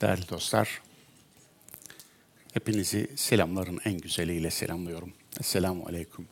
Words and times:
Değerli 0.00 0.28
dostlar, 0.28 0.82
hepinizi 2.52 3.10
selamların 3.16 3.80
en 3.84 3.98
güzeliyle 3.98 4.50
selamlıyorum. 4.50 5.12
Esselamu 5.40 5.86
Aleyküm. 5.86 6.28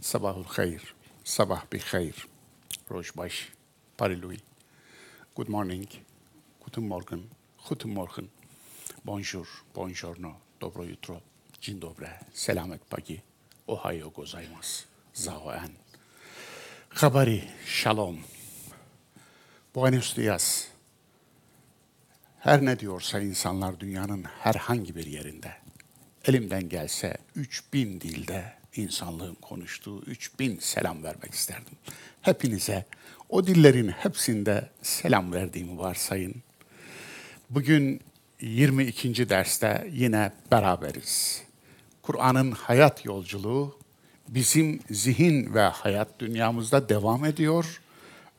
Sabahul 0.00 0.44
hayır, 0.44 0.94
sabah 1.24 1.72
bir 1.72 1.80
hayır. 1.80 2.28
Rojbaş, 2.90 3.48
Parilui. 3.98 4.36
Good 5.36 5.48
morning, 5.48 5.88
guten 6.64 6.84
Morgen, 6.84 7.20
guten 7.68 7.90
Morgen. 7.90 8.28
Bonjour, 9.04 9.46
buongiorno, 9.74 10.32
dobro 10.60 10.84
jutro, 10.84 11.20
dzień 11.62 11.80
dobre, 11.80 12.20
selamet 12.34 12.90
pagi, 12.90 13.22
ohayo 13.66 14.10
gozaimasu, 14.10 14.86
zao 15.14 15.52
en. 15.52 15.70
Habari, 16.88 17.44
shalom. 17.66 18.18
Buenos 19.74 20.16
dias. 20.16 20.70
Her 22.40 22.64
ne 22.64 22.78
diyorsa 22.78 23.20
insanlar 23.20 23.80
dünyanın 23.80 24.24
herhangi 24.24 24.96
bir 24.96 25.06
yerinde. 25.06 25.52
Elimden 26.24 26.68
gelse 26.68 27.16
3000 27.34 28.00
dilde 28.00 28.44
insanlığın 28.76 29.34
konuştuğu 29.34 30.02
3000 30.02 30.58
selam 30.58 31.02
vermek 31.02 31.34
isterdim. 31.34 31.74
Hepinize 32.22 32.84
o 33.28 33.46
dillerin 33.46 33.88
hepsinde 33.88 34.68
selam 34.82 35.32
verdiğimi 35.32 35.78
varsayın. 35.78 36.34
Bugün 37.50 38.00
22. 38.40 39.28
derste 39.28 39.88
yine 39.92 40.32
beraberiz. 40.52 41.42
Kur'an'ın 42.02 42.50
hayat 42.50 43.04
yolculuğu 43.04 43.78
bizim 44.28 44.80
zihin 44.90 45.54
ve 45.54 45.62
hayat 45.62 46.08
dünyamızda 46.18 46.88
devam 46.88 47.24
ediyor 47.24 47.80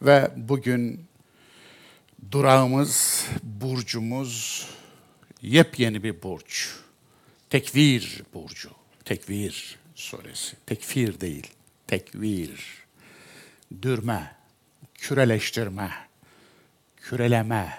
ve 0.02 0.32
bugün 0.36 1.11
durağımız, 2.32 3.26
burcumuz 3.44 4.68
yepyeni 5.42 6.04
bir 6.04 6.24
burç. 6.24 6.76
Tekvir 7.50 8.24
burcu. 8.34 8.70
Tekvir 9.06 9.80
suresi. 9.96 10.56
Tekfir 10.66 11.22
değil, 11.22 11.48
tekvir. 11.88 12.82
Dürme, 13.82 14.36
küreleştirme, 14.94 15.92
küreleme, 16.98 17.78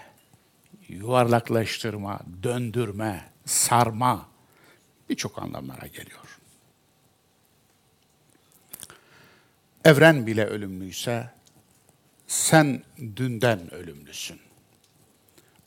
yuvarlaklaştırma, 0.89 2.20
döndürme, 2.43 3.31
sarma 3.45 4.29
birçok 5.09 5.39
anlamlara 5.39 5.87
geliyor. 5.87 6.39
Evren 9.85 10.27
bile 10.27 10.47
ölümlüyse 10.47 11.31
sen 12.33 12.83
dünden 13.17 13.75
ölümlüsün. 13.75 14.41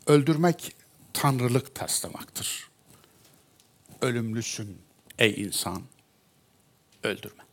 Öldürmek 0.08 0.76
tanrılık 1.14 1.76
taslamaktır. 1.76 2.70
Ölümlüsün 4.02 4.82
ey 5.20 5.42
insan, 5.44 5.84
öldürme. 7.04 7.44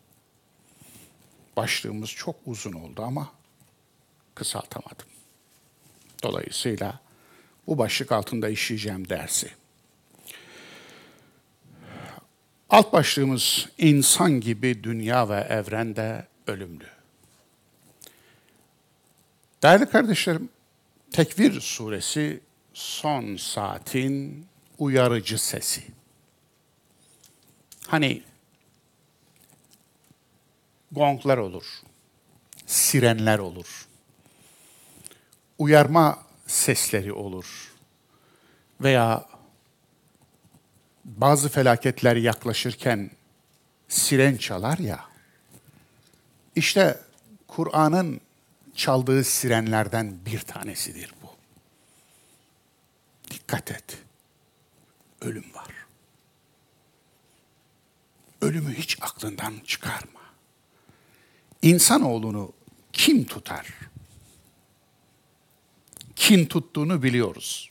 Başlığımız 1.57 2.11
çok 2.11 2.37
uzun 2.47 2.73
oldu 2.73 3.03
ama 3.03 3.33
kısaltamadım. 4.35 5.07
Dolayısıyla 6.23 7.01
bu 7.67 7.79
başlık 7.79 8.13
altında 8.13 8.49
işleyeceğim 8.49 9.09
dersi. 9.09 9.51
Alt 12.71 12.93
başlığımız 12.93 13.69
insan 13.79 14.41
gibi 14.41 14.85
dünya 14.85 15.29
ve 15.29 15.41
evrende 15.41 16.27
ölümlü. 16.47 17.02
Değerli 19.63 19.87
kardeşlerim, 19.87 20.49
Tekvir 21.11 21.61
suresi 21.61 22.41
son 22.75 23.37
saatin 23.37 24.47
uyarıcı 24.79 25.39
sesi. 25.39 25.83
Hani 27.87 28.23
gonglar 30.93 31.39
olur, 31.39 31.67
sirenler 32.67 33.39
olur, 33.39 33.87
uyarma 35.59 36.19
sesleri 36.47 37.13
olur 37.13 37.73
veya 38.81 39.27
bazı 41.05 41.49
felaketler 41.49 42.17
yaklaşırken 42.17 43.11
siren 43.89 44.37
çalar 44.37 44.79
ya. 44.79 45.05
İşte 46.57 47.01
Kur'an'ın 47.49 48.21
çaldığı 48.75 49.25
sirenlerden 49.25 50.27
bir 50.27 50.41
tanesidir 50.41 51.15
bu. 51.23 51.29
Dikkat 53.31 53.71
et. 53.71 53.99
Ölüm 55.21 55.55
var. 55.55 55.71
Ölümü 58.41 58.75
hiç 58.75 58.99
aklından 59.01 59.55
çıkarma. 59.67 60.21
İnsanoğlunu 61.63 62.53
kim 62.93 63.25
tutar? 63.25 63.67
Kin 66.17 66.47
tuttuğunu 66.47 67.03
biliyoruz. 67.03 67.71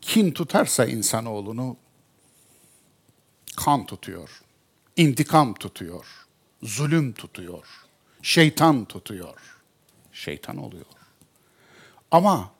Kin 0.00 0.30
tutarsa 0.30 0.86
insanoğlunu 0.86 1.76
kan 3.56 3.86
tutuyor, 3.86 4.42
intikam 4.96 5.54
tutuyor, 5.54 6.06
zulüm 6.62 7.12
tutuyor, 7.12 7.66
şeytan 8.22 8.84
tutuyor 8.84 9.57
şeytan 10.18 10.56
oluyor. 10.56 10.86
Ama 12.10 12.52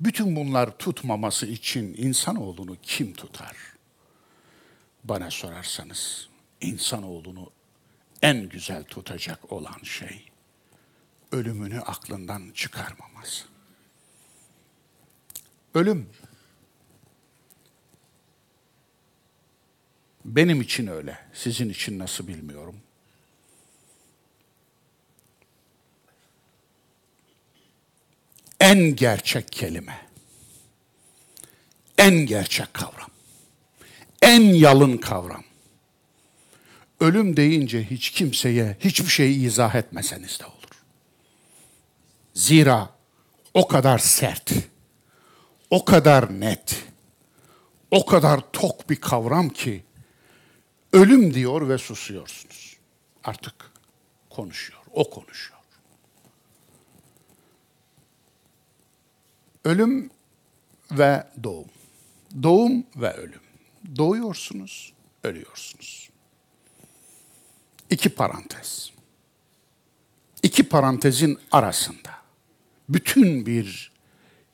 bütün 0.00 0.36
bunlar 0.36 0.78
tutmaması 0.78 1.46
için 1.46 1.94
insanoğlunu 1.98 2.76
kim 2.82 3.14
tutar? 3.14 3.56
Bana 5.04 5.30
sorarsanız 5.30 6.28
insanoğlunu 6.60 7.50
en 8.22 8.48
güzel 8.48 8.84
tutacak 8.84 9.52
olan 9.52 9.78
şey 9.82 10.28
ölümünü 11.32 11.80
aklından 11.80 12.50
çıkarmaması. 12.54 13.44
Ölüm 15.74 16.08
benim 20.24 20.60
için 20.60 20.86
öyle, 20.86 21.18
sizin 21.32 21.68
için 21.68 21.98
nasıl 21.98 22.28
bilmiyorum. 22.28 22.80
En 28.68 28.96
gerçek 28.96 29.52
kelime. 29.52 30.08
En 31.98 32.14
gerçek 32.14 32.74
kavram. 32.74 33.10
En 34.22 34.40
yalın 34.40 34.96
kavram. 34.96 35.44
Ölüm 37.00 37.36
deyince 37.36 37.90
hiç 37.90 38.10
kimseye 38.10 38.76
hiçbir 38.80 39.08
şeyi 39.08 39.46
izah 39.46 39.74
etmeseniz 39.74 40.40
de 40.40 40.46
olur. 40.46 40.82
Zira 42.34 42.90
o 43.54 43.68
kadar 43.68 43.98
sert, 43.98 44.52
o 45.70 45.84
kadar 45.84 46.40
net, 46.40 46.84
o 47.90 48.06
kadar 48.06 48.40
tok 48.52 48.90
bir 48.90 48.96
kavram 48.96 49.48
ki 49.48 49.84
ölüm 50.92 51.34
diyor 51.34 51.68
ve 51.68 51.78
susuyorsunuz. 51.78 52.76
Artık 53.24 53.54
konuşuyor, 54.30 54.80
o 54.92 55.10
konuşuyor. 55.10 55.57
Ölüm 59.68 60.10
ve 60.90 61.26
doğum. 61.44 61.68
Doğum 62.42 62.86
ve 62.96 63.12
ölüm. 63.12 63.40
Doğuyorsunuz, 63.96 64.92
ölüyorsunuz. 65.24 66.10
İki 67.90 68.08
parantez. 68.08 68.92
İki 70.42 70.68
parantezin 70.68 71.38
arasında 71.52 72.10
bütün 72.88 73.46
bir 73.46 73.92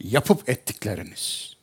yapıp 0.00 0.48
ettikleriniz, 0.48 1.56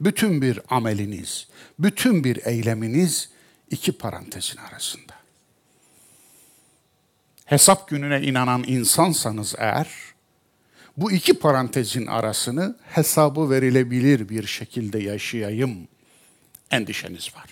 bütün 0.00 0.42
bir 0.42 0.60
ameliniz, 0.68 1.48
bütün 1.78 2.24
bir 2.24 2.46
eyleminiz 2.46 3.30
iki 3.70 3.92
parantezin 3.92 4.56
arasında. 4.56 5.14
Hesap 7.44 7.88
gününe 7.88 8.22
inanan 8.22 8.64
insansanız 8.66 9.54
eğer, 9.58 10.13
bu 10.96 11.12
iki 11.12 11.38
parantezin 11.38 12.06
arasını 12.06 12.76
hesabı 12.82 13.50
verilebilir 13.50 14.28
bir 14.28 14.46
şekilde 14.46 14.98
yaşayayım 14.98 15.88
endişeniz 16.70 17.34
var. 17.36 17.50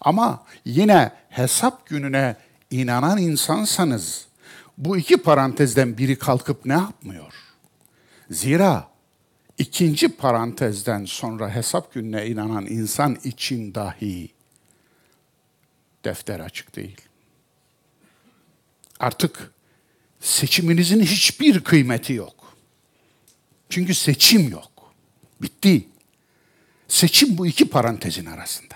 Ama 0.00 0.44
yine 0.64 1.12
hesap 1.28 1.86
gününe 1.86 2.36
inanan 2.70 3.18
insansanız 3.18 4.26
bu 4.78 4.96
iki 4.96 5.16
parantezden 5.16 5.98
biri 5.98 6.18
kalkıp 6.18 6.66
ne 6.66 6.72
yapmıyor? 6.72 7.34
Zira 8.30 8.88
ikinci 9.58 10.08
parantezden 10.08 11.04
sonra 11.04 11.54
hesap 11.54 11.94
gününe 11.94 12.26
inanan 12.26 12.66
insan 12.66 13.18
için 13.24 13.74
dahi 13.74 14.30
defter 16.04 16.40
açık 16.40 16.76
değil. 16.76 17.00
Artık 19.00 19.52
seçiminizin 20.20 21.00
hiçbir 21.00 21.64
kıymeti 21.64 22.12
yok. 22.12 22.43
Çünkü 23.74 23.94
seçim 23.94 24.48
yok. 24.48 24.94
Bitti. 25.42 25.88
Seçim 26.88 27.38
bu 27.38 27.46
iki 27.46 27.68
parantezin 27.68 28.26
arasında. 28.26 28.74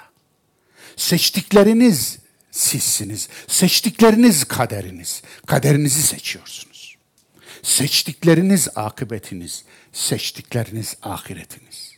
Seçtikleriniz 0.97 2.19
sizsiniz. 2.51 3.29
Seçtikleriniz 3.47 4.45
kaderiniz. 4.45 5.23
Kaderinizi 5.47 6.03
seçiyorsunuz. 6.03 6.97
Seçtikleriniz 7.63 8.69
akıbetiniz. 8.75 9.65
Seçtikleriniz 9.93 10.97
ahiretiniz. 11.03 11.93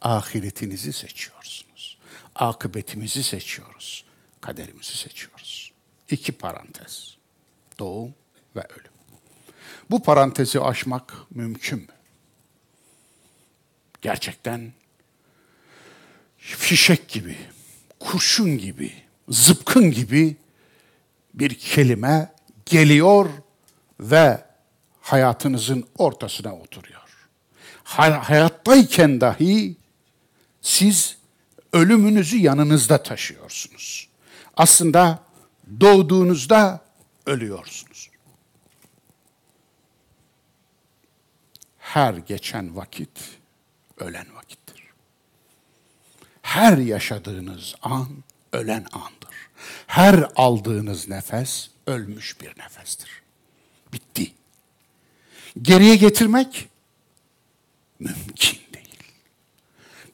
Ahiretinizi 0.00 0.92
seçiyorsunuz. 0.92 1.98
Akıbetimizi 2.34 3.22
seçiyoruz. 3.22 4.04
Kaderimizi 4.40 4.96
seçiyoruz. 4.96 5.72
İki 6.10 6.32
parantez. 6.32 7.16
Doğum 7.78 8.14
ve 8.56 8.60
ölüm. 8.60 8.92
Bu 9.90 10.02
parantezi 10.02 10.60
aşmak 10.60 11.14
mümkün 11.30 11.78
mü? 11.78 11.93
Gerçekten 14.04 14.72
fişek 16.38 17.08
gibi, 17.08 17.36
kurşun 18.00 18.58
gibi, 18.58 18.92
zıpkın 19.28 19.90
gibi 19.90 20.36
bir 21.34 21.54
kelime 21.54 22.32
geliyor 22.66 23.30
ve 24.00 24.44
hayatınızın 25.00 25.84
ortasına 25.98 26.56
oturuyor. 26.56 27.28
Hayattayken 27.84 29.20
dahi 29.20 29.76
siz 30.62 31.18
ölümünüzü 31.72 32.36
yanınızda 32.36 33.02
taşıyorsunuz. 33.02 34.08
Aslında 34.56 35.22
doğduğunuzda 35.80 36.84
ölüyorsunuz. 37.26 38.10
Her 41.78 42.14
geçen 42.14 42.76
vakit 42.76 43.43
ölen 43.98 44.34
vakittir. 44.34 44.82
Her 46.42 46.78
yaşadığınız 46.78 47.74
an 47.82 48.08
ölen 48.52 48.86
andır. 48.92 49.34
Her 49.86 50.28
aldığınız 50.36 51.08
nefes 51.08 51.70
ölmüş 51.86 52.40
bir 52.40 52.58
nefestir. 52.58 53.22
Bitti. 53.92 54.32
Geriye 55.62 55.96
getirmek 55.96 56.68
mümkün 57.98 58.58
değil. 58.74 58.98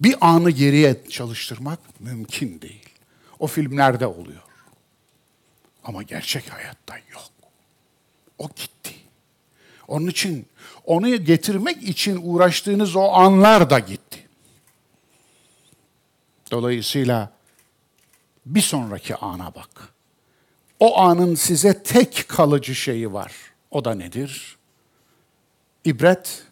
Bir 0.01 0.17
anı 0.21 0.51
geriye 0.51 1.05
çalıştırmak 1.09 2.01
mümkün 2.01 2.61
değil. 2.61 2.89
O 3.39 3.47
filmlerde 3.47 4.07
oluyor. 4.07 4.43
Ama 5.85 6.03
gerçek 6.03 6.53
hayatta 6.53 6.99
yok. 7.13 7.31
O 8.39 8.49
gitti. 8.49 8.95
Onun 9.89 10.07
için 10.07 10.47
onu 10.91 11.25
getirmek 11.25 11.83
için 11.83 12.21
uğraştığınız 12.23 12.97
o 12.97 13.13
anlar 13.13 13.71
da 13.71 13.79
gitti. 13.79 14.29
Dolayısıyla 16.51 17.33
bir 18.47 18.61
sonraki 18.61 19.17
ana 19.17 19.55
bak. 19.55 19.89
O 20.81 20.99
anın 20.99 21.35
size 21.35 21.83
tek 21.83 22.25
kalıcı 22.29 22.75
şeyi 22.75 23.13
var. 23.13 23.33
O 23.71 23.85
da 23.85 23.95
nedir? 23.95 24.59
İbret, 25.85 26.43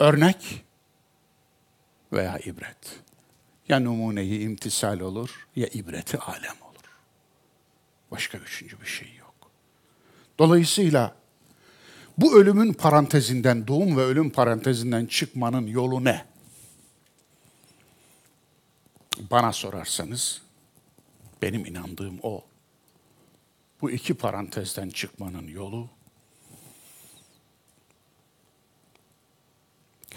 örnek 0.00 0.64
veya 2.12 2.38
ibret. 2.38 3.00
Ya 3.68 3.80
numuneyi 3.80 4.40
imtisal 4.40 5.00
olur 5.00 5.48
ya 5.56 5.66
ibreti 5.66 6.18
alem 6.18 6.56
olur. 6.62 6.98
Başka 8.10 8.38
üçüncü 8.38 8.80
bir 8.80 8.86
şey 8.86 9.14
yok. 9.18 9.34
Dolayısıyla 10.38 11.23
bu 12.18 12.38
ölümün 12.38 12.72
parantezinden, 12.72 13.66
doğum 13.66 13.96
ve 13.96 14.00
ölüm 14.00 14.30
parantezinden 14.30 15.06
çıkmanın 15.06 15.66
yolu 15.66 16.04
ne? 16.04 16.24
Bana 19.30 19.52
sorarsanız 19.52 20.42
benim 21.42 21.66
inandığım 21.66 22.18
o. 22.22 22.44
Bu 23.80 23.90
iki 23.90 24.14
parantezden 24.14 24.90
çıkmanın 24.90 25.48
yolu 25.48 25.88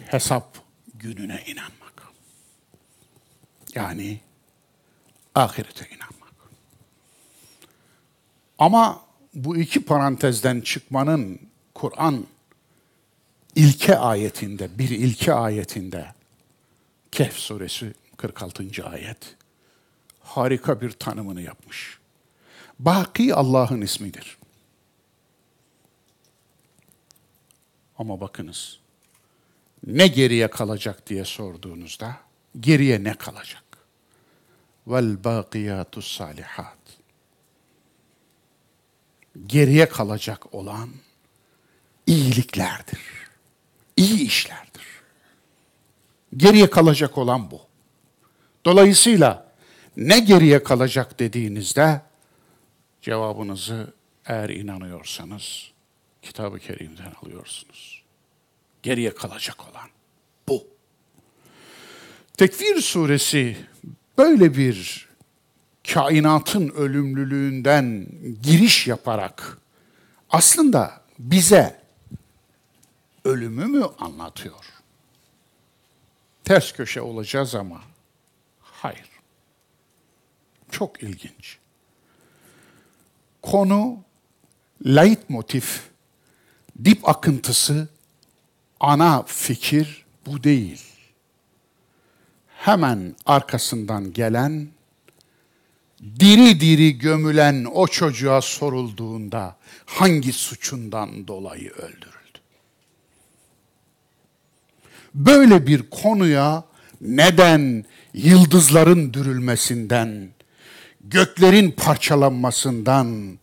hesap 0.06 0.58
gününe 0.94 1.44
inanmak. 1.48 2.08
Yani 3.76 4.20
ahirete 5.36 5.88
inanmak. 5.88 6.34
Ama 8.60 9.02
bu 9.34 9.58
iki 9.58 9.86
parantezden 9.86 10.62
çıkmanın 10.62 11.47
Kur'an 11.78 12.28
ilke 13.56 13.98
ayetinde, 13.98 14.80
bir 14.80 14.90
ilke 14.90 15.34
ayetinde 15.34 16.14
Kehf 17.12 17.34
suresi 17.34 17.94
46. 18.18 18.86
ayet 18.90 19.36
harika 20.20 20.82
bir 20.82 20.92
tanımını 20.92 21.42
yapmış. 21.42 22.00
Baki 22.80 23.36
Allah'ın 23.36 23.82
ismidir. 23.82 24.38
Ama 27.98 28.22
bakınız, 28.22 28.80
ne 29.88 30.08
geriye 30.08 30.48
kalacak 30.48 31.08
diye 31.08 31.26
sorduğunuzda, 31.26 32.18
geriye 32.60 33.04
ne 33.04 33.14
kalacak? 33.14 33.64
Vel 34.88 35.24
bakiyatus 35.24 36.18
salihat. 36.18 36.78
Geriye 39.48 39.90
kalacak 39.90 40.54
olan 40.54 40.90
iyiliklerdir. 42.08 43.00
İyi 43.98 44.28
işlerdir. 44.28 44.84
Geriye 46.38 46.70
kalacak 46.70 47.18
olan 47.18 47.52
bu. 47.52 47.62
Dolayısıyla 48.66 49.52
ne 49.98 50.20
geriye 50.20 50.64
kalacak 50.64 51.20
dediğinizde 51.20 52.02
cevabınızı 53.02 53.94
eğer 54.26 54.50
inanıyorsanız 54.50 55.72
Kitab-ı 56.22 56.60
Kerim'den 56.60 57.14
alıyorsunuz. 57.24 58.04
Geriye 58.84 59.16
kalacak 59.16 59.70
olan 59.70 59.90
bu. 60.48 60.68
Tekvir 62.38 62.82
suresi 62.82 63.58
böyle 64.18 64.58
bir 64.58 65.08
kainatın 65.94 66.70
ölümlülüğünden 66.70 68.08
giriş 68.44 68.88
yaparak 68.88 69.58
aslında 70.30 71.02
bize 71.20 71.87
ölümü 73.28 73.66
mü 73.66 73.86
anlatıyor? 74.00 74.66
Ters 76.44 76.72
köşe 76.72 77.02
olacağız 77.02 77.56
ama 77.56 77.82
hayır. 78.62 79.10
Çok 80.72 81.04
ilginç. 81.04 81.58
Konu 83.42 83.98
motif, 85.30 85.90
dip 86.84 87.10
akıntısı, 87.10 87.88
ana 88.80 89.24
fikir 89.24 90.06
bu 90.26 90.44
değil. 90.44 90.84
Hemen 92.48 93.16
arkasından 93.26 94.14
gelen, 94.14 94.68
diri 96.20 96.60
diri 96.60 96.98
gömülen 96.98 97.66
o 97.74 97.88
çocuğa 97.88 98.42
sorulduğunda 98.42 99.58
hangi 99.86 100.34
suçundan 100.34 101.28
dolayı 101.28 101.72
öldürüldü? 101.72 102.17
Böyle 105.18 105.68
bir 105.68 105.84
konuya 105.90 106.64
neden 107.02 107.86
yıldızların 108.14 109.14
dürülmesinden, 109.14 110.30
göklerin 111.02 111.72
parçalanmasından, 111.72 113.40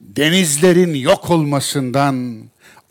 denizlerin 0.00 0.94
yok 0.94 1.30
olmasından, 1.30 2.42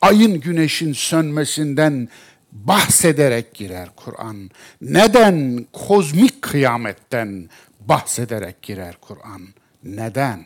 ayın 0.02 0.40
güneşin 0.40 0.94
sönmesinden 0.94 2.10
bahsederek 2.52 3.54
girer 3.54 3.90
Kur'an. 3.96 4.50
Neden 4.82 5.66
kozmik 5.74 6.42
kıyametten 6.42 7.50
bahsederek 7.80 8.62
girer 8.62 8.98
Kur'an? 9.02 9.42
Neden? 9.84 10.46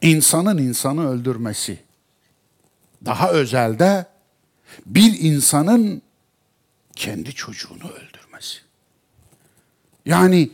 İnsanın 0.00 0.58
insanı 0.58 1.08
öldürmesi. 1.08 1.78
Daha 3.04 3.30
özelde 3.30 4.06
bir 4.86 5.18
insanın 5.20 6.02
kendi 6.98 7.34
çocuğunu 7.34 7.90
öldürmesi. 7.90 8.58
Yani 10.06 10.50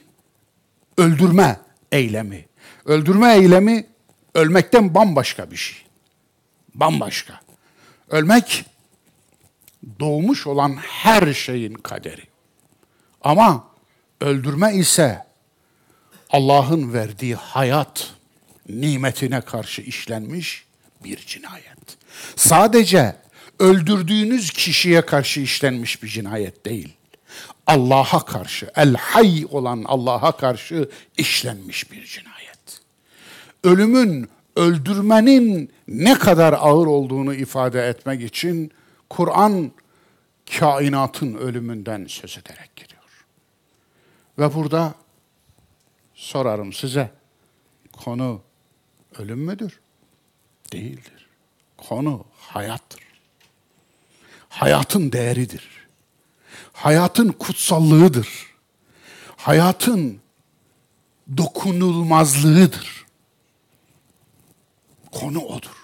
öldürme 0.98 1.60
eylemi. 1.92 2.46
Öldürme 2.84 3.34
eylemi 3.34 3.86
ölmekten 4.34 4.94
bambaşka 4.94 5.50
bir 5.50 5.56
şey. 5.56 5.78
Bambaşka. 6.74 7.40
Ölmek 8.10 8.64
doğmuş 10.00 10.46
olan 10.46 10.76
her 10.76 11.32
şeyin 11.32 11.74
kaderi. 11.74 12.22
Ama 13.20 13.68
öldürme 14.20 14.74
ise 14.74 15.26
Allah'ın 16.30 16.92
verdiği 16.92 17.34
hayat 17.34 18.14
nimetine 18.68 19.40
karşı 19.40 19.82
işlenmiş 19.82 20.66
bir 21.04 21.16
cinayet. 21.16 21.98
Sadece 22.36 23.16
öldürdüğünüz 23.58 24.50
kişiye 24.50 25.06
karşı 25.06 25.40
işlenmiş 25.40 26.02
bir 26.02 26.08
cinayet 26.08 26.66
değil. 26.66 26.96
Allah'a 27.66 28.24
karşı, 28.24 28.70
el 28.76 28.94
hay 28.94 29.46
olan 29.50 29.84
Allah'a 29.86 30.36
karşı 30.36 30.88
işlenmiş 31.16 31.92
bir 31.92 32.04
cinayet. 32.04 32.80
Ölümün, 33.64 34.28
öldürmenin 34.56 35.72
ne 35.88 36.18
kadar 36.18 36.52
ağır 36.52 36.86
olduğunu 36.86 37.34
ifade 37.34 37.88
etmek 37.88 38.22
için 38.22 38.72
Kur'an 39.10 39.72
kainatın 40.58 41.34
ölümünden 41.34 42.06
söz 42.08 42.38
ederek 42.38 42.76
giriyor. 42.76 43.26
Ve 44.38 44.54
burada 44.54 44.94
sorarım 46.14 46.72
size, 46.72 47.10
konu 47.92 48.42
ölüm 49.18 49.38
müdür? 49.38 49.80
Değildir. 50.72 51.28
Konu 51.76 52.24
hayattır. 52.36 53.03
Hayatın 54.54 55.12
değeridir. 55.12 55.68
Hayatın 56.72 57.28
kutsallığıdır. 57.28 58.28
Hayatın 59.36 60.18
dokunulmazlığıdır. 61.36 63.06
Konu 65.12 65.40
odur. 65.40 65.76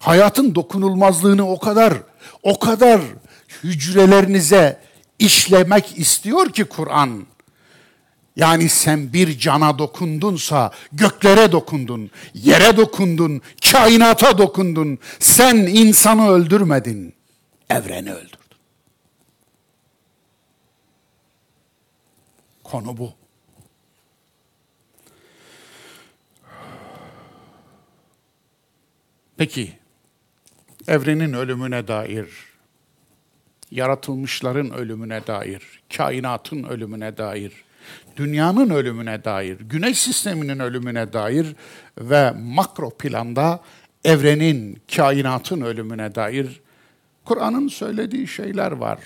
Hayatın 0.00 0.54
dokunulmazlığını 0.54 1.48
o 1.50 1.58
kadar 1.58 1.94
o 2.42 2.58
kadar 2.58 3.00
hücrelerinize 3.64 4.80
işlemek 5.18 5.98
istiyor 5.98 6.52
ki 6.52 6.64
Kur'an. 6.64 7.26
Yani 8.36 8.68
sen 8.68 9.12
bir 9.12 9.38
cana 9.38 9.78
dokundunsa 9.78 10.72
göklere 10.92 11.52
dokundun, 11.52 12.10
yere 12.34 12.76
dokundun, 12.76 13.42
kainata 13.72 14.38
dokundun. 14.38 14.98
Sen 15.18 15.56
insanı 15.56 16.28
öldürmedin, 16.28 17.14
evreni 17.72 18.12
öldürdün. 18.12 18.38
Konu 22.64 22.96
bu. 22.96 23.12
Peki, 29.36 29.72
evrenin 30.88 31.32
ölümüne 31.32 31.88
dair, 31.88 32.28
yaratılmışların 33.70 34.70
ölümüne 34.70 35.26
dair, 35.26 35.82
kainatın 35.96 36.62
ölümüne 36.62 37.16
dair, 37.16 37.52
dünyanın 38.16 38.70
ölümüne 38.70 39.24
dair, 39.24 39.60
güneş 39.60 39.98
sisteminin 39.98 40.58
ölümüne 40.58 41.12
dair 41.12 41.56
ve 41.98 42.30
makro 42.30 42.90
planda 42.90 43.60
evrenin, 44.04 44.82
kainatın 44.96 45.60
ölümüne 45.60 46.14
dair 46.14 46.61
Kur'an'ın 47.24 47.68
söylediği 47.68 48.28
şeyler 48.28 48.72
var. 48.72 48.98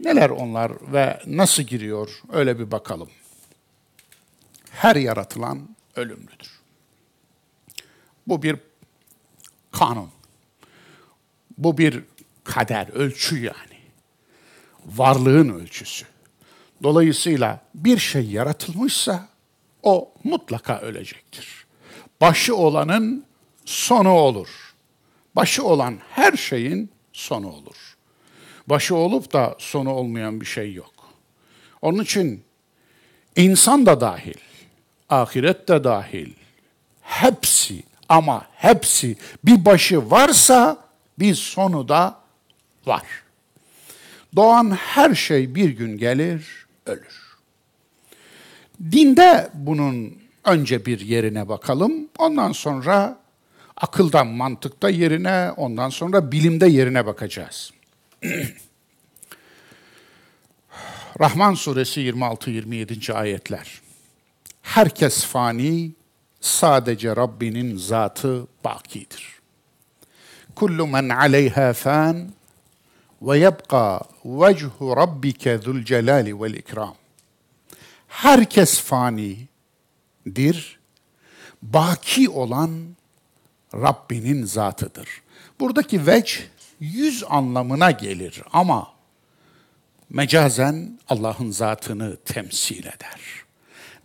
Neler 0.00 0.30
onlar 0.30 0.92
ve 0.92 1.20
nasıl 1.26 1.62
giriyor 1.62 2.22
öyle 2.32 2.58
bir 2.58 2.70
bakalım. 2.70 3.10
Her 4.70 4.96
yaratılan 4.96 5.76
ölümlüdür. 5.96 6.60
Bu 8.26 8.42
bir 8.42 8.56
kanun. 9.72 10.10
Bu 11.58 11.78
bir 11.78 12.04
kader, 12.44 12.88
ölçü 12.88 13.36
yani. 13.36 13.78
Varlığın 14.86 15.48
ölçüsü. 15.48 16.06
Dolayısıyla 16.82 17.60
bir 17.74 17.98
şey 17.98 18.26
yaratılmışsa 18.26 19.28
o 19.82 20.12
mutlaka 20.24 20.78
ölecektir. 20.78 21.66
Başı 22.20 22.56
olanın 22.56 23.24
sonu 23.64 24.10
olur. 24.10 24.67
Başı 25.38 25.64
olan 25.64 25.98
her 26.10 26.32
şeyin 26.32 26.90
sonu 27.12 27.48
olur. 27.48 27.96
Başı 28.66 28.94
olup 28.94 29.32
da 29.32 29.56
sonu 29.58 29.90
olmayan 29.90 30.40
bir 30.40 30.46
şey 30.46 30.74
yok. 30.74 30.94
Onun 31.82 32.02
için 32.02 32.44
insan 33.36 33.86
da 33.86 34.00
dahil, 34.00 34.38
ahiret 35.08 35.68
de 35.68 35.84
dahil, 35.84 36.32
hepsi 37.02 37.82
ama 38.08 38.46
hepsi 38.54 39.16
bir 39.44 39.64
başı 39.64 40.10
varsa 40.10 40.78
bir 41.18 41.34
sonu 41.34 41.88
da 41.88 42.20
var. 42.86 43.04
Doğan 44.36 44.70
her 44.70 45.14
şey 45.14 45.54
bir 45.54 45.70
gün 45.70 45.98
gelir, 45.98 46.66
ölür. 46.86 47.36
Dinde 48.90 49.50
bunun 49.54 50.18
önce 50.44 50.86
bir 50.86 51.00
yerine 51.00 51.48
bakalım, 51.48 52.08
ondan 52.18 52.52
sonra 52.52 53.18
akıldan, 53.80 54.26
mantıkta 54.26 54.90
yerine, 54.90 55.52
ondan 55.56 55.88
sonra 55.88 56.32
bilimde 56.32 56.66
yerine 56.66 57.06
bakacağız. 57.06 57.72
Rahman 61.20 61.54
suresi 61.54 62.00
26-27. 62.00 63.12
ayetler. 63.12 63.80
Herkes 64.62 65.24
fani, 65.24 65.92
sadece 66.40 67.16
Rabbinin 67.16 67.76
zatı 67.76 68.46
bakidir. 68.64 69.38
Kullu 70.54 70.86
men 70.86 71.08
aleyha 71.08 71.72
fan 71.72 72.32
ve 73.22 73.38
yebqa 73.38 74.00
vechu 74.24 74.96
rabbike 74.96 75.58
zul 75.58 75.84
celali 75.84 76.40
vel 76.40 76.54
ikram. 76.54 76.94
Herkes 78.08 78.80
fanidir, 78.80 79.48
baki 81.62 82.28
olan 82.28 82.97
Rabbinin 83.74 84.44
zatıdır. 84.44 85.08
Buradaki 85.60 86.06
veç 86.06 86.48
yüz 86.80 87.24
anlamına 87.28 87.90
gelir 87.90 88.42
ama 88.52 88.88
mecazen 90.10 90.98
Allah'ın 91.08 91.50
zatını 91.50 92.16
temsil 92.16 92.86
eder. 92.86 93.20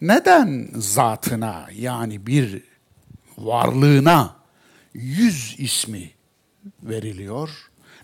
Neden 0.01 0.69
zatına 0.75 1.67
yani 1.73 2.27
bir 2.27 2.63
varlığına 3.37 4.35
yüz 4.93 5.55
ismi 5.57 6.11
veriliyor? 6.83 7.49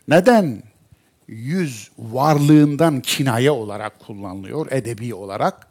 Neden 0.08 0.64
yüz 1.28 1.92
varlığından 1.98 3.02
kinaye 3.02 3.52
olarak 3.52 4.00
kullanılıyor, 4.00 4.72
edebi 4.72 5.14
olarak? 5.14 5.68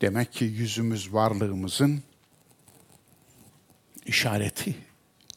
Demek 0.00 0.32
ki 0.32 0.44
yüzümüz 0.44 1.12
varlığımızın 1.12 2.02
işareti, 4.10 4.74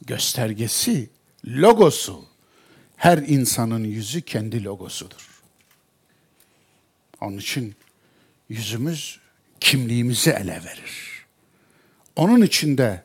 göstergesi, 0.05 1.09
logosu. 1.45 2.25
Her 2.95 3.17
insanın 3.17 3.83
yüzü 3.83 4.21
kendi 4.21 4.63
logosudur. 4.63 5.41
Onun 7.21 7.37
için 7.37 7.75
yüzümüz 8.49 9.19
kimliğimizi 9.59 10.29
ele 10.29 10.61
verir. 10.63 11.25
Onun 12.15 12.41
içinde 12.41 13.03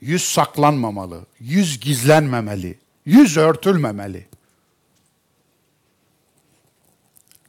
yüz 0.00 0.22
saklanmamalı, 0.22 1.26
yüz 1.40 1.80
gizlenmemeli, 1.80 2.78
yüz 3.04 3.36
örtülmemeli. 3.36 4.28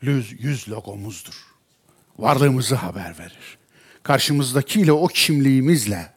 Yüz, 0.01 0.43
yüz 0.43 0.69
logomuzdur. 0.69 1.45
Varlığımızı 2.17 2.75
haber 2.75 3.19
verir. 3.19 3.57
Karşımızdakiyle 4.03 4.91
o 4.91 5.07
kimliğimizle 5.07 6.13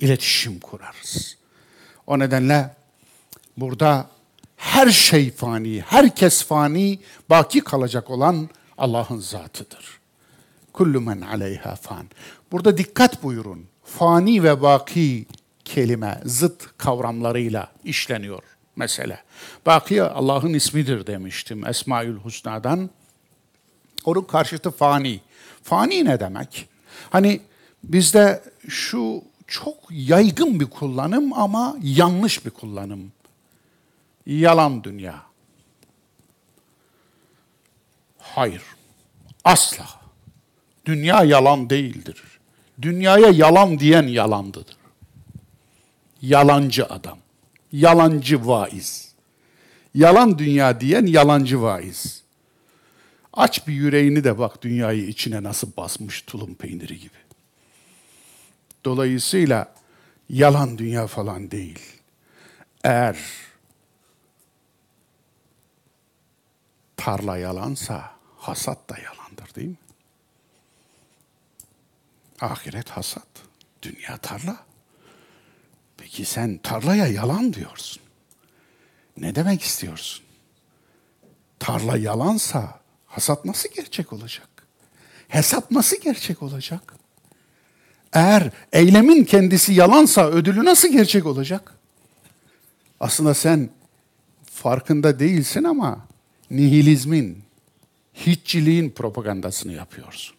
iletişim 0.00 0.60
kurarız. 0.60 1.36
O 2.06 2.18
nedenle 2.18 2.74
burada 3.56 4.06
her 4.56 4.90
şey 4.90 5.30
fani, 5.30 5.80
herkes 5.80 6.44
fani, 6.44 6.98
baki 7.30 7.60
kalacak 7.60 8.10
olan 8.10 8.48
Allah'ın 8.78 9.18
zatıdır. 9.18 9.98
Kullu 10.72 11.00
men 11.00 11.20
aleyha 11.20 11.76
fan. 11.76 12.06
Burada 12.52 12.78
dikkat 12.78 13.22
buyurun. 13.22 13.66
Fani 13.84 14.42
ve 14.42 14.62
baki 14.62 15.26
kelime 15.64 16.20
zıt 16.24 16.78
kavramlarıyla 16.78 17.72
işleniyor 17.84 18.42
mesele. 18.76 19.22
Baki 19.66 20.02
Allah'ın 20.02 20.54
ismidir 20.54 21.06
demiştim 21.06 21.66
Esmaül 21.66 22.16
Husna'dan. 22.16 22.90
Onun 24.04 24.22
karşıtı 24.22 24.70
fani. 24.70 25.20
Fani 25.62 26.04
ne 26.04 26.20
demek? 26.20 26.68
Hani 27.10 27.40
bizde 27.84 28.42
şu 28.68 29.22
çok 29.48 29.76
yaygın 29.90 30.60
bir 30.60 30.66
kullanım 30.66 31.32
ama 31.32 31.76
yanlış 31.82 32.46
bir 32.46 32.50
kullanım. 32.50 33.12
Yalan 34.26 34.84
dünya. 34.84 35.22
Hayır. 38.18 38.62
Asla. 39.44 39.86
Dünya 40.86 41.24
yalan 41.24 41.70
değildir. 41.70 42.22
Dünyaya 42.82 43.28
yalan 43.28 43.78
diyen 43.78 44.06
yalandıdır. 44.06 44.76
Yalancı 46.22 46.86
adam. 46.86 47.18
Yalancı 47.72 48.46
vaiz. 48.46 49.14
Yalan 49.94 50.38
dünya 50.38 50.80
diyen 50.80 51.06
yalancı 51.06 51.62
vaiz. 51.62 52.22
Aç 53.32 53.66
bir 53.66 53.72
yüreğini 53.72 54.24
de 54.24 54.38
bak 54.38 54.62
dünyayı 54.62 55.06
içine 55.06 55.42
nasıl 55.42 55.70
basmış 55.76 56.22
tulum 56.22 56.54
peyniri 56.54 56.98
gibi. 56.98 57.27
Dolayısıyla 58.88 59.74
yalan 60.28 60.78
dünya 60.78 61.06
falan 61.06 61.50
değil. 61.50 62.00
Eğer 62.84 63.18
Tarla 66.96 67.38
yalansa 67.38 68.10
hasat 68.36 68.90
da 68.90 68.98
yalandır 68.98 69.54
değil 69.54 69.68
mi? 69.68 69.76
Ahiret 72.40 72.90
hasat, 72.90 73.26
dünya 73.82 74.16
tarla. 74.16 74.56
Peki 75.96 76.24
sen 76.24 76.58
tarlaya 76.58 77.06
yalan 77.06 77.52
diyorsun. 77.52 78.02
Ne 79.16 79.34
demek 79.34 79.62
istiyorsun? 79.62 80.24
Tarla 81.58 81.96
yalansa 81.96 82.80
hasat 83.06 83.44
nasıl 83.44 83.68
gerçek 83.74 84.12
olacak? 84.12 84.48
Hesap 85.28 85.70
nasıl 85.70 85.96
gerçek 86.00 86.42
olacak? 86.42 86.97
Eğer 88.12 88.50
eylemin 88.72 89.24
kendisi 89.24 89.72
yalansa 89.72 90.26
ödülü 90.26 90.64
nasıl 90.64 90.88
gerçek 90.88 91.26
olacak? 91.26 91.74
Aslında 93.00 93.34
sen 93.34 93.70
farkında 94.44 95.18
değilsin 95.18 95.64
ama 95.64 96.06
nihilizmin, 96.50 97.42
hiççiliğin 98.14 98.90
propagandasını 98.90 99.72
yapıyorsun. 99.72 100.36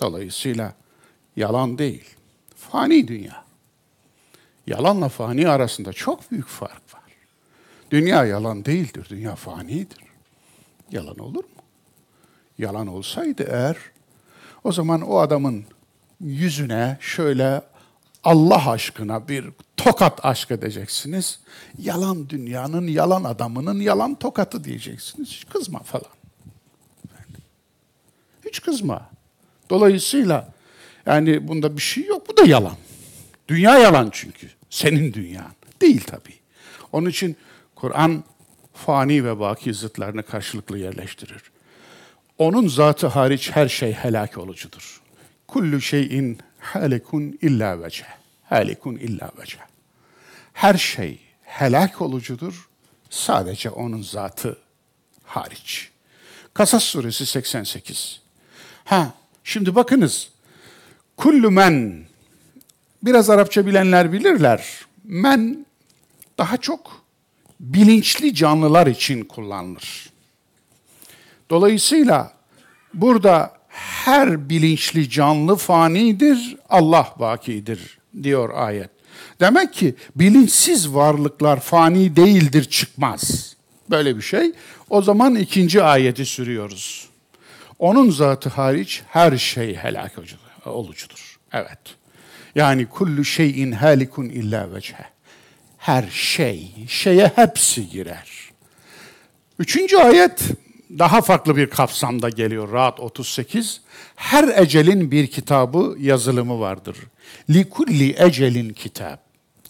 Dolayısıyla 0.00 0.74
yalan 1.36 1.78
değil, 1.78 2.04
fani 2.56 3.08
dünya. 3.08 3.44
Yalanla 4.66 5.08
fani 5.08 5.48
arasında 5.48 5.92
çok 5.92 6.30
büyük 6.30 6.48
fark 6.48 6.94
var. 6.94 7.02
Dünya 7.90 8.24
yalan 8.24 8.64
değildir, 8.64 9.06
dünya 9.10 9.34
fanidir. 9.34 9.98
Yalan 10.90 11.18
olur 11.18 11.44
mu? 11.44 11.62
Yalan 12.58 12.86
olsaydı 12.86 13.46
eğer, 13.50 13.76
o 14.64 14.72
zaman 14.72 15.00
o 15.00 15.18
adamın 15.18 15.64
yüzüne 16.20 16.96
şöyle 17.00 17.62
Allah 18.24 18.70
aşkına 18.70 19.28
bir 19.28 19.44
tokat 19.76 20.24
aşk 20.24 20.50
edeceksiniz. 20.50 21.40
Yalan 21.78 22.28
dünyanın, 22.28 22.86
yalan 22.86 23.24
adamının 23.24 23.80
yalan 23.80 24.14
tokatı 24.14 24.64
diyeceksiniz. 24.64 25.28
Hiç 25.28 25.46
kızma 25.46 25.78
falan. 25.78 26.18
Hiç 28.46 28.62
kızma. 28.62 29.10
Dolayısıyla 29.70 30.52
yani 31.06 31.48
bunda 31.48 31.76
bir 31.76 31.82
şey 31.82 32.04
yok. 32.04 32.28
Bu 32.28 32.36
da 32.36 32.42
yalan. 32.44 32.76
Dünya 33.48 33.78
yalan 33.78 34.08
çünkü. 34.12 34.48
Senin 34.70 35.12
dünyan. 35.12 35.52
Değil 35.80 36.04
tabii. 36.06 36.34
Onun 36.92 37.10
için 37.10 37.36
Kur'an 37.74 38.24
fani 38.74 39.24
ve 39.24 39.40
baki 39.40 39.74
zıtlarını 39.74 40.22
karşılıklı 40.22 40.78
yerleştirir. 40.78 41.42
Onun 42.38 42.68
zatı 42.68 43.06
hariç 43.06 43.50
her 43.52 43.68
şey 43.68 43.92
helak 43.92 44.38
olucudur. 44.38 44.97
Kullu 45.48 45.80
şeyin 45.80 46.38
halikun 46.58 47.38
illa 47.42 47.82
vece. 47.82 48.04
Halikun 48.44 48.96
illa 48.96 49.30
vece. 49.38 49.58
Her 50.52 50.74
şey 50.74 51.20
helak 51.42 52.02
olucudur. 52.02 52.68
Sadece 53.10 53.70
onun 53.70 54.02
zatı 54.02 54.58
hariç. 55.24 55.90
Kasas 56.54 56.84
suresi 56.84 57.26
88. 57.26 58.20
Ha, 58.84 59.12
şimdi 59.44 59.74
bakınız. 59.74 60.30
Kullu 61.16 61.50
men 61.50 62.04
biraz 63.02 63.30
Arapça 63.30 63.66
bilenler 63.66 64.12
bilirler. 64.12 64.66
Men 65.04 65.66
daha 66.38 66.56
çok 66.56 67.02
bilinçli 67.60 68.34
canlılar 68.34 68.86
için 68.86 69.24
kullanılır. 69.24 70.10
Dolayısıyla 71.50 72.32
burada 72.94 73.57
her 73.78 74.48
bilinçli 74.48 75.10
canlı 75.10 75.56
fanidir, 75.56 76.56
Allah 76.68 77.14
bakidir 77.18 77.98
diyor 78.22 78.50
ayet. 78.54 78.90
Demek 79.40 79.74
ki 79.74 79.94
bilinçsiz 80.16 80.94
varlıklar 80.94 81.60
fani 81.60 82.16
değildir 82.16 82.64
çıkmaz. 82.64 83.56
Böyle 83.90 84.16
bir 84.16 84.22
şey. 84.22 84.52
O 84.90 85.02
zaman 85.02 85.34
ikinci 85.34 85.82
ayeti 85.82 86.26
sürüyoruz. 86.26 87.08
Onun 87.78 88.10
zatı 88.10 88.48
hariç 88.48 89.02
her 89.08 89.36
şey 89.36 89.74
helak 89.76 90.12
olucudur. 90.64 91.38
Evet. 91.52 91.78
Yani 92.54 92.86
kullu 92.86 93.24
şeyin 93.24 93.72
halikun 93.72 94.24
illa 94.24 94.74
vece. 94.74 94.96
Her 95.78 96.04
şey, 96.10 96.72
şeye 96.88 97.32
hepsi 97.34 97.88
girer. 97.88 98.28
Üçüncü 99.58 99.96
ayet 99.96 100.42
daha 100.98 101.20
farklı 101.20 101.56
bir 101.56 101.70
kapsamda 101.70 102.28
geliyor. 102.28 102.72
Rahat 102.72 103.00
38. 103.00 103.80
Her 104.16 104.62
ecelin 104.62 105.10
bir 105.10 105.26
kitabı 105.26 105.96
yazılımı 105.98 106.60
vardır. 106.60 106.96
Likulli 107.50 108.14
ecelin 108.18 108.72
kitap. 108.72 109.20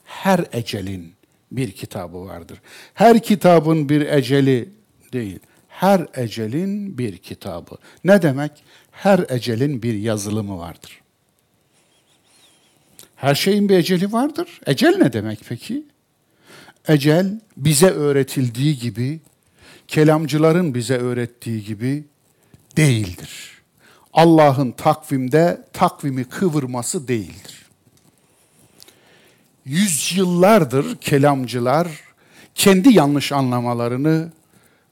Her 0.04 0.44
ecelin 0.52 1.14
bir 1.52 1.72
kitabı 1.72 2.26
vardır. 2.26 2.60
Her 2.94 3.22
kitabın 3.22 3.88
bir 3.88 4.00
eceli 4.00 4.68
değil. 5.12 5.38
Her 5.68 6.06
ecelin 6.14 6.98
bir 6.98 7.18
kitabı. 7.18 7.76
Ne 8.04 8.22
demek? 8.22 8.52
Her 8.90 9.24
ecelin 9.28 9.82
bir 9.82 9.94
yazılımı 9.94 10.58
vardır. 10.58 11.00
Her 13.16 13.34
şeyin 13.34 13.68
bir 13.68 13.78
eceli 13.78 14.12
vardır. 14.12 14.60
Ecel 14.66 14.96
ne 14.98 15.12
demek 15.12 15.40
peki? 15.48 15.84
Ecel 16.88 17.40
bize 17.56 17.90
öğretildiği 17.90 18.78
gibi 18.78 19.20
kelamcıların 19.88 20.74
bize 20.74 20.96
öğrettiği 20.96 21.64
gibi 21.64 22.04
değildir. 22.76 23.62
Allah'ın 24.12 24.70
takvimde 24.72 25.64
takvimi 25.72 26.24
kıvırması 26.24 27.08
değildir. 27.08 27.66
Yüzyıllardır 29.64 30.96
kelamcılar 30.96 31.88
kendi 32.54 32.94
yanlış 32.94 33.32
anlamalarını 33.32 34.32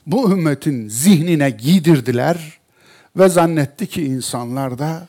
bu 0.07 0.31
ümmetin 0.33 0.89
zihnine 0.89 1.51
giydirdiler 1.51 2.59
ve 3.17 3.29
zannetti 3.29 3.87
ki 3.87 4.05
insanlar 4.05 4.79
da 4.79 5.09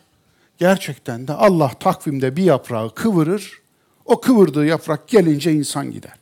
gerçekten 0.57 1.27
de 1.27 1.33
Allah 1.33 1.69
takvimde 1.79 2.35
bir 2.35 2.43
yaprağı 2.43 2.95
kıvırır, 2.95 3.61
o 4.05 4.21
kıvırdığı 4.21 4.65
yaprak 4.65 5.07
gelince 5.07 5.53
insan 5.53 5.91
gider. 5.91 6.17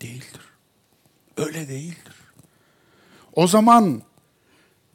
Değildir. 0.00 0.40
Öyle 1.36 1.68
değildir. 1.68 2.15
O 3.36 3.46
zaman 3.46 4.02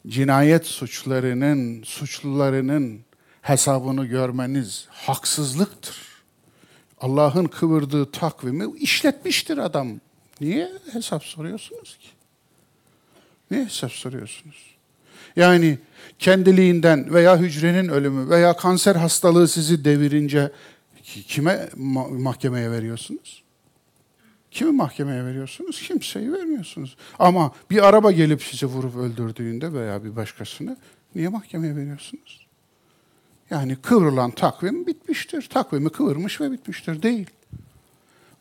cinayet 0.07 0.65
suçlarının, 0.65 1.83
suçlularının 1.83 2.99
hesabını 3.41 4.05
görmeniz 4.05 4.87
haksızlıktır. 4.89 5.97
Allah'ın 7.01 7.45
kıvırdığı 7.45 8.11
takvimi 8.11 8.77
işletmiştir 8.77 9.57
adam. 9.57 9.99
Niye 10.41 10.71
hesap 10.91 11.23
soruyorsunuz 11.23 11.97
ki? 11.97 12.07
Niye 13.51 13.65
hesap 13.65 13.91
soruyorsunuz? 13.91 14.75
Yani 15.35 15.79
kendiliğinden 16.19 17.13
veya 17.13 17.37
hücrenin 17.37 17.89
ölümü 17.89 18.29
veya 18.29 18.55
kanser 18.55 18.95
hastalığı 18.95 19.47
sizi 19.47 19.85
devirince 19.85 20.51
kime 21.03 21.69
mahkemeye 22.09 22.71
veriyorsunuz? 22.71 23.43
Kimi 24.51 24.71
mahkemeye 24.71 25.25
veriyorsunuz? 25.25 25.81
Kimseyi 25.81 26.33
vermiyorsunuz. 26.33 26.97
Ama 27.19 27.51
bir 27.69 27.87
araba 27.87 28.11
gelip 28.11 28.43
sizi 28.43 28.65
vurup 28.65 28.95
öldürdüğünde 28.95 29.73
veya 29.73 30.03
bir 30.03 30.15
başkasını 30.15 30.77
niye 31.15 31.27
mahkemeye 31.27 31.75
veriyorsunuz? 31.75 32.47
Yani 33.49 33.75
kıvrılan 33.75 34.31
takvim 34.31 34.87
bitmiştir. 34.87 35.49
Takvimi 35.49 35.89
kıvırmış 35.89 36.41
ve 36.41 36.51
bitmiştir. 36.51 37.03
Değil. 37.03 37.29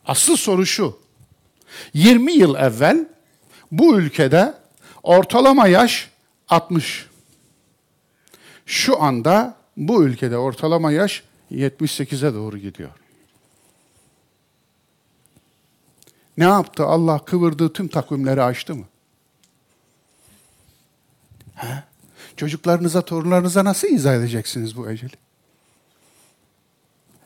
Asıl 0.05 0.35
soru 0.35 0.65
şu. 0.65 0.99
20 1.93 2.31
yıl 2.31 2.55
evvel 2.55 3.07
bu 3.71 3.97
ülkede 3.99 4.53
ortalama 5.03 5.67
yaş 5.67 6.09
60. 6.49 7.05
Şu 8.65 9.01
anda 9.01 9.57
bu 9.77 10.03
ülkede 10.03 10.37
ortalama 10.37 10.91
yaş 10.91 11.23
78'e 11.51 12.33
doğru 12.33 12.57
gidiyor. 12.57 13.00
Ne 16.41 16.47
yaptı? 16.47 16.85
Allah 16.85 17.25
kıvırdığı 17.25 17.73
tüm 17.73 17.87
takvimleri 17.87 18.43
açtı 18.43 18.75
mı? 18.75 18.85
He? 21.55 21.83
Çocuklarınıza, 22.37 23.01
torunlarınıza 23.01 23.65
nasıl 23.65 23.87
izah 23.87 24.15
edeceksiniz 24.15 24.77
bu 24.77 24.89
eceli? 24.89 25.13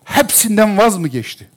Hepsinden 0.04 0.78
vaz 0.78 0.98
mı 0.98 1.08
geçti? 1.08 1.50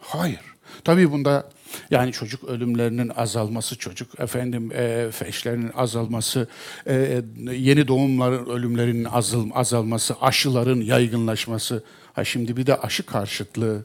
Hayır. 0.00 0.40
Tabii 0.84 1.12
bunda 1.12 1.50
yani 1.90 2.12
çocuk 2.12 2.44
ölümlerinin 2.44 3.08
azalması, 3.08 3.78
çocuk 3.78 4.20
efendim 4.20 4.72
e, 4.72 5.10
feşlerinin 5.10 5.72
azalması, 5.74 6.48
e, 6.86 7.22
yeni 7.50 7.88
doğumların 7.88 8.46
ölümlerinin 8.46 9.04
azal, 9.04 9.50
azalması, 9.54 10.14
aşıların 10.20 10.80
yaygınlaşması. 10.80 11.84
Ha 12.12 12.24
şimdi 12.24 12.56
bir 12.56 12.66
de 12.66 12.76
aşı 12.76 13.06
karşıtlığı 13.06 13.84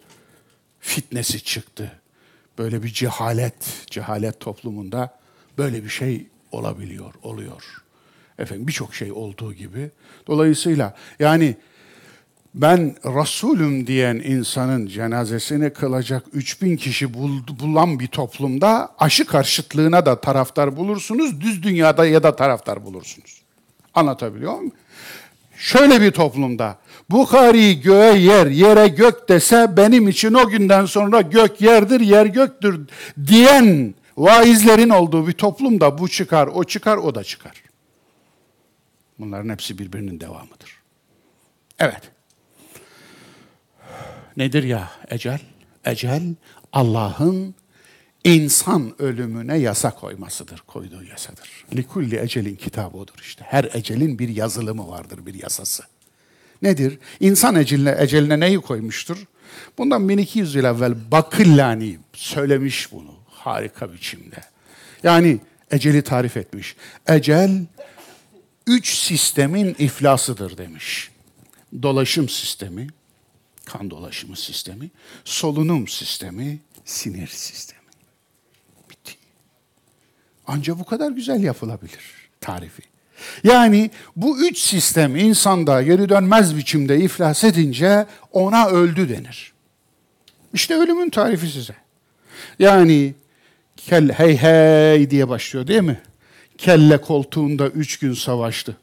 fitnesi 0.84 1.44
çıktı. 1.44 1.92
Böyle 2.58 2.84
bir 2.84 2.90
cehalet, 2.90 3.86
cehalet 3.90 4.40
toplumunda 4.40 5.20
böyle 5.58 5.84
bir 5.84 5.90
şey 5.90 6.28
olabiliyor, 6.52 7.14
oluyor. 7.24 7.84
Efendim 8.40 8.68
birçok 8.68 8.96
şey 8.96 9.12
olduğu 9.12 9.54
gibi. 9.54 9.92
Dolayısıyla 10.28 10.96
yani 11.20 11.56
ben 12.54 12.96
Resulüm 13.06 13.88
diyen 13.88 14.16
insanın 14.16 14.88
cenazesini 14.88 15.74
kılacak 15.74 16.26
3000 16.34 16.78
kişi 16.78 17.14
bulan 17.14 18.00
bir 18.00 18.08
toplumda 18.08 18.96
aşı 19.00 19.26
karşıtlığına 19.26 20.06
da 20.06 20.22
taraftar 20.22 20.78
bulursunuz, 20.78 21.42
düz 21.42 21.64
dünyada 21.64 22.06
ya 22.06 22.24
da 22.24 22.36
taraftar 22.36 22.86
bulursunuz. 22.86 23.42
Anlatabiliyor 23.94 24.54
muyum? 24.54 24.72
Şöyle 25.64 26.02
bir 26.02 26.12
toplumda 26.12 26.78
Bukhari 27.10 27.82
göğe 27.82 28.18
yer, 28.18 28.48
yere 28.48 28.88
gök 28.88 29.30
dese 29.30 29.78
benim 29.78 30.08
için 30.08 30.34
o 30.34 30.50
günden 30.50 30.86
sonra 30.86 31.22
gök 31.22 31.62
yerdir, 31.62 32.00
yer 32.00 32.26
göktür 32.26 32.88
diyen 33.28 33.96
vaizlerin 34.18 34.90
olduğu 34.90 35.28
bir 35.28 35.34
toplumda 35.34 35.98
bu 35.98 36.10
çıkar, 36.10 36.48
o 36.48 36.64
çıkar, 36.64 36.98
o 36.98 37.16
da 37.16 37.24
çıkar. 37.24 37.64
Bunların 39.20 39.50
hepsi 39.50 39.78
birbirinin 39.78 40.20
devamıdır. 40.20 40.82
Evet. 41.80 42.12
Nedir 44.38 44.64
ya 44.64 44.92
ecel? 45.10 45.40
Ecel 45.86 46.36
Allah'ın 46.74 47.56
insan 48.24 49.02
ölümüne 49.02 49.58
yasa 49.58 49.92
koymasıdır, 49.92 50.64
koyduğu 50.68 51.04
yasadır. 51.04 51.66
Likulli 51.76 52.20
ecelin 52.20 52.56
kitabı 52.56 52.98
odur 52.98 53.20
işte. 53.22 53.46
Her 53.48 53.70
ecelin 53.74 54.20
bir 54.20 54.30
yazılımı 54.30 54.88
vardır, 54.88 55.26
bir 55.26 55.34
yasası. 55.34 55.84
Nedir? 56.62 57.00
İnsan 57.20 57.56
eceline, 57.56 57.96
eceline 58.00 58.40
neyi 58.40 58.58
koymuştur? 58.58 59.18
Bundan 59.78 60.10
1200 60.10 60.56
yıl 60.56 60.64
evvel 60.64 61.12
Bakillani 61.12 62.00
söylemiş 62.14 62.92
bunu 62.92 63.16
harika 63.30 63.94
biçimde. 63.94 64.38
Yani 65.04 65.40
eceli 65.72 66.02
tarif 66.02 66.38
etmiş. 66.38 66.76
Ecel 67.08 67.66
üç 68.68 68.96
sistemin 68.96 69.76
iflasıdır 69.80 70.58
demiş. 70.58 71.12
Dolaşım 71.82 72.30
sistemi, 72.30 72.88
kan 73.66 73.92
dolaşımı 73.92 74.38
sistemi, 74.38 74.92
solunum 75.26 75.88
sistemi, 75.88 76.60
sinir 76.86 77.28
sistemi. 77.28 77.83
Ancak 80.48 80.80
bu 80.80 80.86
kadar 80.86 81.12
güzel 81.12 81.44
yapılabilir 81.44 82.00
tarifi. 82.42 82.82
Yani 83.44 83.92
bu 84.16 84.40
üç 84.46 84.60
sistem 84.60 85.16
insanda 85.16 85.82
geri 85.82 86.10
dönmez 86.10 86.58
biçimde 86.58 87.00
iflas 87.00 87.44
edince 87.44 88.06
ona 88.32 88.68
öldü 88.68 89.10
denir. 89.10 89.54
İşte 90.54 90.76
ölümün 90.76 91.10
tarifi 91.10 91.48
size. 91.48 91.76
Yani 92.60 93.14
kel 93.78 94.12
hey 94.12 94.38
hey 94.38 95.10
diye 95.10 95.30
başlıyor 95.30 95.68
değil 95.68 95.82
mi? 95.82 96.02
Kelle 96.58 97.02
koltuğunda 97.02 97.68
üç 97.68 98.00
gün 98.00 98.14
savaştı. 98.14 98.78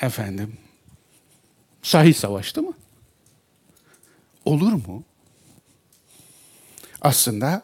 Efendim, 0.00 0.56
sahi 1.82 2.14
savaştı 2.14 2.62
mı? 2.62 2.72
Olur 4.44 4.72
mu? 4.72 5.04
Aslında 7.00 7.62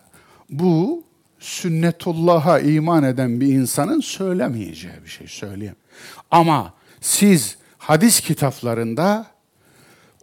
bu 0.50 1.04
sünnetullah'a 1.42 2.58
iman 2.58 3.02
eden 3.02 3.40
bir 3.40 3.46
insanın 3.46 4.00
söylemeyeceği 4.00 4.94
bir 5.04 5.08
şey 5.08 5.26
söyleyeyim. 5.26 5.76
Ama 6.30 6.74
siz 7.00 7.56
hadis 7.78 8.20
kitaplarında 8.20 9.26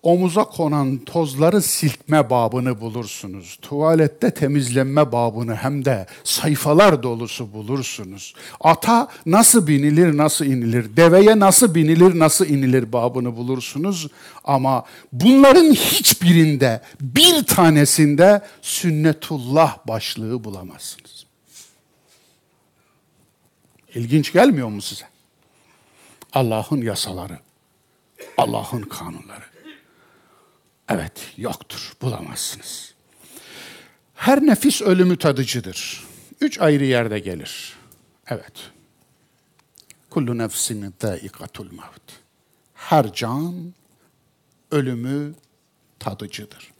omuza 0.03 0.43
konan 0.43 0.97
tozları 0.97 1.61
silkme 1.61 2.29
babını 2.29 2.81
bulursunuz. 2.81 3.59
Tuvalette 3.61 4.33
temizlenme 4.33 5.11
babını 5.11 5.55
hem 5.55 5.85
de 5.85 6.05
sayfalar 6.23 7.03
dolusu 7.03 7.53
bulursunuz. 7.53 8.33
Ata 8.59 9.07
nasıl 9.25 9.67
binilir, 9.67 10.17
nasıl 10.17 10.45
inilir, 10.45 10.97
deveye 10.97 11.39
nasıl 11.39 11.75
binilir, 11.75 12.19
nasıl 12.19 12.45
inilir 12.45 12.93
babını 12.93 13.37
bulursunuz. 13.37 14.07
Ama 14.43 14.85
bunların 15.13 15.73
hiçbirinde, 15.73 16.81
bir 17.01 17.43
tanesinde 17.43 18.41
sünnetullah 18.61 19.77
başlığı 19.87 20.43
bulamazsınız. 20.43 21.25
İlginç 23.95 24.33
gelmiyor 24.33 24.67
mu 24.67 24.81
size? 24.81 25.05
Allah'ın 26.33 26.81
yasaları, 26.81 27.39
Allah'ın 28.37 28.81
kanunları. 28.81 29.48
Evet, 30.89 31.33
yoktur, 31.37 31.93
bulamazsınız. 32.01 32.93
Her 34.15 34.41
nefis 34.45 34.81
ölümü 34.81 35.17
tadıcıdır. 35.17 36.03
Üç 36.41 36.59
ayrı 36.59 36.85
yerde 36.85 37.19
gelir. 37.19 37.73
Evet. 38.27 38.53
Kullu 40.09 40.37
nefsin 40.37 40.93
dâikatul 41.01 41.71
mevt. 41.71 42.19
Her 42.73 43.13
can 43.13 43.73
ölümü 44.71 45.33
tadıcıdır. 45.99 46.71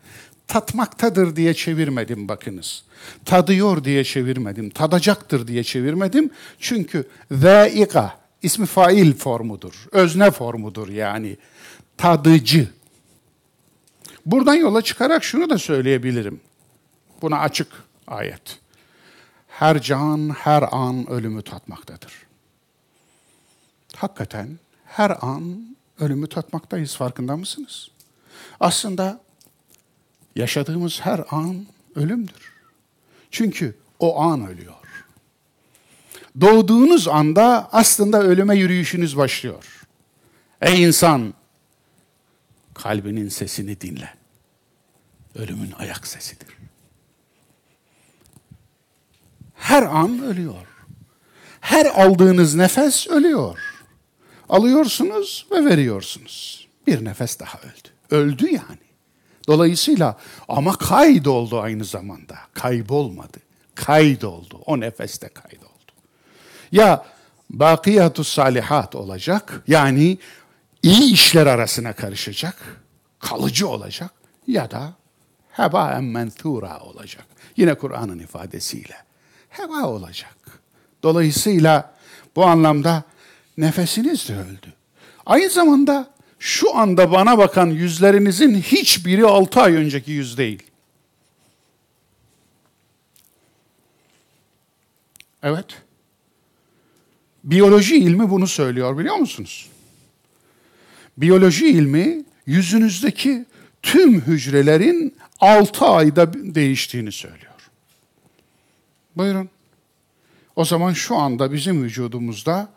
Tatmaktadır 0.48 1.36
diye 1.36 1.54
çevirmedim 1.54 2.28
bakınız. 2.28 2.84
Tadıyor 3.26 3.84
diye 3.84 4.04
çevirmedim. 4.04 4.70
Tadacaktır 4.70 5.48
diye 5.48 5.64
çevirmedim. 5.64 6.30
Çünkü 6.60 7.10
zâika 7.32 8.20
ismi 8.42 8.66
fail 8.66 9.14
formudur. 9.14 9.88
Özne 9.92 10.32
formudur 10.32 10.90
yani. 10.90 11.38
Tadıcı 11.98 12.68
Buradan 14.26 14.56
yola 14.56 14.82
çıkarak 14.82 15.24
şunu 15.24 15.50
da 15.50 15.58
söyleyebilirim. 15.58 16.42
Buna 17.22 17.40
açık 17.40 17.68
ayet. 18.08 18.60
Her 19.48 19.82
can 19.82 20.30
her 20.30 20.64
an 20.72 21.10
ölümü 21.10 21.42
tatmaktadır. 21.42 22.14
Hakikaten 23.96 24.60
her 24.86 25.18
an 25.22 25.76
ölümü 26.00 26.30
tatmaktayız 26.30 26.96
farkında 26.96 27.38
mısınız? 27.38 27.92
Aslında 28.60 29.22
yaşadığımız 30.36 31.02
her 31.02 31.24
an 31.32 31.66
ölümdür. 31.96 32.54
Çünkü 33.32 33.78
o 34.00 34.22
an 34.22 34.48
ölüyor. 34.48 34.74
Doğduğunuz 36.42 37.08
anda 37.08 37.70
aslında 37.72 38.24
ölüme 38.24 38.56
yürüyüşünüz 38.56 39.18
başlıyor. 39.18 39.86
Ey 40.62 40.84
insan, 40.84 41.34
kalbinin 42.80 43.30
sesini 43.30 43.82
dinle 43.82 44.14
ölümün 45.36 45.72
ayak 45.80 46.08
sesidir. 46.08 46.48
Her 49.54 49.84
an 49.84 50.24
ölüyor. 50.24 50.68
Her 51.62 51.86
aldığınız 51.86 52.56
nefes 52.56 53.08
ölüyor. 53.08 53.60
Alıyorsunuz 54.50 55.48
ve 55.52 55.66
veriyorsunuz. 55.66 56.68
Bir 56.88 57.06
nefes 57.06 57.40
daha 57.40 57.60
öldü. 57.60 57.90
Öldü 58.12 58.46
yani. 58.46 58.90
Dolayısıyla 59.48 60.18
ama 60.48 60.78
kaydoldu 60.78 61.60
aynı 61.60 61.86
zamanda. 61.86 62.38
Kaybolmadı. 62.54 63.38
Kaydoldu. 63.76 64.62
O 64.66 64.80
nefeste 64.80 65.30
kaydoldu. 65.30 65.70
Ya 66.72 67.06
bakiyatu 67.50 68.24
salihat 68.24 68.96
olacak. 68.96 69.64
Yani 69.68 70.18
iyi 70.84 71.14
işler 71.14 71.48
arasına 71.48 71.94
karışacak. 71.94 72.82
Kalıcı 73.20 73.68
olacak. 73.68 74.12
Ya 74.48 74.72
da 74.72 74.94
hebaen 75.52 76.04
menthura 76.04 76.80
olacak. 76.80 77.26
Yine 77.58 77.74
Kur'an'ın 77.74 78.20
ifadesiyle. 78.20 78.96
Heba 79.50 79.88
olacak. 79.88 80.36
Dolayısıyla 81.04 81.96
bu 82.36 82.46
anlamda 82.46 83.04
nefesiniz 83.58 84.30
de 84.30 84.36
öldü. 84.36 84.74
Aynı 85.26 85.50
zamanda 85.50 86.14
şu 86.40 86.78
anda 86.78 87.12
bana 87.12 87.38
bakan 87.38 87.68
yüzlerinizin 87.68 88.56
hiçbiri 88.56 89.26
altı 89.26 89.62
ay 89.62 89.76
önceki 89.76 90.12
yüz 90.12 90.38
değil. 90.38 90.64
Evet. 95.44 95.66
Biyoloji 97.44 97.98
ilmi 97.98 98.30
bunu 98.30 98.48
söylüyor 98.48 98.98
biliyor 98.98 99.16
musunuz? 99.16 99.70
Biyoloji 101.22 101.68
ilmi 101.68 102.24
yüzünüzdeki 102.46 103.46
tüm 103.82 104.22
hücrelerin 104.22 105.16
6 105.40 105.86
ayda 105.86 106.34
değiştiğini 106.34 107.12
söylüyor. 107.12 107.54
Buyurun. 109.16 109.50
O 110.56 110.66
zaman 110.66 110.94
şu 110.94 111.16
anda 111.16 111.52
bizim 111.52 111.84
vücudumuzda 111.84 112.70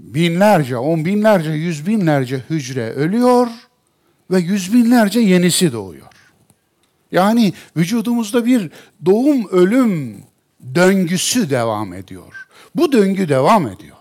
binlerce, 0.00 0.76
on 0.76 1.04
binlerce, 1.04 1.50
yüz 1.50 1.86
binlerce 1.86 2.42
hücre 2.50 2.90
ölüyor 2.90 3.48
ve 4.30 4.38
yüz 4.38 4.74
binlerce 4.74 5.20
yenisi 5.20 5.72
doğuyor. 5.72 6.06
Yani 7.12 7.52
vücudumuzda 7.76 8.46
bir 8.46 8.70
doğum 9.06 9.48
ölüm 9.48 10.16
döngüsü 10.74 11.50
devam 11.50 11.92
ediyor. 11.92 12.46
Bu 12.74 12.92
döngü 12.92 13.28
devam 13.28 13.68
ediyor. 13.68 13.96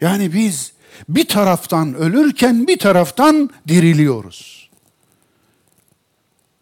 Yani 0.00 0.32
biz 0.32 0.73
bir 1.08 1.28
taraftan 1.28 1.94
ölürken 1.94 2.66
bir 2.66 2.78
taraftan 2.78 3.50
diriliyoruz 3.68 4.64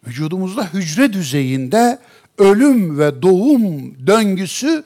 vücudumuzda 0.07 0.73
hücre 0.73 1.13
düzeyinde 1.13 1.99
ölüm 2.37 2.99
ve 2.99 3.21
doğum 3.21 4.07
döngüsü 4.07 4.83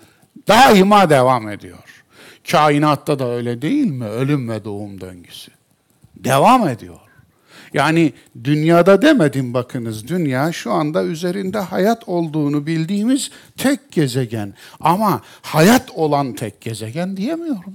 daima 0.48 1.10
devam 1.10 1.50
ediyor. 1.50 2.04
Kainatta 2.52 3.20
da 3.20 3.30
öyle 3.30 3.62
değil 3.62 3.88
mi? 3.88 4.06
Ölüm 4.06 4.50
ve 4.50 4.66
doğum 4.66 5.02
döngüsü. 5.02 5.52
Devam 6.16 6.68
ediyor. 6.68 7.00
Yani 7.74 8.14
dünyada 8.44 9.02
demedim 9.02 9.54
bakınız. 9.54 10.08
Dünya 10.08 10.52
şu 10.52 10.72
anda 10.72 11.04
üzerinde 11.04 11.60
hayat 11.60 12.10
olduğunu 12.10 12.68
bildiğimiz 12.68 13.32
tek 13.58 13.92
gezegen. 13.92 14.54
Ama 14.80 15.22
hayat 15.42 15.92
olan 15.92 16.34
tek 16.34 16.62
gezegen 16.62 17.18
diyemiyorum. 17.18 17.74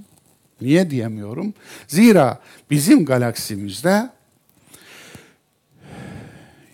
Niye 0.61 0.89
diyemiyorum? 0.89 1.53
Zira 1.87 2.41
bizim 2.71 3.05
galaksimizde 3.05 4.09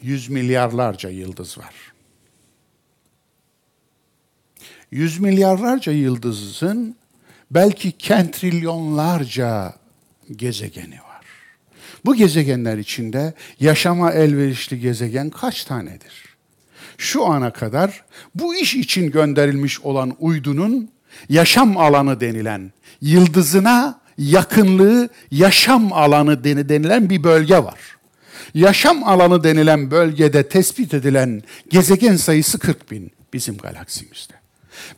yüz 0.02 0.30
milyarlarca 0.30 1.10
yıldız 1.10 1.58
var. 1.58 1.74
Yüz 4.92 5.20
milyarlarca 5.20 5.92
yıldızın 5.92 6.96
belki 7.52 7.92
kentrilyonlarca 7.92 9.74
gezegeni 10.36 10.96
var. 10.96 11.26
Bu 12.06 12.16
gezegenler 12.16 12.78
içinde 12.78 13.34
yaşama 13.60 14.12
elverişli 14.12 14.80
gezegen 14.80 15.30
kaç 15.30 15.64
tanedir? 15.64 16.30
Şu 16.98 17.26
ana 17.26 17.54
kadar 17.54 18.06
bu 18.36 18.56
iş 18.56 18.76
için 18.76 19.12
gönderilmiş 19.12 19.82
olan 19.82 20.16
uydunun 20.20 20.92
yaşam 21.30 21.78
alanı 21.78 22.20
denilen 22.20 22.72
yıldızına 23.02 24.00
yakınlığı 24.18 25.10
yaşam 25.32 25.94
alanı 25.94 26.44
denilen 26.44 27.10
bir 27.10 27.24
bölge 27.24 27.58
var. 27.58 27.80
Yaşam 28.54 29.04
alanı 29.04 29.44
denilen 29.44 29.92
bölgede 29.92 30.50
tespit 30.50 30.94
edilen 30.94 31.44
gezegen 31.70 32.16
sayısı 32.16 32.60
40 32.60 32.92
bin 32.92 33.12
bizim 33.34 33.58
galaksimizde. 33.58 34.34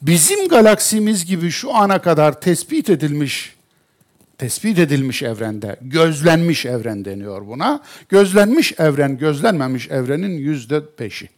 Bizim 0.01 0.47
galaksimiz 0.47 1.25
gibi 1.25 1.51
şu 1.51 1.75
ana 1.75 2.01
kadar 2.01 2.41
tespit 2.41 2.89
edilmiş 2.89 3.55
tespit 4.37 4.79
edilmiş 4.79 5.23
evrende, 5.23 5.75
gözlenmiş 5.81 6.65
evren 6.65 7.05
deniyor 7.05 7.47
buna. 7.47 7.83
Gözlenmiş 8.09 8.73
evren, 8.79 9.17
gözlenmemiş 9.17 9.89
evrenin 9.89 10.37
yüzde 10.37 10.81
beşi. 10.99 11.29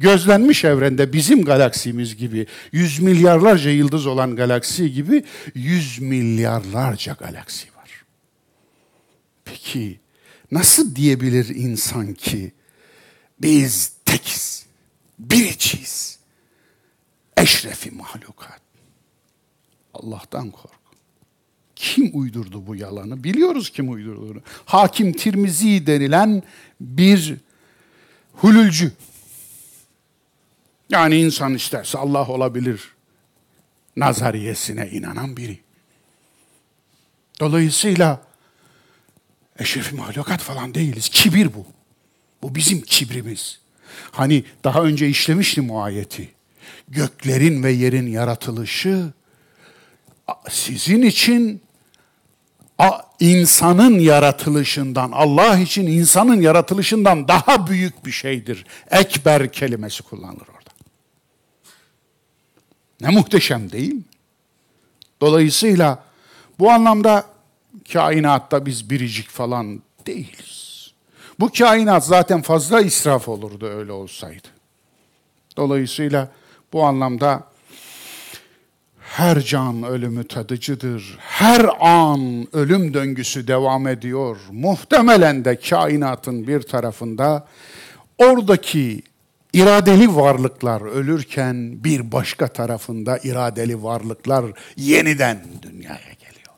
Gözlenmiş 0.00 0.64
evrende 0.64 1.12
bizim 1.12 1.44
galaksimiz 1.44 2.16
gibi, 2.16 2.46
yüz 2.72 3.00
milyarlarca 3.00 3.70
yıldız 3.70 4.06
olan 4.06 4.36
galaksi 4.36 4.92
gibi 4.92 5.24
yüz 5.54 5.98
milyarlarca 5.98 7.12
galaksi 7.12 7.68
var. 7.76 8.04
Peki 9.44 10.00
nasıl 10.50 10.96
diyebilir 10.96 11.48
insan 11.48 12.14
ki 12.14 12.52
biz 13.40 13.92
tekiz, 14.04 14.66
biriciyiz, 15.18 16.18
eşrefi 17.36 17.90
mahlukat? 17.90 18.60
Allah'tan 19.94 20.50
kork. 20.50 20.80
Kim 21.76 22.10
uydurdu 22.12 22.66
bu 22.66 22.76
yalanı? 22.76 23.24
Biliyoruz 23.24 23.70
kim 23.70 23.92
uydurduğunu. 23.92 24.42
Hakim 24.64 25.12
Tirmizi 25.12 25.86
denilen 25.86 26.42
bir 26.80 27.34
hulülcü. 28.32 28.92
Yani 30.90 31.16
insan 31.16 31.54
isterse 31.54 31.98
Allah 31.98 32.26
olabilir 32.26 32.80
nazariyesine 33.96 34.88
inanan 34.88 35.36
biri. 35.36 35.58
Dolayısıyla 37.40 38.22
eşrefi 39.58 39.94
mahlukat 39.94 40.40
falan 40.40 40.74
değiliz. 40.74 41.08
Kibir 41.08 41.54
bu. 41.54 41.66
Bu 42.42 42.54
bizim 42.54 42.80
kibrimiz. 42.80 43.60
Hani 44.10 44.44
daha 44.64 44.82
önce 44.82 45.08
işlemiştim 45.08 45.70
o 45.70 45.82
ayeti. 45.82 46.28
Göklerin 46.88 47.62
ve 47.62 47.72
yerin 47.72 48.06
yaratılışı 48.06 49.12
sizin 50.48 51.02
için 51.02 51.62
insanın 53.20 53.98
yaratılışından, 53.98 55.10
Allah 55.12 55.58
için 55.58 55.86
insanın 55.86 56.40
yaratılışından 56.40 57.28
daha 57.28 57.66
büyük 57.66 58.06
bir 58.06 58.10
şeydir. 58.10 58.66
Ekber 58.90 59.52
kelimesi 59.52 60.02
kullanılır 60.02 60.48
orada. 60.48 60.59
Ne 63.00 63.10
muhteşem 63.10 63.72
değil 63.72 63.92
mi? 63.92 64.02
Dolayısıyla 65.20 66.04
bu 66.58 66.70
anlamda 66.70 67.26
kainatta 67.92 68.66
biz 68.66 68.90
biricik 68.90 69.28
falan 69.28 69.82
değiliz. 70.06 70.90
Bu 71.40 71.50
kainat 71.58 72.06
zaten 72.06 72.42
fazla 72.42 72.80
israf 72.80 73.28
olurdu 73.28 73.66
öyle 73.66 73.92
olsaydı. 73.92 74.48
Dolayısıyla 75.56 76.28
bu 76.72 76.84
anlamda 76.84 77.44
her 78.98 79.40
can 79.40 79.82
ölümü 79.82 80.28
tadıcıdır. 80.28 81.18
Her 81.20 81.66
an 81.80 82.46
ölüm 82.52 82.94
döngüsü 82.94 83.46
devam 83.46 83.86
ediyor. 83.86 84.36
Muhtemelen 84.52 85.44
de 85.44 85.60
kainatın 85.60 86.46
bir 86.46 86.62
tarafında 86.62 87.46
oradaki 88.18 89.02
iradeli 89.52 90.16
varlıklar 90.16 90.80
ölürken 90.80 91.84
bir 91.84 92.12
başka 92.12 92.48
tarafında 92.48 93.18
iradeli 93.18 93.82
varlıklar 93.82 94.44
yeniden 94.76 95.44
dünyaya 95.62 96.12
geliyor. 96.18 96.54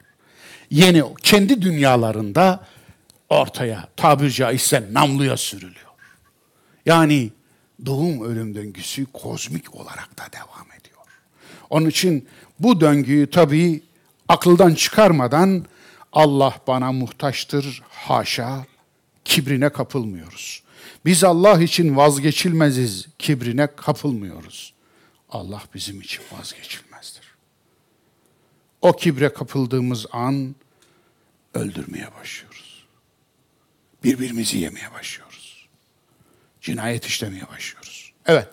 Yeni 0.71 1.03
kendi 1.23 1.63
dünyalarında 1.63 2.65
ortaya 3.29 3.89
tabiri 3.97 4.33
caizse 4.33 4.89
namluya 4.93 5.37
sürülüyor. 5.37 5.93
Yani 6.87 7.31
doğum 7.87 8.25
ölüm 8.25 8.55
döngüsü 8.55 9.07
kozmik 9.07 9.75
olarak 9.75 10.19
da 10.19 10.23
devam 10.33 10.67
ediyor. 10.81 11.03
Onun 11.71 11.89
için 11.89 12.29
bu 12.59 12.81
döngüyü 12.81 13.31
tabii 13.31 13.83
akıldan 14.29 14.75
çıkarmadan 14.75 15.65
Allah 16.13 16.55
bana 16.67 16.93
muhtaçtır 16.93 17.83
haşa 17.89 18.67
kibrine 19.25 19.69
kapılmıyoruz. 19.69 20.62
Biz 21.05 21.25
Allah 21.25 21.63
için 21.63 21.97
vazgeçilmeziz 21.97 23.09
kibrine 23.19 23.67
kapılmıyoruz. 23.77 24.75
Allah 25.31 25.63
bizim 25.75 26.01
için 26.01 26.23
vazgeçilmezdir. 26.33 27.35
O 28.81 28.93
kibre 28.93 29.33
kapıldığımız 29.33 30.07
an 30.13 30.55
öldürmeye 31.55 32.09
başlıyoruz. 32.21 32.87
Birbirimizi 34.05 34.59
yemeye 34.59 34.93
başlıyoruz. 34.93 35.69
Cinayet 36.61 37.05
işlemeye 37.05 37.49
başlıyoruz. 37.49 38.13
Evet, 38.27 38.49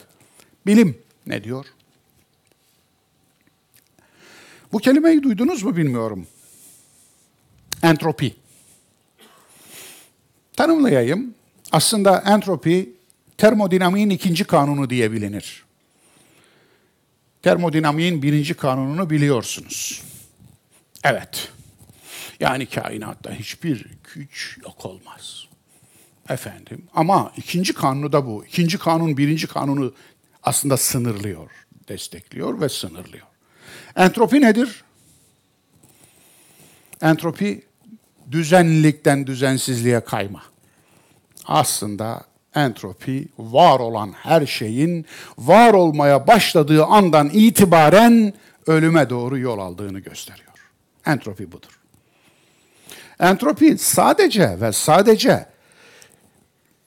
bilim 0.66 1.02
ne 1.26 1.44
diyor? 1.44 1.66
Bu 4.72 4.78
kelimeyi 4.78 5.24
duydunuz 5.24 5.64
mu 5.64 5.78
bilmiyorum. 5.78 6.28
Entropi. 7.84 8.36
Tanımlayayım. 10.54 11.36
Aslında 11.72 12.24
entropi 12.26 12.94
termodinamiğin 13.38 14.10
ikinci 14.10 14.44
kanunu 14.44 14.90
diye 14.90 15.12
bilinir. 15.12 15.64
Termodinamiğin 17.42 18.22
birinci 18.22 18.54
kanununu 18.54 19.10
biliyorsunuz. 19.10 20.04
Evet. 21.04 21.52
Yani 22.40 22.66
kainatta 22.66 23.32
hiçbir 23.32 23.86
güç 24.14 24.58
yok 24.64 24.86
olmaz. 24.86 25.46
Efendim. 26.30 26.88
Ama 26.94 27.34
ikinci 27.38 27.74
kanunu 27.74 28.12
da 28.12 28.26
bu. 28.26 28.46
İkinci 28.46 28.78
kanun 28.78 29.18
birinci 29.18 29.48
kanunu 29.48 29.94
aslında 30.44 30.78
sınırlıyor, 30.78 31.50
destekliyor 31.88 32.62
ve 32.62 32.70
sınırlıyor. 32.70 33.26
Entropi 33.96 34.42
nedir? 34.42 34.84
Entropi 37.02 37.62
düzenlilikten 38.32 39.28
düzensizliğe 39.28 40.00
kayma. 40.00 40.44
Aslında 41.50 42.22
entropi 42.56 43.28
var 43.38 43.80
olan 43.80 44.12
her 44.12 44.46
şeyin 44.46 45.06
var 45.38 45.74
olmaya 45.74 46.28
başladığı 46.28 46.86
andan 46.86 47.30
itibaren 47.34 48.34
ölüme 48.68 49.10
doğru 49.10 49.38
yol 49.38 49.60
aldığını 49.60 50.00
gösteriyor. 50.00 50.50
Entropi 51.06 51.52
budur. 51.52 51.80
Entropi 53.20 53.78
sadece 53.78 54.62
ve 54.62 54.72
sadece 54.72 55.46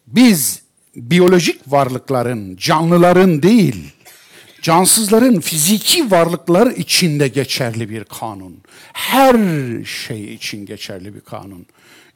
biz 0.06 0.62
biyolojik 0.96 1.60
varlıkların, 1.66 2.56
canlıların 2.56 3.42
değil, 3.42 3.92
cansızların 4.62 5.40
fiziki 5.40 6.10
varlıklar 6.10 6.66
içinde 6.66 7.28
geçerli 7.28 7.90
bir 7.90 8.04
kanun. 8.04 8.62
Her 8.92 9.34
şey 9.84 10.34
için 10.34 10.66
geçerli 10.66 11.14
bir 11.14 11.20
kanun. 11.20 11.66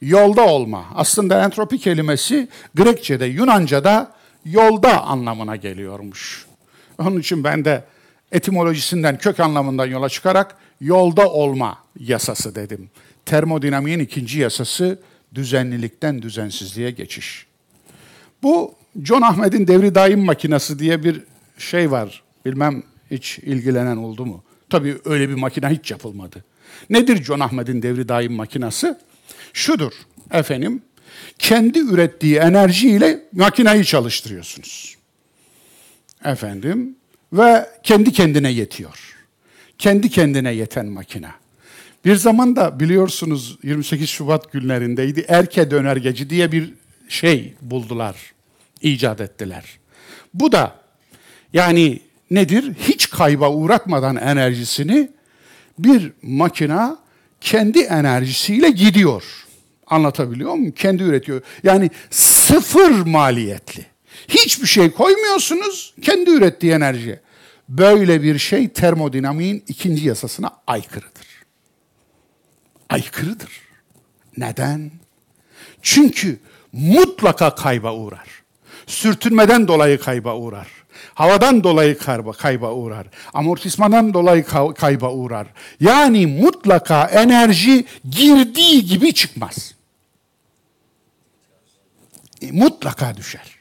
Yolda 0.01 0.45
olma. 0.45 0.85
Aslında 0.95 1.43
entropi 1.43 1.77
kelimesi 1.77 2.47
Grekçe'de, 2.75 3.25
Yunanca'da 3.25 4.11
yolda 4.45 5.01
anlamına 5.01 5.55
geliyormuş. 5.55 6.45
Onun 6.99 7.19
için 7.19 7.43
ben 7.43 7.65
de 7.65 7.83
etimolojisinden, 8.31 9.17
kök 9.17 9.39
anlamından 9.39 9.85
yola 9.85 10.09
çıkarak 10.09 10.55
yolda 10.81 11.29
olma 11.29 11.77
yasası 11.99 12.55
dedim. 12.55 12.89
Termodinamiğin 13.25 13.99
ikinci 13.99 14.39
yasası 14.39 14.99
düzenlilikten 15.35 16.21
düzensizliğe 16.21 16.91
geçiş. 16.91 17.45
Bu 18.43 18.75
John 19.03 19.21
Ahmet'in 19.21 19.67
devri 19.67 19.95
daim 19.95 20.25
makinesi 20.25 20.79
diye 20.79 21.03
bir 21.03 21.23
şey 21.57 21.91
var. 21.91 22.23
Bilmem 22.45 22.83
hiç 23.11 23.39
ilgilenen 23.39 23.97
oldu 23.97 24.25
mu? 24.25 24.43
Tabii 24.69 24.97
öyle 25.05 25.29
bir 25.29 25.35
makine 25.35 25.67
hiç 25.69 25.91
yapılmadı. 25.91 26.43
Nedir 26.89 27.23
John 27.23 27.39
Ahmet'in 27.39 27.81
devri 27.81 28.09
daim 28.09 28.33
makinası? 28.33 28.99
Şudur 29.57 29.93
efendim. 30.31 30.81
Kendi 31.39 31.79
ürettiği 31.79 32.35
enerjiyle 32.35 33.23
makinayı 33.31 33.83
çalıştırıyorsunuz. 33.83 34.97
Efendim 36.25 36.95
ve 37.33 37.69
kendi 37.83 38.11
kendine 38.11 38.51
yetiyor. 38.51 39.15
Kendi 39.77 40.09
kendine 40.09 40.53
yeten 40.53 40.85
makine. 40.85 41.29
Bir 42.05 42.15
zaman 42.15 42.55
da 42.55 42.79
biliyorsunuz 42.79 43.57
28 43.63 44.09
Şubat 44.09 44.51
günlerindeydi. 44.51 45.25
Erke 45.27 45.71
dönergeci 45.71 46.29
diye 46.29 46.51
bir 46.51 46.73
şey 47.09 47.53
buldular, 47.61 48.15
icat 48.81 49.21
ettiler. 49.21 49.63
Bu 50.33 50.51
da 50.51 50.75
yani 51.53 51.99
nedir? 52.31 52.73
Hiç 52.87 53.09
kayba 53.09 53.51
uğratmadan 53.51 54.15
enerjisini 54.15 55.09
bir 55.79 56.11
makina 56.21 56.97
kendi 57.41 57.79
enerjisiyle 57.79 58.69
gidiyor. 58.69 59.46
Anlatabiliyor 59.89 60.53
muyum? 60.53 60.71
Kendi 60.71 61.03
üretiyor. 61.03 61.41
Yani 61.63 61.89
sıfır 62.09 62.91
maliyetli. 62.91 63.85
Hiçbir 64.27 64.67
şey 64.67 64.91
koymuyorsunuz, 64.91 65.93
kendi 66.01 66.29
ürettiği 66.29 66.71
enerji. 66.71 67.19
Böyle 67.69 68.23
bir 68.23 68.39
şey 68.39 68.69
termodinamiğin 68.69 69.63
ikinci 69.67 70.07
yasasına 70.07 70.51
aykırıdır. 70.67 71.27
Aykırıdır. 72.89 73.61
Neden? 74.37 74.91
Çünkü 75.81 76.39
mutlaka 76.73 77.55
kayba 77.55 77.93
uğrar. 77.93 78.27
Sürtünmeden 78.87 79.67
dolayı 79.67 79.99
kayba 79.99 80.35
uğrar. 80.35 80.67
Havadan 81.13 81.63
dolayı 81.63 81.97
kayba, 81.97 82.31
kayba 82.31 82.73
uğrar. 82.73 83.07
Amortismadan 83.33 84.13
dolayı 84.13 84.45
kayba 84.77 85.11
uğrar. 85.11 85.47
Yani 85.79 86.27
mutlaka 86.27 87.05
enerji 87.05 87.85
girdiği 88.09 88.85
gibi 88.85 89.13
çıkmaz. 89.13 89.76
E, 92.41 92.51
mutlaka 92.51 93.17
düşer. 93.17 93.55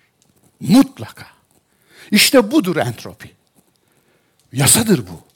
Mutlaka. 0.61 1.27
İşte 2.11 2.51
budur 2.51 2.77
entropi. 2.77 3.31
Yasadır 4.53 4.99
bu. 4.99 5.27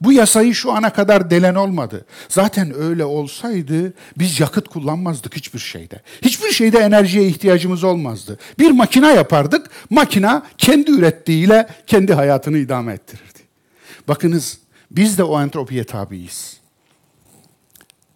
Bu 0.00 0.12
yasayı 0.12 0.54
şu 0.54 0.72
ana 0.72 0.92
kadar 0.92 1.30
delen 1.30 1.54
olmadı. 1.54 2.06
Zaten 2.28 2.74
öyle 2.74 3.04
olsaydı 3.04 3.94
biz 4.18 4.40
yakıt 4.40 4.68
kullanmazdık 4.68 5.36
hiçbir 5.36 5.58
şeyde. 5.58 6.02
Hiçbir 6.22 6.52
şeyde 6.52 6.78
enerjiye 6.78 7.28
ihtiyacımız 7.28 7.84
olmazdı. 7.84 8.38
Bir 8.58 8.70
makina 8.70 9.10
yapardık, 9.10 9.70
makina 9.90 10.46
kendi 10.58 10.90
ürettiğiyle 10.90 11.68
kendi 11.86 12.14
hayatını 12.14 12.58
idame 12.58 12.92
ettirirdi. 12.92 13.38
Bakınız 14.08 14.58
biz 14.90 15.18
de 15.18 15.24
o 15.24 15.42
entropiye 15.42 15.84
tabiiz. 15.84 16.56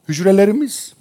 Hücrelerimiz, 0.09 0.93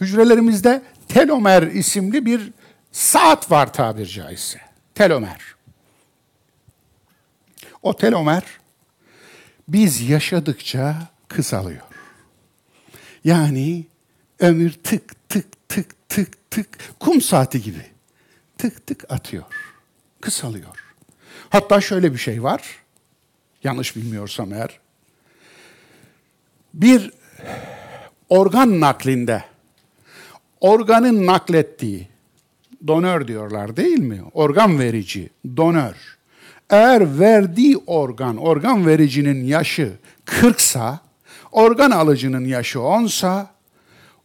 hücrelerimizde 0.00 0.82
telomer 1.08 1.62
isimli 1.62 2.26
bir 2.26 2.52
saat 2.92 3.50
var 3.50 3.72
tabir 3.72 4.06
caizse. 4.06 4.60
Telomer. 4.94 5.40
O 7.82 7.96
telomer 7.96 8.44
biz 9.68 10.08
yaşadıkça 10.08 11.08
kısalıyor. 11.28 11.82
Yani 13.24 13.86
ömür 14.38 14.72
tık 14.72 15.28
tık 15.28 15.68
tık 15.68 16.08
tık 16.08 16.50
tık 16.50 16.78
kum 17.00 17.20
saati 17.20 17.62
gibi 17.62 17.86
tık 18.58 18.86
tık 18.86 19.12
atıyor. 19.12 19.44
Kısalıyor. 20.20 20.94
Hatta 21.50 21.80
şöyle 21.80 22.12
bir 22.12 22.18
şey 22.18 22.42
var. 22.42 22.62
Yanlış 23.64 23.96
bilmiyorsam 23.96 24.52
eğer. 24.52 24.80
Bir 26.74 27.12
organ 28.28 28.80
naklinde 28.80 29.44
organın 30.60 31.26
naklettiği 31.26 32.08
donör 32.86 33.28
diyorlar 33.28 33.76
değil 33.76 33.98
mi? 33.98 34.20
Organ 34.32 34.78
verici, 34.78 35.30
donör 35.56 36.20
eğer 36.70 37.18
verdiği 37.18 37.76
organ, 37.86 38.36
organ 38.36 38.86
vericinin 38.86 39.44
yaşı 39.44 39.92
40 40.24 40.60
sa, 40.60 41.00
organ 41.52 41.90
alıcının 41.90 42.44
yaşı 42.44 42.80
10 42.80 43.06
sa, 43.06 43.50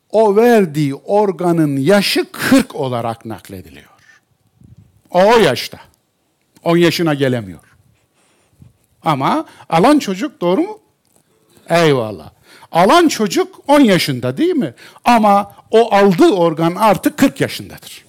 o 0.10 0.36
verdiği 0.36 0.96
organın 0.96 1.78
yaşı 1.78 2.32
40 2.32 2.76
olarak 2.76 3.26
naklediliyor. 3.26 3.86
O, 5.10 5.20
o 5.24 5.38
yaşta. 5.38 5.80
10 6.64 6.78
yaşına 6.78 7.14
gelemiyor. 7.14 7.60
Ama 9.04 9.46
alan 9.70 10.00
çocuk 10.00 10.42
doğru 10.42 10.62
mu? 10.62 10.80
Eyvallah. 11.70 12.32
Alan 12.72 13.08
çocuk 13.08 13.60
10 13.68 13.80
yaşında 13.80 14.38
değil 14.38 14.56
mi? 14.56 14.74
Ama 15.06 15.56
o 15.72 15.94
aldığı 15.94 16.32
organ 16.32 16.76
artık 16.76 17.18
40 17.18 17.42
yaşındadır. 17.42 18.05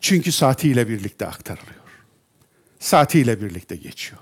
Çünkü 0.00 0.32
saatiyle 0.32 0.88
birlikte 0.88 1.26
aktarılıyor 1.26 1.86
saatiyle 2.86 3.42
birlikte 3.42 3.76
geçiyor. 3.76 4.20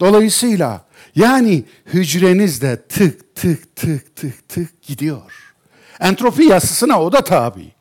Dolayısıyla 0.00 0.84
yani 1.14 1.64
hücreniz 1.86 2.62
de 2.62 2.82
tık 2.88 3.34
tık 3.34 3.76
tık 3.76 4.16
tık 4.16 4.48
tık 4.48 4.82
gidiyor. 4.82 5.54
Entropi 6.00 6.44
yasasına 6.44 7.02
o 7.02 7.12
da 7.12 7.24
tabi. 7.24 7.72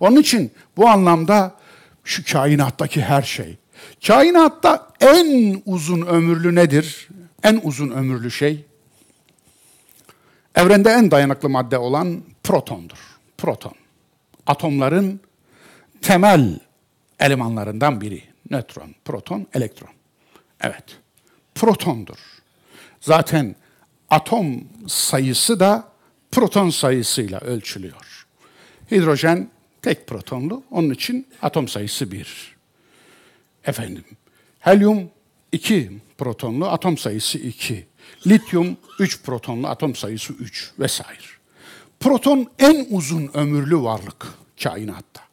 Onun 0.00 0.20
için 0.20 0.52
bu 0.76 0.88
anlamda 0.88 1.54
şu 2.04 2.24
kainattaki 2.32 3.02
her 3.02 3.22
şey. 3.22 3.58
Kainatta 4.06 4.88
en 5.00 5.62
uzun 5.66 6.06
ömürlü 6.06 6.54
nedir? 6.54 7.08
En 7.42 7.60
uzun 7.62 7.90
ömürlü 7.90 8.30
şey 8.30 8.64
evrende 10.54 10.90
en 10.90 11.10
dayanıklı 11.10 11.48
madde 11.48 11.78
olan 11.78 12.22
protondur. 12.42 12.98
Proton. 13.38 13.74
Atomların 14.46 15.20
temel 16.02 16.58
elemanlarından 17.20 18.00
biri. 18.00 18.22
Nötron, 18.50 18.94
proton, 19.04 19.46
elektron. 19.54 19.90
Evet, 20.60 20.84
protondur. 21.54 22.18
Zaten 23.00 23.56
atom 24.10 24.64
sayısı 24.86 25.60
da 25.60 25.92
proton 26.32 26.70
sayısıyla 26.70 27.40
ölçülüyor. 27.40 28.26
Hidrojen 28.90 29.50
tek 29.82 30.06
protonlu, 30.06 30.62
onun 30.70 30.90
için 30.90 31.26
atom 31.42 31.68
sayısı 31.68 32.12
bir. 32.12 32.56
Efendim, 33.64 34.04
helyum 34.58 35.10
iki 35.52 35.92
protonlu, 36.18 36.66
atom 36.66 36.98
sayısı 36.98 37.38
iki. 37.38 37.86
Lityum 38.26 38.76
üç 38.98 39.22
protonlu, 39.22 39.66
atom 39.66 39.94
sayısı 39.94 40.32
üç 40.32 40.72
vesaire. 40.78 41.22
Proton 42.00 42.46
en 42.58 42.86
uzun 42.90 43.30
ömürlü 43.34 43.82
varlık 43.82 44.26
kainatta. 44.62 45.27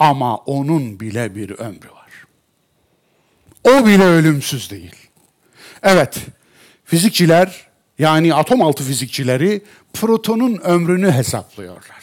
Ama 0.00 0.36
onun 0.36 1.00
bile 1.00 1.34
bir 1.34 1.50
ömrü 1.50 1.90
var. 1.90 2.24
O 3.64 3.86
bile 3.86 4.04
ölümsüz 4.04 4.70
değil. 4.70 4.94
Evet, 5.82 6.18
fizikçiler 6.84 7.66
yani 7.98 8.34
atom 8.34 8.62
altı 8.62 8.84
fizikçileri 8.84 9.62
protonun 9.92 10.56
ömrünü 10.58 11.10
hesaplıyorlar. 11.10 12.02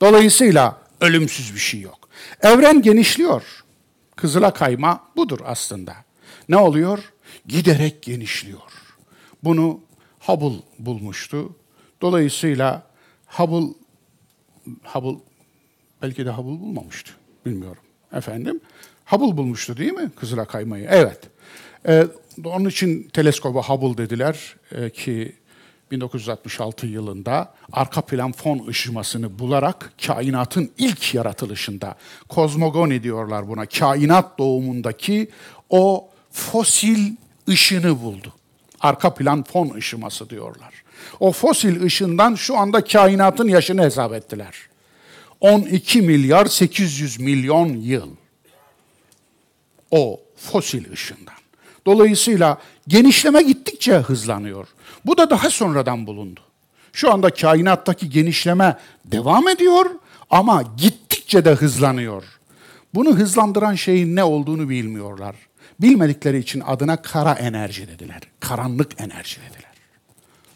Dolayısıyla 0.00 0.82
ölümsüz 1.00 1.54
bir 1.54 1.60
şey 1.60 1.80
yok. 1.80 2.08
Evren 2.40 2.82
genişliyor. 2.82 3.42
Kızıla 4.16 4.52
kayma 4.52 5.04
budur 5.16 5.40
aslında. 5.44 5.94
Ne 6.48 6.56
oluyor? 6.56 7.12
Giderek 7.46 8.02
genişliyor. 8.02 8.72
Bunu 9.44 9.80
Hubble 10.20 10.62
bulmuştu. 10.78 11.56
Dolayısıyla 12.02 12.82
Hubble 13.26 13.74
Hubble 14.84 15.18
belki 16.02 16.26
de 16.26 16.30
Hubble 16.30 16.60
bulmamıştı. 16.60 17.19
Bilmiyorum. 17.46 17.82
Efendim 18.12 18.60
Hubble 19.06 19.36
bulmuştu 19.36 19.76
değil 19.76 19.92
mi 19.92 20.10
Kızıla 20.16 20.44
kaymayı? 20.44 20.86
Evet. 20.90 21.20
Ee, 21.88 22.06
onun 22.44 22.68
için 22.68 23.02
teleskoba 23.12 23.62
Hubble 23.62 23.98
dediler 24.04 24.56
ee, 24.72 24.90
ki 24.90 25.32
1966 25.90 26.86
yılında 26.86 27.54
arka 27.72 28.00
plan 28.00 28.32
fon 28.32 28.66
ışımasını 28.66 29.38
bularak 29.38 29.92
kainatın 30.06 30.70
ilk 30.78 31.14
yaratılışında 31.14 31.96
kozmogoni 32.28 33.02
diyorlar 33.02 33.48
buna. 33.48 33.66
Kainat 33.66 34.38
doğumundaki 34.38 35.28
o 35.70 36.08
fosil 36.30 37.16
ışını 37.48 38.02
buldu. 38.02 38.32
Arka 38.80 39.14
plan 39.14 39.42
fon 39.42 39.74
ışıması 39.74 40.30
diyorlar. 40.30 40.74
O 41.20 41.32
fosil 41.32 41.82
ışından 41.82 42.34
şu 42.34 42.56
anda 42.56 42.84
kainatın 42.84 43.48
yaşını 43.48 43.82
hesap 43.82 44.12
ettiler. 44.12 44.69
12 45.40 46.02
milyar 46.02 46.46
800 46.46 47.20
milyon 47.20 47.68
yıl 47.68 48.10
o 49.90 50.20
fosil 50.36 50.92
ışından. 50.92 51.34
Dolayısıyla 51.86 52.58
genişleme 52.88 53.42
gittikçe 53.42 53.94
hızlanıyor. 53.94 54.68
Bu 55.06 55.18
da 55.18 55.30
daha 55.30 55.50
sonradan 55.50 56.06
bulundu. 56.06 56.40
Şu 56.92 57.12
anda 57.12 57.30
kainattaki 57.30 58.10
genişleme 58.10 58.76
devam 59.04 59.48
ediyor 59.48 59.86
ama 60.30 60.64
gittikçe 60.76 61.44
de 61.44 61.54
hızlanıyor. 61.54 62.24
Bunu 62.94 63.16
hızlandıran 63.16 63.74
şeyin 63.74 64.16
ne 64.16 64.24
olduğunu 64.24 64.68
bilmiyorlar. 64.68 65.36
Bilmedikleri 65.80 66.38
için 66.38 66.60
adına 66.60 67.02
kara 67.02 67.32
enerji 67.32 67.88
dediler. 67.88 68.20
Karanlık 68.40 69.00
enerji 69.00 69.40
dediler. 69.40 69.70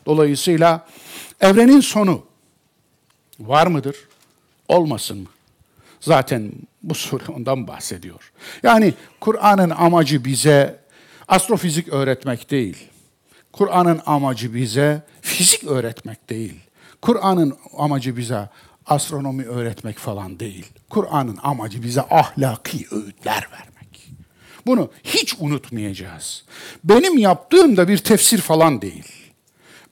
Dolayısıyla 0.06 0.86
evrenin 1.40 1.80
sonu 1.80 2.24
Var 3.40 3.66
mıdır? 3.66 3.96
Olmasın 4.68 5.18
mı? 5.18 5.28
Zaten 6.00 6.52
bu 6.82 6.94
sure 7.04 7.32
ondan 7.32 7.66
bahsediyor. 7.66 8.32
Yani 8.62 8.94
Kur'an'ın 9.20 9.70
amacı 9.70 10.24
bize 10.24 10.80
astrofizik 11.28 11.88
öğretmek 11.88 12.50
değil. 12.50 12.76
Kur'an'ın 13.52 14.00
amacı 14.06 14.54
bize 14.54 15.02
fizik 15.20 15.64
öğretmek 15.64 16.30
değil. 16.30 16.60
Kur'an'ın 17.02 17.56
amacı 17.78 18.16
bize 18.16 18.48
astronomi 18.86 19.44
öğretmek 19.44 19.98
falan 19.98 20.40
değil. 20.40 20.66
Kur'an'ın 20.90 21.38
amacı 21.42 21.82
bize 21.82 22.00
ahlaki 22.00 22.86
öğütler 22.90 23.48
vermek. 23.52 24.10
Bunu 24.66 24.90
hiç 25.04 25.34
unutmayacağız. 25.38 26.44
Benim 26.84 27.18
yaptığım 27.18 27.76
da 27.76 27.88
bir 27.88 27.98
tefsir 27.98 28.38
falan 28.38 28.82
değil. 28.82 29.04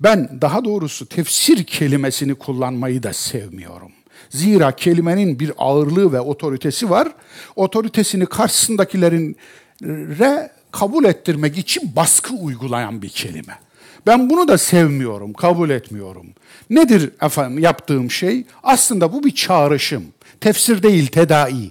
Ben 0.01 0.39
daha 0.41 0.65
doğrusu 0.65 1.07
tefsir 1.07 1.65
kelimesini 1.65 2.35
kullanmayı 2.35 3.03
da 3.03 3.13
sevmiyorum. 3.13 3.93
Zira 4.33 4.77
kelimenin 4.77 5.41
bir 5.41 5.53
ağırlığı 5.59 6.13
ve 6.13 6.21
otoritesi 6.21 6.91
var. 6.91 7.09
Otoritesini 7.57 8.27
karşısındakilerin 8.27 9.37
re 10.19 10.51
kabul 10.71 11.05
ettirmek 11.05 11.59
için 11.59 11.97
baskı 11.97 12.35
uygulayan 12.35 13.03
bir 13.03 13.09
kelime. 13.09 13.59
Ben 14.07 14.31
bunu 14.31 14.49
da 14.49 14.59
sevmiyorum, 14.59 15.33
kabul 15.33 15.71
etmiyorum. 15.71 16.27
Nedir 16.71 17.11
efendim 17.23 17.59
yaptığım 17.59 18.11
şey? 18.11 18.45
Aslında 18.63 19.13
bu 19.13 19.25
bir 19.25 19.35
çağrışım. 19.35 20.05
Tefsir 20.41 20.83
değil, 20.83 21.07
tedai. 21.07 21.71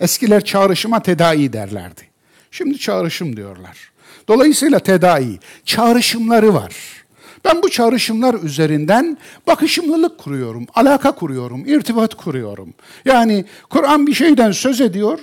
Eskiler 0.00 0.44
çağrışıma 0.44 1.02
tedai 1.02 1.52
derlerdi. 1.52 2.02
Şimdi 2.50 2.78
çağrışım 2.78 3.36
diyorlar. 3.36 3.90
Dolayısıyla 4.28 4.78
tedai, 4.78 5.38
çağrışımları 5.64 6.54
var. 6.54 6.74
Ben 7.46 7.62
bu 7.62 7.70
çağrışımlar 7.70 8.34
üzerinden 8.34 9.18
bakışımlılık 9.46 10.18
kuruyorum, 10.18 10.66
alaka 10.74 11.12
kuruyorum, 11.12 11.66
irtibat 11.66 12.14
kuruyorum. 12.14 12.74
Yani 13.04 13.44
Kur'an 13.70 14.06
bir 14.06 14.14
şeyden 14.14 14.52
söz 14.52 14.80
ediyor, 14.80 15.18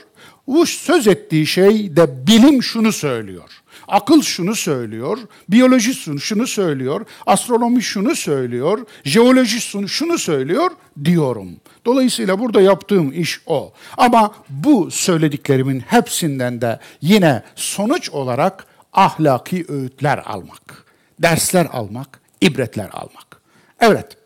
bu 0.47 0.65
söz 0.65 1.07
ettiği 1.07 1.47
şey 1.47 1.95
de 1.95 2.27
bilim 2.27 2.63
şunu 2.63 2.91
söylüyor. 2.91 3.49
Akıl 3.87 4.21
şunu 4.21 4.55
söylüyor, 4.55 5.17
biyoloji 5.49 5.93
şunu 6.19 6.47
söylüyor, 6.47 7.05
astronomi 7.25 7.81
şunu 7.81 8.15
söylüyor, 8.15 8.85
jeoloji 9.03 9.87
şunu 9.87 10.17
söylüyor 10.17 10.71
diyorum. 11.05 11.49
Dolayısıyla 11.85 12.39
burada 12.39 12.61
yaptığım 12.61 13.21
iş 13.21 13.41
o. 13.45 13.73
Ama 13.97 14.33
bu 14.49 14.91
söylediklerimin 14.91 15.79
hepsinden 15.79 16.61
de 16.61 16.79
yine 17.01 17.43
sonuç 17.55 18.09
olarak 18.09 18.65
ahlaki 18.93 19.65
öğütler 19.69 20.17
almak, 20.25 20.82
dersler 21.23 21.65
almak, 21.65 22.21
ibretler 22.41 22.89
almak. 22.89 23.41
Evet. 23.79 24.17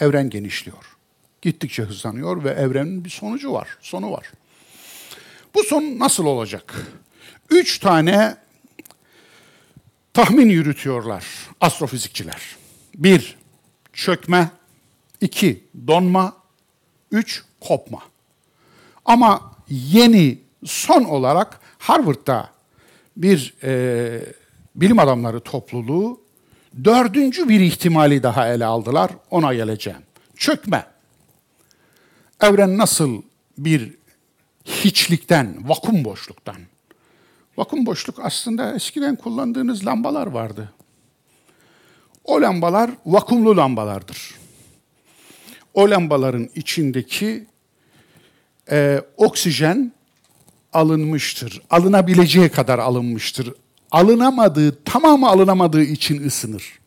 Evren 0.00 0.30
genişliyor 0.30 0.94
gittikçe 1.44 1.82
hızlanıyor 1.82 2.44
ve 2.44 2.50
evrenin 2.50 3.04
bir 3.04 3.10
sonucu 3.10 3.52
var, 3.52 3.68
sonu 3.80 4.12
var. 4.12 4.32
Bu 5.54 5.62
son 5.62 5.98
nasıl 5.98 6.26
olacak? 6.26 6.74
Üç 7.50 7.78
tane 7.78 8.36
tahmin 10.14 10.48
yürütüyorlar 10.48 11.24
astrofizikçiler. 11.60 12.56
Bir, 12.94 13.36
çökme. 13.92 14.50
iki 15.20 15.64
donma. 15.86 16.36
Üç, 17.10 17.42
kopma. 17.60 18.02
Ama 19.04 19.56
yeni 19.68 20.38
son 20.64 21.04
olarak 21.04 21.60
Harvard'da 21.78 22.50
bir 23.16 23.54
e, 23.62 24.20
bilim 24.74 24.98
adamları 24.98 25.40
topluluğu 25.40 26.20
dördüncü 26.84 27.48
bir 27.48 27.60
ihtimali 27.60 28.22
daha 28.22 28.48
ele 28.48 28.64
aldılar. 28.64 29.10
Ona 29.30 29.54
geleceğim. 29.54 30.02
Çökme. 30.36 30.86
Evren 32.40 32.78
nasıl 32.78 33.22
bir 33.58 33.94
hiçlikten, 34.64 35.68
vakum 35.68 36.04
boşluktan. 36.04 36.56
Vakum 37.56 37.86
boşluk 37.86 38.20
aslında 38.22 38.74
eskiden 38.74 39.16
kullandığınız 39.16 39.86
lambalar 39.86 40.26
vardı. 40.26 40.72
O 42.24 42.40
lambalar 42.42 42.90
vakumlu 43.06 43.56
lambalardır. 43.56 44.34
O 45.74 45.90
lambaların 45.90 46.48
içindeki 46.54 47.46
e, 48.70 49.02
oksijen 49.16 49.92
alınmıştır. 50.72 51.62
Alınabileceği 51.70 52.48
kadar 52.48 52.78
alınmıştır. 52.78 53.54
Alınamadığı, 53.94 54.84
tamamı 54.84 55.28
alınamadığı 55.28 55.82
için 55.82 56.26
ısınır. 56.26 56.78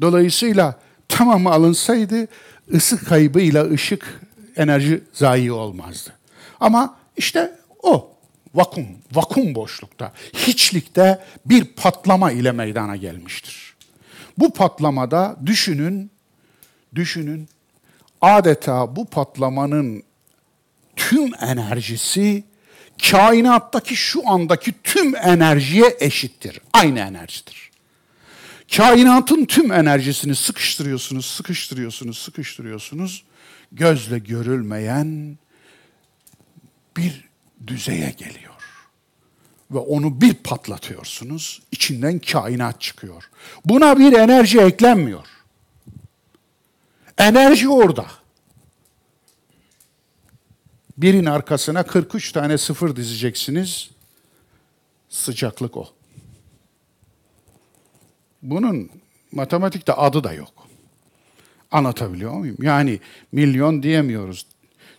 Dolayısıyla 0.00 0.78
tamamı 1.08 1.50
alınsaydı 1.50 2.28
ısı 2.74 3.04
kaybıyla 3.04 3.70
ışık 3.70 4.20
enerji 4.56 5.04
zayi 5.12 5.52
olmazdı. 5.52 6.12
Ama 6.60 6.96
işte 7.16 7.58
o 7.82 8.10
vakum, 8.54 8.86
vakum 9.12 9.54
boşlukta, 9.54 10.12
hiçlikte 10.32 11.24
bir 11.46 11.64
patlama 11.64 12.32
ile 12.32 12.52
meydana 12.52 12.96
gelmiştir. 12.96 13.74
Bu 14.38 14.52
patlamada 14.52 15.36
düşünün, 15.46 16.10
düşünün, 16.94 17.48
adeta 18.20 18.96
bu 18.96 19.04
patlamanın 19.04 20.02
tüm 20.96 21.32
enerjisi 21.40 22.44
kainattaki 23.10 23.96
şu 23.96 24.28
andaki 24.28 24.74
tüm 24.84 25.16
enerjiye 25.16 25.96
eşittir. 26.00 26.60
Aynı 26.72 26.98
enerjidir. 26.98 27.70
Kainatın 28.76 29.44
tüm 29.44 29.72
enerjisini 29.72 30.34
sıkıştırıyorsunuz, 30.34 31.26
sıkıştırıyorsunuz, 31.26 32.18
sıkıştırıyorsunuz. 32.18 33.24
Gözle 33.72 34.18
görülmeyen 34.18 35.38
bir 36.96 37.28
düzeye 37.66 38.10
geliyor. 38.10 38.54
Ve 39.70 39.78
onu 39.78 40.20
bir 40.20 40.34
patlatıyorsunuz, 40.34 41.62
içinden 41.72 42.18
kainat 42.18 42.80
çıkıyor. 42.80 43.30
Buna 43.64 43.98
bir 43.98 44.12
enerji 44.12 44.60
eklenmiyor. 44.60 45.26
Enerji 47.18 47.68
orada. 47.68 48.06
Birin 50.98 51.24
arkasına 51.24 51.82
43 51.82 52.32
tane 52.32 52.58
sıfır 52.58 52.96
dizeceksiniz. 52.96 53.90
Sıcaklık 55.08 55.76
o. 55.76 55.88
Bunun 58.42 58.90
matematikte 59.32 59.92
adı 59.92 60.24
da 60.24 60.32
yok. 60.32 60.68
Anlatabiliyor 61.70 62.32
muyum? 62.32 62.56
Yani 62.62 63.00
milyon 63.32 63.82
diyemiyoruz, 63.82 64.46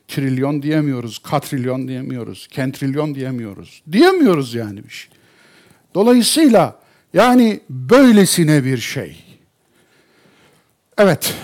trilyon 0.08 0.62
diyemiyoruz, 0.62 1.20
katrilyon 1.20 1.88
diyemiyoruz, 1.88 2.48
kentrilyon 2.48 3.16
diyemiyoruz. 3.16 3.84
Diyemiyoruz 3.92 4.54
yani 4.54 4.84
bir 4.84 4.90
şey. 4.90 5.12
Dolayısıyla 5.96 6.80
yani 7.14 7.60
böylesine 7.70 8.64
bir 8.64 8.78
şey. 8.78 9.24
Evet. 10.98 11.36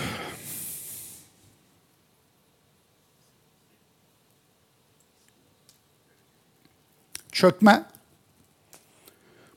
Çökme 7.36 7.84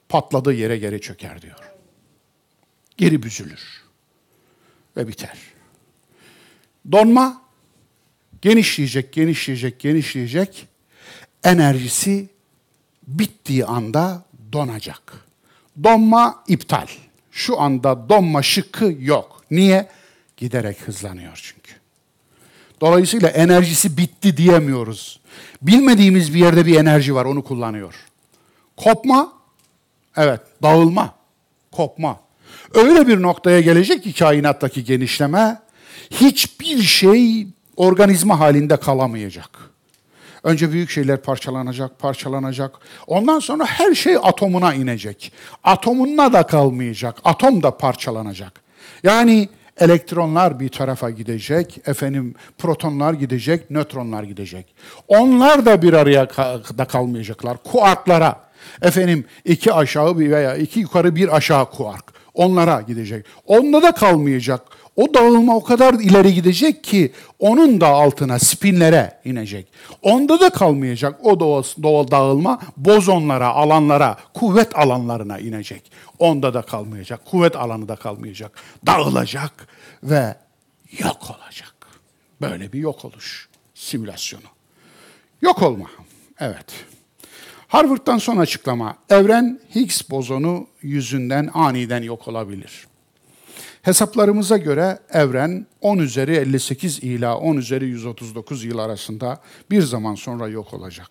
patladığı 0.09 0.53
yere 0.53 0.77
geri 0.77 1.01
çöker 1.01 1.41
diyor 1.41 1.59
geri 2.97 3.23
büzülür 3.23 3.83
ve 4.97 5.07
biter. 5.07 5.37
Donma 6.91 7.41
genişleyecek, 8.41 9.13
genişleyecek, 9.13 9.79
genişleyecek. 9.79 10.67
Enerjisi 11.43 12.29
bittiği 13.07 13.65
anda 13.65 14.25
donacak. 14.53 15.25
Donma 15.83 16.43
iptal. 16.47 16.87
Şu 17.31 17.59
anda 17.59 18.09
donma 18.09 18.43
şıkkı 18.43 18.95
yok. 18.99 19.43
Niye? 19.51 19.89
Giderek 20.37 20.81
hızlanıyor 20.81 21.39
çünkü. 21.43 21.78
Dolayısıyla 22.81 23.29
enerjisi 23.29 23.97
bitti 23.97 24.37
diyemiyoruz. 24.37 25.19
Bilmediğimiz 25.61 26.33
bir 26.33 26.39
yerde 26.39 26.65
bir 26.65 26.75
enerji 26.75 27.15
var, 27.15 27.25
onu 27.25 27.43
kullanıyor. 27.43 27.95
Kopma, 28.77 29.33
evet, 30.17 30.41
dağılma, 30.63 31.13
kopma. 31.71 32.19
Öyle 32.73 33.07
bir 33.07 33.21
noktaya 33.21 33.61
gelecek 33.61 34.03
ki 34.03 34.13
kainattaki 34.13 34.83
genişleme, 34.83 35.59
hiçbir 36.11 36.81
şey 36.81 37.47
organizma 37.75 38.39
halinde 38.39 38.77
kalamayacak. 38.77 39.49
Önce 40.43 40.71
büyük 40.71 40.89
şeyler 40.89 41.21
parçalanacak, 41.21 41.99
parçalanacak. 41.99 42.71
Ondan 43.07 43.39
sonra 43.39 43.65
her 43.65 43.95
şey 43.95 44.15
atomuna 44.15 44.73
inecek. 44.73 45.31
Atomuna 45.63 46.33
da 46.33 46.43
kalmayacak. 46.43 47.17
Atom 47.23 47.63
da 47.63 47.77
parçalanacak. 47.77 48.61
Yani 49.03 49.49
elektronlar 49.79 50.59
bir 50.59 50.69
tarafa 50.69 51.09
gidecek, 51.09 51.81
efendim 51.85 52.35
protonlar 52.57 53.13
gidecek, 53.13 53.71
nötronlar 53.71 54.23
gidecek. 54.23 54.75
Onlar 55.07 55.65
da 55.65 55.81
bir 55.81 55.93
araya 55.93 56.29
da 56.77 56.85
kalmayacaklar. 56.85 57.57
Kuarklara, 57.63 58.39
efendim 58.81 59.25
iki 59.45 59.73
aşağı 59.73 60.17
veya 60.17 60.55
iki 60.55 60.79
yukarı 60.79 61.15
bir 61.15 61.35
aşağı 61.35 61.69
kuark. 61.69 62.19
Onlara 62.33 62.81
gidecek. 62.81 63.25
Onda 63.45 63.83
da 63.83 63.91
kalmayacak. 63.91 64.61
O 64.99 65.13
dağılma 65.13 65.55
o 65.55 65.63
kadar 65.63 65.93
ileri 65.93 66.33
gidecek 66.33 66.83
ki 66.83 67.11
onun 67.39 67.81
da 67.81 67.87
altına 67.87 68.39
spinlere 68.39 69.19
inecek. 69.25 69.67
Onda 70.01 70.39
da 70.39 70.49
kalmayacak 70.49 71.25
o 71.25 71.39
doğal 71.39 72.11
dağılma 72.11 72.59
bozonlara, 72.77 73.47
alanlara, 73.47 74.17
kuvvet 74.33 74.77
alanlarına 74.77 75.39
inecek. 75.39 75.91
Onda 76.19 76.53
da 76.53 76.61
kalmayacak. 76.61 77.25
Kuvvet 77.25 77.55
alanı 77.55 77.87
da 77.87 77.95
kalmayacak. 77.95 78.51
Dağılacak 78.85 79.67
ve 80.03 80.35
yok 80.99 81.21
olacak. 81.29 81.75
Böyle 82.41 82.73
bir 82.73 82.79
yok 82.79 83.05
oluş 83.05 83.49
simülasyonu. 83.73 84.49
Yok 85.41 85.63
olma. 85.63 85.87
Evet. 86.39 86.85
Harvard'dan 87.67 88.17
son 88.17 88.37
açıklama. 88.37 88.97
Evren 89.09 89.59
Higgs 89.75 90.09
bozonu 90.09 90.67
yüzünden 90.81 91.49
aniden 91.53 92.03
yok 92.03 92.27
olabilir. 92.27 92.88
Hesaplarımıza 93.81 94.57
göre 94.57 94.99
evren 95.13 95.65
10 95.81 95.97
üzeri 95.97 96.35
58 96.35 96.99
ila 96.99 97.37
10 97.37 97.57
üzeri 97.57 97.85
139 97.87 98.63
yıl 98.63 98.77
arasında 98.77 99.41
bir 99.71 99.81
zaman 99.81 100.15
sonra 100.15 100.47
yok 100.47 100.73
olacak. 100.73 101.09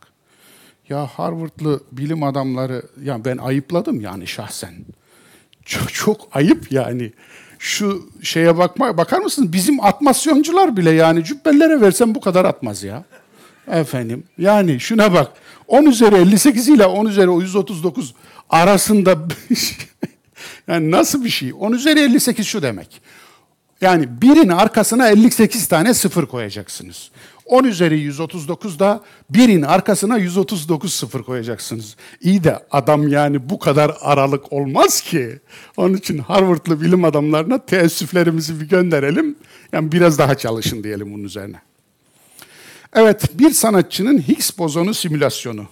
Ya 0.88 1.06
Harvard'lı 1.06 1.80
bilim 1.92 2.22
adamları, 2.22 2.82
ya 3.02 3.24
ben 3.24 3.36
ayıpladım 3.36 4.00
yani 4.00 4.26
şahsen. 4.26 4.74
Çok, 5.64 5.94
çok 5.94 6.28
ayıp 6.32 6.72
yani. 6.72 7.12
Şu 7.58 8.10
şeye 8.22 8.58
bakma, 8.58 8.96
bakar 8.96 9.18
mısınız? 9.18 9.52
Bizim 9.52 9.84
atmasyoncular 9.84 10.76
bile 10.76 10.90
yani 10.90 11.24
cübbellere 11.24 11.80
versen 11.80 12.14
bu 12.14 12.20
kadar 12.20 12.44
atmaz 12.44 12.82
ya. 12.82 13.04
Efendim 13.70 14.24
yani 14.38 14.80
şuna 14.80 15.12
bak. 15.12 15.32
10 15.66 15.84
üzeri 15.84 16.14
58 16.14 16.68
ile 16.68 16.86
10 16.86 17.06
üzeri 17.06 17.30
139 17.30 18.14
arasında 18.50 19.18
yani 20.68 20.90
nasıl 20.90 21.24
bir 21.24 21.30
şey? 21.30 21.52
10 21.58 21.72
üzeri 21.72 22.00
58 22.00 22.46
şu 22.46 22.62
demek. 22.62 23.00
Yani 23.80 24.22
birin 24.22 24.48
arkasına 24.48 25.08
58 25.08 25.66
tane 25.66 25.94
sıfır 25.94 26.26
koyacaksınız. 26.26 27.10
10 27.48 27.64
üzeri 27.64 28.00
139 28.00 28.78
da 28.78 29.02
birin 29.30 29.62
arkasına 29.62 30.18
139 30.18 30.94
sıfır 30.94 31.22
koyacaksınız. 31.22 31.96
İyi 32.20 32.44
de 32.44 32.58
adam 32.70 33.08
yani 33.08 33.50
bu 33.50 33.58
kadar 33.58 33.96
aralık 34.00 34.52
olmaz 34.52 35.00
ki. 35.00 35.38
Onun 35.76 35.94
için 35.94 36.18
Harvard'lı 36.18 36.80
bilim 36.80 37.04
adamlarına 37.04 37.66
teessüflerimizi 37.66 38.60
bir 38.60 38.68
gönderelim. 38.68 39.36
Yani 39.72 39.92
biraz 39.92 40.18
daha 40.18 40.34
çalışın 40.34 40.84
diyelim 40.84 41.14
bunun 41.14 41.24
üzerine. 41.24 41.56
Evet, 42.92 43.38
bir 43.38 43.50
sanatçının 43.50 44.18
Higgs 44.18 44.58
bozonu 44.58 44.94
simülasyonu. 44.94 45.66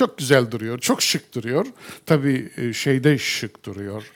Çok 0.00 0.18
güzel 0.18 0.50
duruyor, 0.50 0.78
çok 0.78 1.02
şık 1.02 1.34
duruyor. 1.34 1.66
Tabii 2.06 2.50
e, 2.56 2.72
şeyde 2.72 3.18
şık 3.18 3.64
duruyor. 3.64 4.10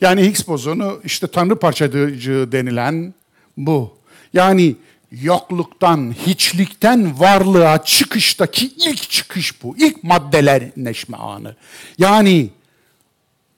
Yani 0.00 0.22
Higgs 0.22 0.48
bozonu 0.48 1.00
işte 1.04 1.26
tanrı 1.26 1.58
parçacığı 1.58 2.52
denilen 2.52 3.14
bu. 3.56 3.98
Yani 4.32 4.76
yokluktan, 5.12 6.14
hiçlikten 6.26 7.20
varlığa 7.20 7.84
çıkıştaki 7.84 8.66
ilk 8.66 9.10
çıkış 9.10 9.62
bu. 9.62 9.76
İlk 9.76 10.04
maddelerleşme 10.04 11.16
anı. 11.16 11.56
Yani 11.98 12.50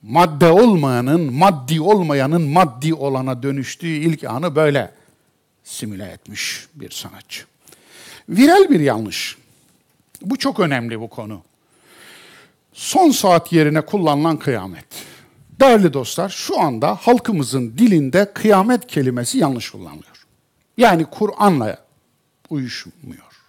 madde 0.03 0.51
olmayanın, 0.51 1.33
maddi 1.33 1.81
olmayanın 1.81 2.43
maddi 2.43 2.95
olana 2.95 3.43
dönüştüğü 3.43 3.87
ilk 3.87 4.25
anı 4.25 4.57
böyle 4.57 4.93
simüle 5.65 6.05
etmiş 6.05 6.67
bir 6.75 6.91
sanatçı. 6.91 7.45
Viral 8.29 8.71
bir 8.71 8.81
yanlış. 8.81 9.37
Bu 10.23 10.37
çok 10.37 10.61
önemli 10.61 11.01
bu 11.01 11.09
konu. 11.09 11.43
Son 12.77 13.11
saat 13.11 13.53
yerine 13.53 13.81
kullanılan 13.81 14.37
kıyamet. 14.37 14.85
Değerli 15.61 15.93
dostlar, 15.93 16.29
şu 16.29 16.61
anda 16.61 16.95
halkımızın 16.95 17.79
dilinde 17.79 18.33
kıyamet 18.35 18.87
kelimesi 18.87 19.39
yanlış 19.39 19.71
kullanılıyor. 19.71 20.27
Yani 20.77 21.05
Kur'an'la 21.05 21.79
uyuşmuyor. 22.51 23.43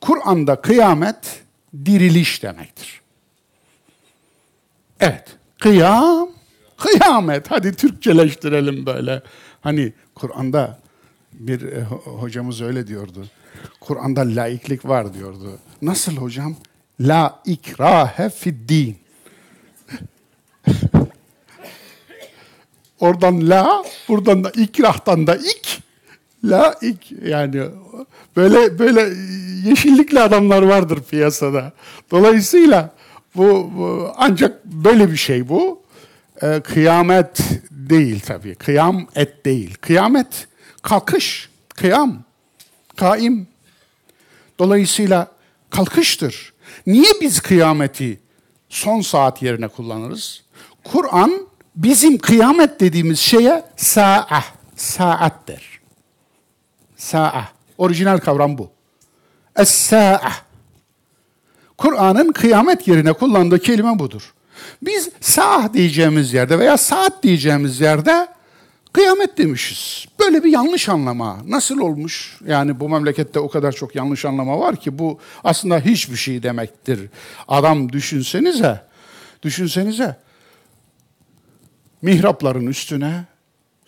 Kur'an'da 0.00 0.60
kıyamet 0.60 1.42
diriliş 1.84 2.42
demektir. 2.42 3.00
Evet, 5.00 5.36
kıyam, 5.58 6.28
kıyamet. 6.76 7.50
Hadi 7.50 7.76
Türkçeleştirelim 7.76 8.86
böyle. 8.86 9.22
Hani 9.60 9.92
Kur'an'da 10.14 10.78
bir 11.32 11.62
e, 11.62 11.82
hocamız 12.04 12.60
öyle 12.62 12.86
diyordu. 12.86 13.26
Kur'an'da 13.80 14.20
laiklik 14.20 14.84
var 14.84 15.14
diyordu. 15.14 15.58
Nasıl 15.82 16.16
hocam? 16.16 16.56
La 17.00 17.40
ikrahe 17.44 18.30
fid 18.30 18.68
din. 18.68 18.96
Oradan 23.00 23.48
la, 23.48 23.84
buradan 24.08 24.44
da 24.44 24.50
ikrahtan 24.50 25.26
da 25.26 25.36
ik. 25.36 25.82
La 26.44 26.74
ik 26.82 27.12
yani 27.24 27.64
böyle 28.36 28.78
böyle 28.78 29.00
yeşillikli 29.68 30.20
adamlar 30.20 30.62
vardır 30.62 31.02
piyasada. 31.10 31.72
Dolayısıyla 32.10 32.90
bu, 33.36 33.70
bu 33.76 34.12
ancak 34.16 34.64
böyle 34.64 35.10
bir 35.12 35.16
şey 35.16 35.48
bu. 35.48 35.82
Ee, 36.42 36.60
kıyamet 36.60 37.38
değil 37.70 38.20
tabii. 38.20 38.54
Kıyam 38.54 39.06
et 39.14 39.44
değil. 39.44 39.74
Kıyamet 39.80 40.48
kalkış, 40.82 41.48
kıyam, 41.68 42.22
kaim. 42.96 43.48
Dolayısıyla 44.58 45.28
kalkıştır. 45.70 46.52
Niye 46.88 47.12
biz 47.20 47.40
kıyameti 47.40 48.20
son 48.68 49.00
saat 49.00 49.42
yerine 49.42 49.68
kullanırız? 49.68 50.42
Kur'an 50.84 51.46
bizim 51.76 52.18
kıyamet 52.18 52.80
dediğimiz 52.80 53.18
şeye 53.18 53.64
sa'a, 53.76 54.44
saat 54.76 55.48
der. 55.48 55.80
Sa'a. 56.96 57.44
Orijinal 57.78 58.18
kavram 58.18 58.58
bu. 58.58 58.70
Es-sa'a. 59.56 60.32
Kur'an'ın 61.78 62.32
kıyamet 62.32 62.88
yerine 62.88 63.12
kullandığı 63.12 63.58
kelime 63.58 63.98
budur. 63.98 64.34
Biz 64.82 65.10
sa'ah 65.20 65.72
diyeceğimiz 65.72 66.32
yerde 66.32 66.58
veya 66.58 66.76
saat 66.76 67.22
diyeceğimiz 67.22 67.80
yerde 67.80 68.28
Kıyamet 68.98 69.38
demişiz. 69.38 70.06
Böyle 70.20 70.44
bir 70.44 70.52
yanlış 70.52 70.88
anlama. 70.88 71.38
Nasıl 71.46 71.78
olmuş? 71.78 72.38
Yani 72.46 72.80
bu 72.80 72.88
memlekette 72.88 73.40
o 73.40 73.48
kadar 73.48 73.72
çok 73.72 73.94
yanlış 73.94 74.24
anlama 74.24 74.60
var 74.60 74.76
ki 74.76 74.98
bu 74.98 75.18
aslında 75.44 75.80
hiçbir 75.80 76.16
şey 76.16 76.42
demektir. 76.42 77.00
Adam 77.48 77.92
düşünsenize, 77.92 78.80
düşünsenize. 79.42 80.16
Mihrapların 82.02 82.66
üstüne 82.66 83.24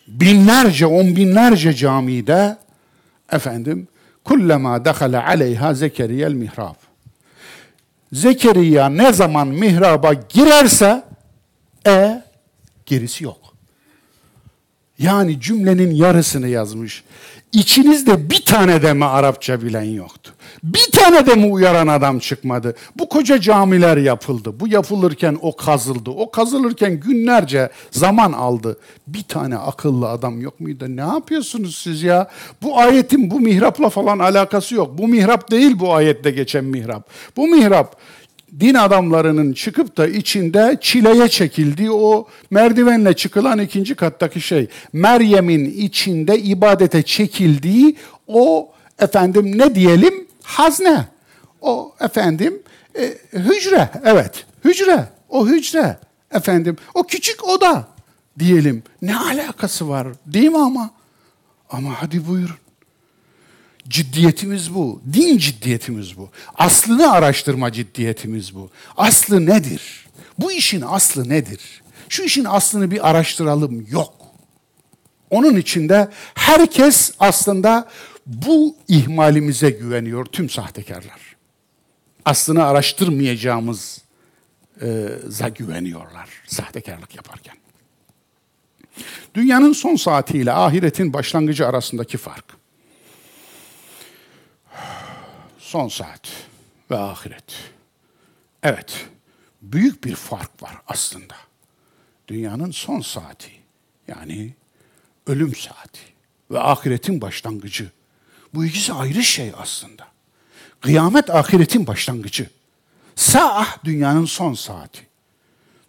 binlerce, 0.07 0.85
on 0.85 1.15
binlerce 1.15 1.73
camide 1.73 2.57
efendim 3.31 3.87
kullema 4.23 4.85
dakhala 4.85 5.27
aleyha 5.27 5.73
zekeriyel 5.73 6.33
mihrab. 6.33 6.75
Zekeriya 8.13 8.89
ne 8.89 9.13
zaman 9.13 9.47
mihraba 9.47 10.13
girerse 10.13 11.03
e 11.87 12.23
gerisi 12.85 13.23
yok. 13.23 13.40
Yani 15.01 15.39
cümlenin 15.39 15.95
yarısını 15.95 16.47
yazmış. 16.47 17.03
İçinizde 17.53 18.29
bir 18.29 18.45
tane 18.45 18.81
de 18.81 18.93
mi 18.93 19.05
Arapça 19.05 19.61
bilen 19.61 19.83
yoktu? 19.83 20.33
Bir 20.63 20.91
tane 20.91 21.25
de 21.25 21.35
mi 21.35 21.45
uyaran 21.45 21.87
adam 21.87 22.19
çıkmadı? 22.19 22.75
Bu 22.95 23.09
koca 23.09 23.41
camiler 23.41 23.97
yapıldı. 23.97 24.59
Bu 24.59 24.67
yapılırken 24.67 25.37
o 25.41 25.55
kazıldı. 25.55 26.09
O 26.09 26.31
kazılırken 26.31 26.99
günlerce 26.99 27.69
zaman 27.91 28.31
aldı. 28.31 28.79
Bir 29.07 29.23
tane 29.23 29.57
akıllı 29.57 30.09
adam 30.09 30.41
yok 30.41 30.59
muydu? 30.59 30.85
Ne 30.89 31.01
yapıyorsunuz 31.01 31.75
siz 31.75 32.03
ya? 32.03 32.29
Bu 32.61 32.79
ayetin 32.79 33.31
bu 33.31 33.39
mihrapla 33.39 33.89
falan 33.89 34.19
alakası 34.19 34.75
yok. 34.75 34.97
Bu 34.97 35.07
mihrap 35.07 35.51
değil 35.51 35.79
bu 35.79 35.93
ayette 35.93 36.31
geçen 36.31 36.65
mihrap. 36.65 37.09
Bu 37.37 37.47
mihrap 37.47 37.95
din 38.59 38.73
adamlarının 38.73 39.53
çıkıp 39.53 39.97
da 39.97 40.07
içinde 40.07 40.77
çileye 40.81 41.27
çekildiği 41.27 41.91
o 41.91 42.27
merdivenle 42.49 43.13
çıkılan 43.13 43.59
ikinci 43.59 43.95
kattaki 43.95 44.41
şey. 44.41 44.67
Meryem'in 44.93 45.65
içinde 45.65 46.39
ibadete 46.39 47.03
çekildiği 47.03 47.95
o 48.27 48.73
efendim 48.99 49.57
ne 49.57 49.75
diyelim 49.75 50.27
hazne. 50.43 51.05
O 51.61 51.95
efendim 51.99 52.61
e, 52.99 53.17
hücre 53.33 53.89
evet 54.03 54.45
hücre 54.65 55.05
o 55.29 55.47
hücre 55.47 55.97
efendim 56.31 56.75
o 56.93 57.03
küçük 57.03 57.47
oda 57.47 57.87
diyelim. 58.39 58.83
Ne 59.01 59.17
alakası 59.17 59.89
var 59.89 60.07
değil 60.25 60.49
mi 60.49 60.57
ama? 60.57 60.89
Ama 61.69 61.89
hadi 62.01 62.27
buyurun. 62.27 62.60
Ciddiyetimiz 63.89 64.75
bu. 64.75 65.01
Din 65.13 65.37
ciddiyetimiz 65.37 66.17
bu. 66.17 66.29
Aslını 66.55 67.11
araştırma 67.11 67.71
ciddiyetimiz 67.71 68.55
bu. 68.55 68.69
Aslı 68.97 69.45
nedir? 69.45 70.07
Bu 70.39 70.51
işin 70.51 70.81
aslı 70.81 71.29
nedir? 71.29 71.81
Şu 72.09 72.23
işin 72.23 72.45
aslını 72.45 72.91
bir 72.91 73.09
araştıralım. 73.09 73.87
Yok. 73.89 74.13
Onun 75.29 75.55
içinde 75.55 76.09
herkes 76.35 77.13
aslında 77.19 77.89
bu 78.25 78.75
ihmalimize 78.87 79.69
güveniyor 79.69 80.25
tüm 80.25 80.49
sahtekarlar. 80.49 81.35
Aslını 82.25 82.65
araştırmayacağımıza 82.65 85.49
güveniyorlar 85.55 86.29
sahtekarlık 86.47 87.15
yaparken. 87.15 87.55
Dünyanın 89.35 89.73
son 89.73 89.95
saatiyle 89.95 90.51
ahiretin 90.51 91.13
başlangıcı 91.13 91.67
arasındaki 91.67 92.17
fark. 92.17 92.60
Son 95.71 95.87
saat 95.87 96.27
ve 96.91 96.97
ahiret. 96.97 97.53
Evet, 98.63 99.09
büyük 99.61 100.03
bir 100.03 100.15
fark 100.15 100.63
var 100.63 100.77
aslında. 100.87 101.35
Dünyanın 102.27 102.71
son 102.71 103.01
saati, 103.01 103.51
yani 104.07 104.53
ölüm 105.27 105.55
saati 105.55 105.99
ve 106.51 106.59
ahiretin 106.59 107.21
başlangıcı. 107.21 107.91
Bu 108.53 108.65
ikisi 108.65 108.93
ayrı 108.93 109.23
şey 109.23 109.51
aslında. 109.57 110.07
Kıyamet 110.81 111.29
ahiretin 111.29 111.87
başlangıcı. 111.87 112.49
Saah 113.15 113.83
dünyanın 113.83 114.25
son 114.25 114.53
saati. 114.53 115.07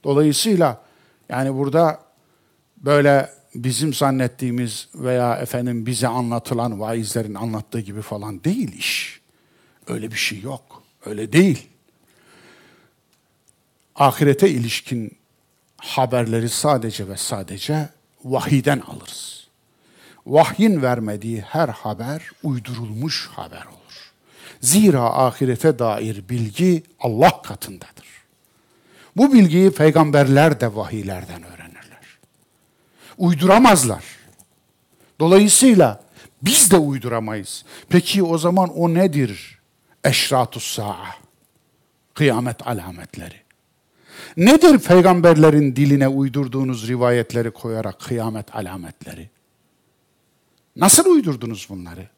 Dolayısıyla 0.05 0.83
yani 1.29 1.55
burada 1.55 2.01
böyle 2.77 3.31
bizim 3.55 3.95
zannettiğimiz 3.95 4.89
veya 4.95 5.37
efendim 5.37 5.87
bize 5.87 6.09
anlatılan 6.09 6.81
vaizlerin 6.81 7.35
anlattığı 7.35 7.81
gibi 7.81 8.03
falan 8.03 8.45
değil 8.45 8.73
iş. 8.73 9.22
Öyle 9.93 10.11
bir 10.11 10.17
şey 10.17 10.41
yok. 10.41 10.83
Öyle 11.07 11.33
değil. 11.33 11.69
Ahirete 13.97 14.49
ilişkin 14.49 15.17
haberleri 15.77 16.49
sadece 16.49 17.09
ve 17.09 17.17
sadece 17.17 17.89
vahiden 18.25 18.81
alırız. 18.81 19.47
Vahyin 20.27 20.83
vermediği 20.83 21.41
her 21.41 21.69
haber 21.69 22.31
uydurulmuş 22.43 23.29
haber 23.29 23.67
olur. 23.67 24.13
Zira 24.61 25.03
ahirete 25.03 25.79
dair 25.79 26.29
bilgi 26.29 26.83
Allah 27.01 27.43
katındadır. 27.43 28.07
Bu 29.17 29.33
bilgiyi 29.33 29.71
peygamberler 29.71 30.61
de 30.61 30.75
vahiylerden 30.77 31.43
öğrenirler. 31.43 32.19
Uyduramazlar. 33.19 34.05
Dolayısıyla 35.21 36.05
biz 36.43 36.71
de 36.71 36.77
uyduramayız. 36.77 37.65
Peki 37.89 38.23
o 38.23 38.39
zaman 38.39 38.79
o 38.79 38.95
nedir? 38.95 39.62
Eşratus 40.05 40.65
sa'a. 40.65 41.07
Kıyamet 42.15 42.67
alametleri. 42.67 43.43
Nedir 44.37 44.79
peygamberlerin 44.79 45.77
diline 45.77 46.09
uydurduğunuz 46.09 46.89
rivayetleri 46.89 47.51
koyarak 47.51 48.01
kıyamet 48.01 48.57
alametleri? 48.57 49.31
Nasıl 50.77 51.07
uydurdunuz 51.07 51.67
bunları? 51.71 52.09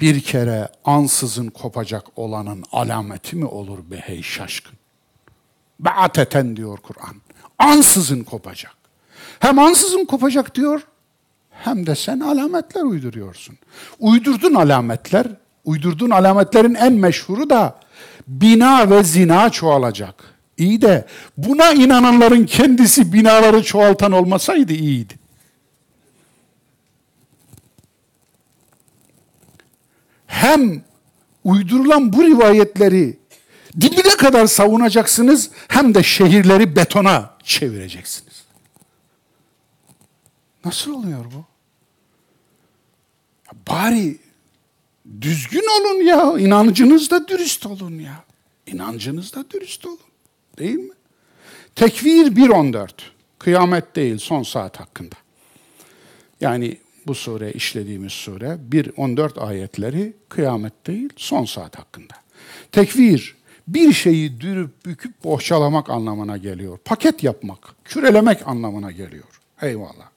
Bir 0.00 0.20
kere 0.20 0.68
ansızın 0.84 1.48
kopacak 1.48 2.06
olanın 2.16 2.64
alameti 2.72 3.36
mi 3.36 3.44
olur 3.44 3.78
be 3.90 3.96
hey 3.96 4.22
şaşkın? 4.22 4.78
Be'ateten 5.80 6.56
diyor 6.56 6.78
Kur'an. 6.78 7.16
Ansızın 7.58 8.24
kopacak. 8.24 8.76
Hem 9.40 9.58
ansızın 9.58 10.04
kopacak 10.04 10.54
diyor, 10.54 10.86
hem 11.50 11.86
de 11.86 11.94
sen 11.94 12.20
alametler 12.20 12.82
uyduruyorsun. 12.82 13.58
Uydurdun 13.98 14.54
alametler, 14.54 15.26
uydurduğun 15.64 16.10
alametlerin 16.10 16.74
en 16.74 16.92
meşhuru 16.92 17.50
da 17.50 17.80
bina 18.28 18.90
ve 18.90 19.04
zina 19.04 19.50
çoğalacak. 19.50 20.34
İyi 20.56 20.82
de 20.82 21.06
buna 21.36 21.72
inananların 21.72 22.46
kendisi 22.46 23.12
binaları 23.12 23.62
çoğaltan 23.62 24.12
olmasaydı 24.12 24.72
iyiydi. 24.72 25.14
Hem 30.26 30.82
uydurulan 31.44 32.12
bu 32.12 32.24
rivayetleri 32.24 33.18
dibine 33.80 34.16
kadar 34.16 34.46
savunacaksınız 34.46 35.50
hem 35.68 35.94
de 35.94 36.02
şehirleri 36.02 36.76
betona 36.76 37.30
çevireceksiniz. 37.42 38.44
Nasıl 40.64 40.94
oluyor 40.94 41.24
bu? 41.24 41.44
Bari 43.70 44.18
düzgün 45.20 45.64
olun 45.80 46.04
ya, 46.04 46.38
inancınızda 46.38 47.28
dürüst 47.28 47.66
olun 47.66 47.98
ya. 47.98 48.24
İnancınızda 48.66 49.50
dürüst 49.50 49.86
olun. 49.86 49.98
Değil 50.58 50.78
mi? 50.78 50.92
Tekvir 51.74 52.26
1.14. 52.26 52.90
Kıyamet 53.38 53.96
değil, 53.96 54.18
son 54.18 54.42
saat 54.42 54.80
hakkında. 54.80 55.16
Yani 56.40 56.76
bu 57.06 57.14
sure 57.14 57.52
işlediğimiz 57.52 58.12
sure 58.12 58.58
1.14 58.70 59.40
ayetleri 59.40 60.12
kıyamet 60.28 60.86
değil, 60.86 61.08
son 61.16 61.44
saat 61.44 61.78
hakkında. 61.78 62.14
Tekvir 62.72 63.36
bir 63.68 63.92
şeyi 63.92 64.40
dürüp 64.40 64.86
büküp 64.86 65.24
bohçalamak 65.24 65.90
anlamına 65.90 66.36
geliyor. 66.36 66.78
Paket 66.78 67.22
yapmak, 67.22 67.74
kürelemek 67.84 68.48
anlamına 68.48 68.90
geliyor. 68.90 69.40
Eyvallah. 69.62 70.10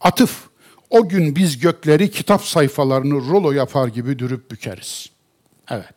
Atıf, 0.00 0.49
o 0.89 1.09
gün 1.09 1.35
biz 1.35 1.59
gökleri 1.59 2.11
kitap 2.11 2.43
sayfalarını 2.43 3.13
rolo 3.13 3.51
yapar 3.51 3.87
gibi 3.87 4.19
dürüp 4.19 4.51
bükeriz. 4.51 5.09
Evet. 5.69 5.93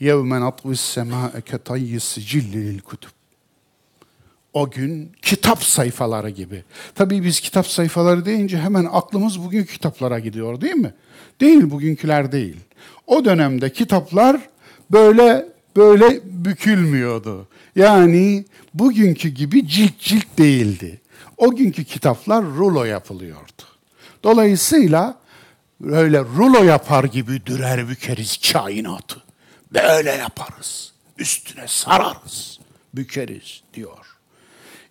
يَوْمَ 0.00 0.28
نَطْوِ 0.28 0.72
السَّمَاءَ 0.72 1.40
كَطَيِّ 1.40 1.96
السِّجِلِّ 1.96 2.52
لِلْكُتُبِ 2.54 3.10
O 4.52 4.70
gün 4.70 5.12
kitap 5.22 5.62
sayfaları 5.62 6.30
gibi. 6.30 6.64
Tabii 6.94 7.24
biz 7.24 7.40
kitap 7.40 7.66
sayfaları 7.66 8.24
deyince 8.24 8.58
hemen 8.58 8.88
aklımız 8.92 9.42
bugün 9.42 9.64
kitaplara 9.64 10.18
gidiyor 10.18 10.60
değil 10.60 10.74
mi? 10.74 10.94
Değil, 11.40 11.70
bugünküler 11.70 12.32
değil. 12.32 12.56
O 13.06 13.24
dönemde 13.24 13.72
kitaplar 13.72 14.40
böyle 14.90 15.48
böyle 15.76 16.20
bükülmüyordu. 16.24 17.48
Yani 17.76 18.44
bugünkü 18.74 19.28
gibi 19.28 19.68
cilt 19.68 19.98
cilt 19.98 20.38
değildi. 20.38 21.00
O 21.37 21.55
günkü 21.55 21.83
kitaplar 21.83 22.43
rulo 22.43 22.83
yapılıyordu. 22.83 23.63
Dolayısıyla 24.23 25.17
böyle 25.81 26.19
rulo 26.19 26.63
yapar 26.63 27.03
gibi 27.03 27.45
dürer 27.45 27.89
bükeriz 27.89 28.51
kainatı. 28.51 29.21
Böyle 29.73 30.11
yaparız. 30.11 30.93
Üstüne 31.17 31.67
sararız. 31.67 32.59
Bükeriz 32.93 33.61
diyor. 33.73 34.17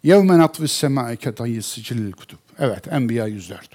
Yevme 0.03 0.39
natvis 0.39 0.73
semâe 0.73 1.17
ketayyi 1.17 1.63
sicillil 1.63 2.13
kutub. 2.13 2.39
Evet, 2.59 2.93
Enbiya 2.93 3.27
104. 3.27 3.69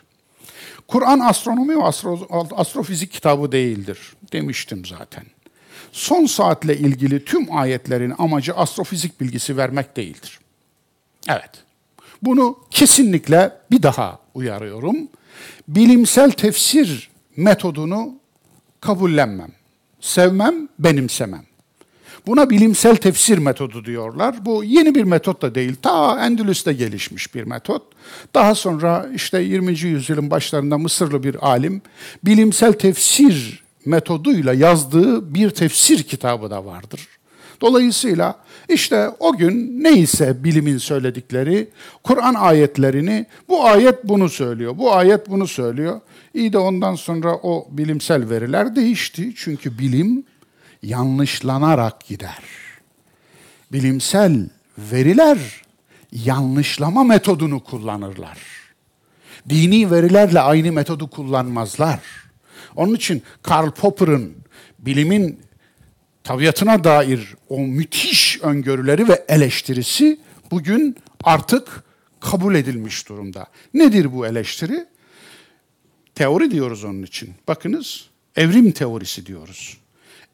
Kur'an 0.88 1.20
astronomi 1.20 1.78
ve 1.78 1.84
astro, 1.84 2.28
astrofizik 2.52 3.12
kitabı 3.12 3.52
değildir 3.52 4.00
demiştim 4.32 4.86
zaten. 4.86 5.24
Son 5.92 6.26
saatle 6.26 6.78
ilgili 6.78 7.26
tüm 7.26 7.58
ayetlerin 7.58 8.14
amacı 8.18 8.54
astrofizik 8.54 9.22
bilgisi 9.22 9.58
vermek 9.58 9.98
değildir. 9.98 10.40
Evet. 11.28 11.52
Bunu 12.22 12.60
kesinlikle 12.72 13.52
bir 13.72 13.84
daha 13.84 14.20
uyarıyorum. 14.34 14.98
Bilimsel 15.68 16.32
tefsir 16.32 17.10
metodunu 17.38 18.16
kabullenmem 18.82 19.52
sevmem, 20.02 20.68
benimsemem. 20.80 21.44
Buna 22.28 22.50
bilimsel 22.50 22.96
tefsir 22.96 23.38
metodu 23.38 23.86
diyorlar. 23.86 24.46
Bu 24.46 24.64
yeni 24.64 24.96
bir 24.96 25.04
metot 25.04 25.42
da 25.42 25.56
değil. 25.56 25.76
Ta 25.82 26.26
Endülüs'te 26.26 26.74
gelişmiş 26.74 27.36
bir 27.36 27.44
metot. 27.44 27.84
Daha 28.34 28.56
sonra 28.56 29.10
işte 29.16 29.42
20. 29.42 29.80
yüzyılın 29.80 30.32
başlarında 30.32 30.78
Mısırlı 30.78 31.24
bir 31.24 31.48
alim 31.48 31.82
bilimsel 32.24 32.74
tefsir 32.74 33.64
metoduyla 33.86 34.54
yazdığı 34.54 35.34
bir 35.34 35.50
tefsir 35.50 36.04
kitabı 36.04 36.50
da 36.50 36.66
vardır. 36.66 37.08
Dolayısıyla 37.62 38.36
işte 38.70 39.10
o 39.20 39.38
gün 39.38 39.84
neyse 39.84 40.44
bilimin 40.44 40.78
söyledikleri 40.78 41.70
Kur'an 42.04 42.34
ayetlerini 42.34 43.26
bu 43.50 43.66
ayet 43.66 44.04
bunu 44.04 44.30
söylüyor, 44.30 44.78
bu 44.78 44.94
ayet 44.94 45.30
bunu 45.30 45.48
söylüyor. 45.48 46.02
İyi 46.34 46.54
de 46.54 46.58
ondan 46.58 46.96
sonra 46.96 47.36
o 47.36 47.68
bilimsel 47.72 48.30
veriler 48.30 48.76
değişti. 48.76 49.34
Çünkü 49.36 49.80
bilim 49.80 50.24
yanlışlanarak 50.84 52.06
gider. 52.06 52.44
Bilimsel 53.72 54.50
veriler 54.78 55.38
yanlışlama 56.12 57.04
metodunu 57.04 57.64
kullanırlar. 57.64 58.38
Dini 59.50 59.92
verilerle 59.92 60.40
aynı 60.40 60.72
metodu 60.72 61.10
kullanmazlar. 61.10 62.00
Onun 62.76 62.96
için 62.96 63.24
Karl 63.44 63.72
Popper'ın 63.72 64.36
bilimin 64.80 65.40
tabiatına 66.24 66.84
dair 66.84 67.36
o 67.50 67.60
müthiş 67.60 68.40
öngörüleri 68.42 69.08
ve 69.08 69.26
eleştirisi 69.28 70.20
bugün 70.52 70.96
artık 71.24 71.84
kabul 72.20 72.56
edilmiş 72.56 73.10
durumda. 73.10 73.46
Nedir 73.74 74.14
bu 74.14 74.28
eleştiri? 74.28 74.86
Teori 76.16 76.52
diyoruz 76.52 76.84
onun 76.84 77.04
için. 77.04 77.34
Bakınız 77.48 78.10
evrim 78.36 78.72
teorisi 78.72 79.26
diyoruz. 79.26 79.78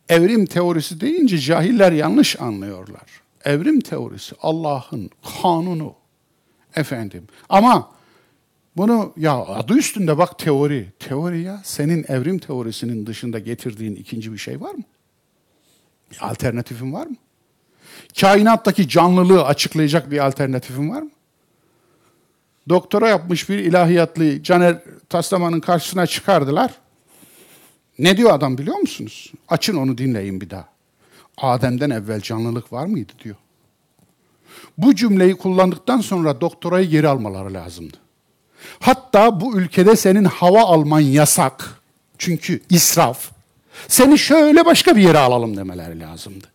Evrim 0.09 0.45
teorisi 0.45 1.01
deyince 1.01 1.37
cahiller 1.37 1.91
yanlış 1.91 2.41
anlıyorlar. 2.41 3.21
Evrim 3.45 3.81
teorisi 3.81 4.35
Allah'ın 4.41 5.09
kanunu. 5.41 5.95
Efendim. 6.75 7.27
Ama 7.49 7.91
bunu 8.77 9.13
ya 9.17 9.33
adı 9.33 9.73
üstünde 9.73 10.17
bak 10.17 10.39
teori. 10.39 10.87
Teori 10.99 11.41
ya 11.41 11.61
senin 11.63 12.05
evrim 12.07 12.39
teorisinin 12.39 13.05
dışında 13.05 13.39
getirdiğin 13.39 13.95
ikinci 13.95 14.33
bir 14.33 14.37
şey 14.37 14.61
var 14.61 14.73
mı? 14.73 14.83
Bir 16.11 16.17
alternatifin 16.21 16.93
var 16.93 17.07
mı? 17.07 17.15
Kainattaki 18.19 18.89
canlılığı 18.89 19.45
açıklayacak 19.45 20.11
bir 20.11 20.25
alternatifin 20.25 20.89
var 20.89 21.01
mı? 21.01 21.09
Doktora 22.69 23.09
yapmış 23.09 23.49
bir 23.49 23.57
ilahiyatlı 23.59 24.43
Caner 24.43 24.77
Taslaman'ın 25.09 25.59
karşısına 25.59 26.07
çıkardılar. 26.07 26.71
Ne 27.99 28.17
diyor 28.17 28.33
adam 28.33 28.57
biliyor 28.57 28.77
musunuz? 28.77 29.31
Açın 29.47 29.75
onu 29.75 29.97
dinleyin 29.97 30.41
bir 30.41 30.49
daha. 30.49 30.69
Adem'den 31.37 31.89
evvel 31.89 32.21
canlılık 32.21 32.73
var 32.73 32.85
mıydı 32.85 33.13
diyor. 33.23 33.35
Bu 34.77 34.95
cümleyi 34.95 35.37
kullandıktan 35.37 36.01
sonra 36.01 36.41
doktorayı 36.41 36.89
geri 36.89 37.07
almaları 37.07 37.53
lazımdı. 37.53 37.97
Hatta 38.79 39.41
bu 39.41 39.57
ülkede 39.57 39.95
senin 39.95 40.23
hava 40.23 40.61
alman 40.61 40.99
yasak. 40.99 41.81
Çünkü 42.17 42.61
israf. 42.69 43.31
Seni 43.87 44.17
şöyle 44.17 44.65
başka 44.65 44.95
bir 44.95 45.01
yere 45.01 45.17
alalım 45.17 45.57
demeleri 45.57 45.99
lazımdı. 45.99 46.47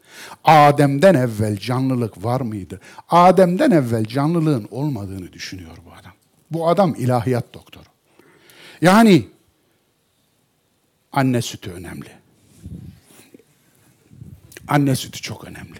Adem'den 0.44 1.14
evvel 1.14 1.56
canlılık 1.56 2.24
var 2.24 2.40
mıydı? 2.40 2.80
Adem'den 3.08 3.70
evvel 3.70 4.04
canlılığın 4.04 4.68
olmadığını 4.70 5.32
düşünüyor 5.32 5.76
bu 5.86 5.92
adam. 6.00 6.12
Bu 6.50 6.68
adam 6.68 6.94
ilahiyat 6.94 7.54
doktoru. 7.54 7.84
Yani 8.80 9.28
anne 11.12 11.42
sütü 11.42 11.70
önemli. 11.70 12.08
Anne 14.68 14.96
sütü 14.96 15.20
çok 15.20 15.44
önemli. 15.44 15.78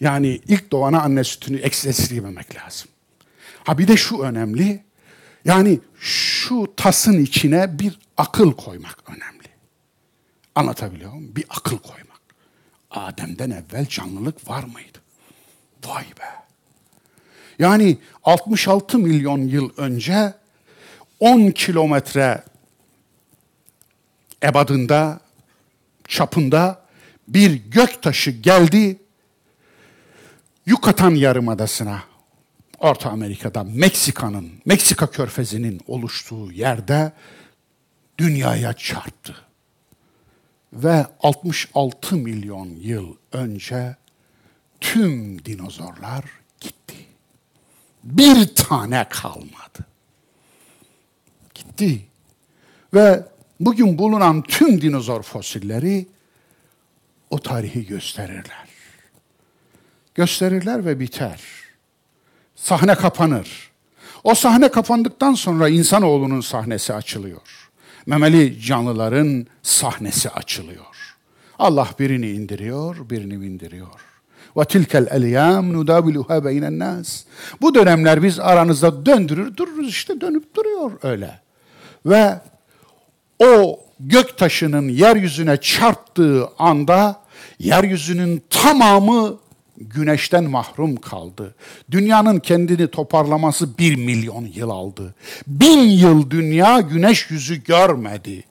Yani 0.00 0.40
ilk 0.48 0.72
doğana 0.72 1.02
anne 1.02 1.24
sütünü 1.24 1.56
esirgememek 1.56 2.56
lazım. 2.56 2.88
Ha 3.64 3.78
bir 3.78 3.88
de 3.88 3.96
şu 3.96 4.18
önemli. 4.18 4.84
Yani 5.44 5.80
şu 6.00 6.72
tasın 6.76 7.24
içine 7.24 7.78
bir 7.78 7.98
akıl 8.16 8.52
koymak 8.52 8.98
önemli. 9.08 9.39
Anlatabiliyor 10.54 11.12
muyum? 11.12 11.36
Bir 11.36 11.44
akıl 11.50 11.78
koymak. 11.78 12.20
Adem'den 12.90 13.50
evvel 13.50 13.86
canlılık 13.86 14.48
var 14.48 14.64
mıydı? 14.64 14.98
Vay 15.86 16.04
be. 16.04 16.40
Yani 17.58 17.98
66 18.24 18.98
milyon 18.98 19.38
yıl 19.38 19.70
önce 19.76 20.34
10 21.20 21.50
kilometre 21.50 22.44
ebadında, 24.42 25.20
çapında 26.08 26.82
bir 27.28 27.50
gök 27.50 28.02
taşı 28.02 28.30
geldi 28.30 28.98
Yucatan 30.66 31.14
Yarımadası'na, 31.14 32.02
Orta 32.78 33.10
Amerika'da, 33.10 33.64
Meksika'nın, 33.64 34.52
Meksika 34.64 35.10
körfezinin 35.10 35.80
oluştuğu 35.86 36.52
yerde 36.52 37.12
dünyaya 38.18 38.72
çarptı. 38.72 39.49
Ve 40.72 41.06
66 41.22 42.16
milyon 42.16 42.68
yıl 42.68 43.16
önce 43.32 43.96
tüm 44.80 45.44
dinozorlar 45.44 46.24
gitti. 46.60 47.06
Bir 48.04 48.54
tane 48.54 49.06
kalmadı. 49.10 49.86
Gitti. 51.54 52.06
Ve 52.94 53.24
bugün 53.60 53.98
bulunan 53.98 54.42
tüm 54.42 54.80
dinozor 54.80 55.22
fosilleri 55.22 56.06
o 57.30 57.38
tarihi 57.38 57.86
gösterirler. 57.86 58.68
Gösterirler 60.14 60.86
ve 60.86 61.00
biter. 61.00 61.40
Sahne 62.56 62.94
kapanır. 62.94 63.70
O 64.24 64.34
sahne 64.34 64.70
kapandıktan 64.70 65.34
sonra 65.34 65.68
insanoğlunun 65.68 66.40
sahnesi 66.40 66.94
açılıyor. 66.94 67.59
Memeli 68.10 68.60
canlıların 68.60 69.46
sahnesi 69.62 70.30
açılıyor. 70.30 71.16
Allah 71.58 71.88
birini 71.98 72.30
indiriyor, 72.30 73.10
birini 73.10 73.34
indiriyor. 73.46 74.00
Ve 74.56 74.64
tilkel 74.64 75.24
eyyam 75.24 75.72
nudaviluha 75.72 76.44
beynen 76.44 76.78
nas. 76.78 77.24
Bu 77.60 77.74
dönemler 77.74 78.22
biz 78.22 78.38
aranızda 78.40 79.06
döndürür 79.06 79.56
dururuz 79.56 79.88
işte 79.88 80.20
dönüp 80.20 80.56
duruyor 80.56 80.92
öyle. 81.02 81.40
Ve 82.06 82.40
o 83.38 83.80
gök 84.00 84.38
taşının 84.38 84.88
yeryüzüne 84.88 85.56
çarptığı 85.56 86.48
anda 86.58 87.20
yeryüzünün 87.58 88.42
tamamı 88.50 89.38
güneşten 89.80 90.44
mahrum 90.44 90.96
kaldı. 90.96 91.54
Dünyanın 91.90 92.38
kendini 92.38 92.88
toparlaması 92.88 93.78
bir 93.78 93.96
milyon 93.96 94.44
yıl 94.54 94.70
aldı. 94.70 95.14
Bin 95.46 95.78
yıl 95.78 96.30
dünya 96.30 96.80
güneş 96.80 97.30
yüzü 97.30 97.64
görmedi. 97.64 98.44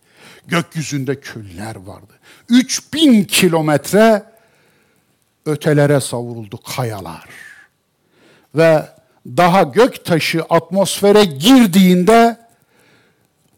Gökyüzünde 0.47 1.19
küller 1.19 1.75
vardı. 1.75 2.13
Üç 2.49 2.93
bin 2.93 3.23
kilometre 3.23 4.23
ötelere 5.45 5.99
savruldu 5.99 6.59
kayalar. 6.75 7.29
Ve 8.55 8.85
daha 9.27 9.63
gök 9.63 10.05
taşı 10.05 10.43
atmosfere 10.49 11.25
girdiğinde 11.25 12.37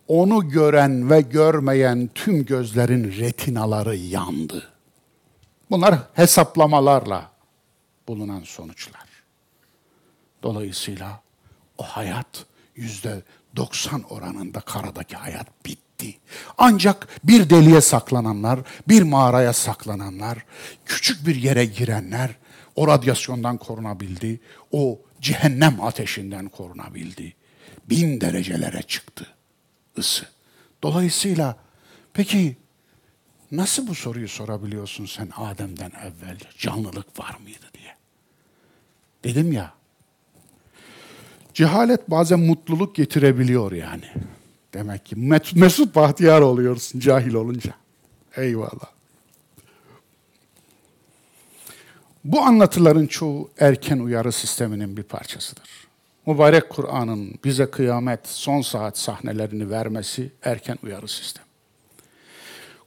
onu 0.07 0.49
gören 0.49 1.09
ve 1.09 1.21
görmeyen 1.21 2.09
tüm 2.15 2.45
gözlerin 2.45 3.03
retinaları 3.19 3.95
yandı. 3.95 4.63
Bunlar 5.71 5.95
hesaplamalarla 6.13 7.30
bulunan 8.07 8.43
sonuçlar. 8.43 9.09
Dolayısıyla 10.43 11.21
o 11.77 11.83
hayat 11.83 12.45
yüzde 12.75 13.23
90 13.55 14.03
oranında 14.03 14.59
karadaki 14.59 15.15
hayat 15.15 15.65
bitti. 15.65 16.17
Ancak 16.57 17.07
bir 17.23 17.49
deliğe 17.49 17.81
saklananlar, 17.81 18.59
bir 18.87 19.01
mağaraya 19.01 19.53
saklananlar, 19.53 20.45
küçük 20.85 21.27
bir 21.27 21.35
yere 21.35 21.65
girenler 21.65 22.35
o 22.75 22.87
radyasyondan 22.87 23.57
korunabildi, 23.57 24.39
o 24.71 25.01
cehennem 25.21 25.81
ateşinden 25.81 26.49
korunabildi. 26.49 27.35
Bin 27.89 28.21
derecelere 28.21 28.81
çıktı 28.81 29.27
ısı. 29.97 30.25
Dolayısıyla 30.83 31.57
peki 32.13 32.57
nasıl 33.51 33.87
bu 33.87 33.95
soruyu 33.95 34.27
sorabiliyorsun 34.27 35.05
sen 35.05 35.29
Adem'den 35.35 35.91
evvel 35.91 36.37
canlılık 36.57 37.19
var 37.19 37.37
mıydı? 37.43 37.70
Dedim 39.23 39.51
ya, 39.51 39.73
cehalet 41.53 42.09
bazen 42.09 42.39
mutluluk 42.39 42.95
getirebiliyor 42.95 43.71
yani. 43.71 44.05
Demek 44.73 45.05
ki 45.05 45.15
mesut 45.55 45.95
bahtiyar 45.95 46.41
oluyorsun 46.41 46.99
cahil 46.99 47.33
olunca. 47.33 47.73
Eyvallah. 48.37 48.91
Bu 52.23 52.41
anlatıların 52.41 53.07
çoğu 53.07 53.49
erken 53.59 53.99
uyarı 53.99 54.31
sisteminin 54.31 54.97
bir 54.97 55.03
parçasıdır. 55.03 55.69
Mübarek 56.25 56.69
Kur'an'ın 56.69 57.33
bize 57.43 57.65
kıyamet 57.65 58.27
son 58.27 58.61
saat 58.61 58.97
sahnelerini 58.97 59.69
vermesi 59.69 60.31
erken 60.43 60.77
uyarı 60.83 61.07
sistemi. 61.07 61.45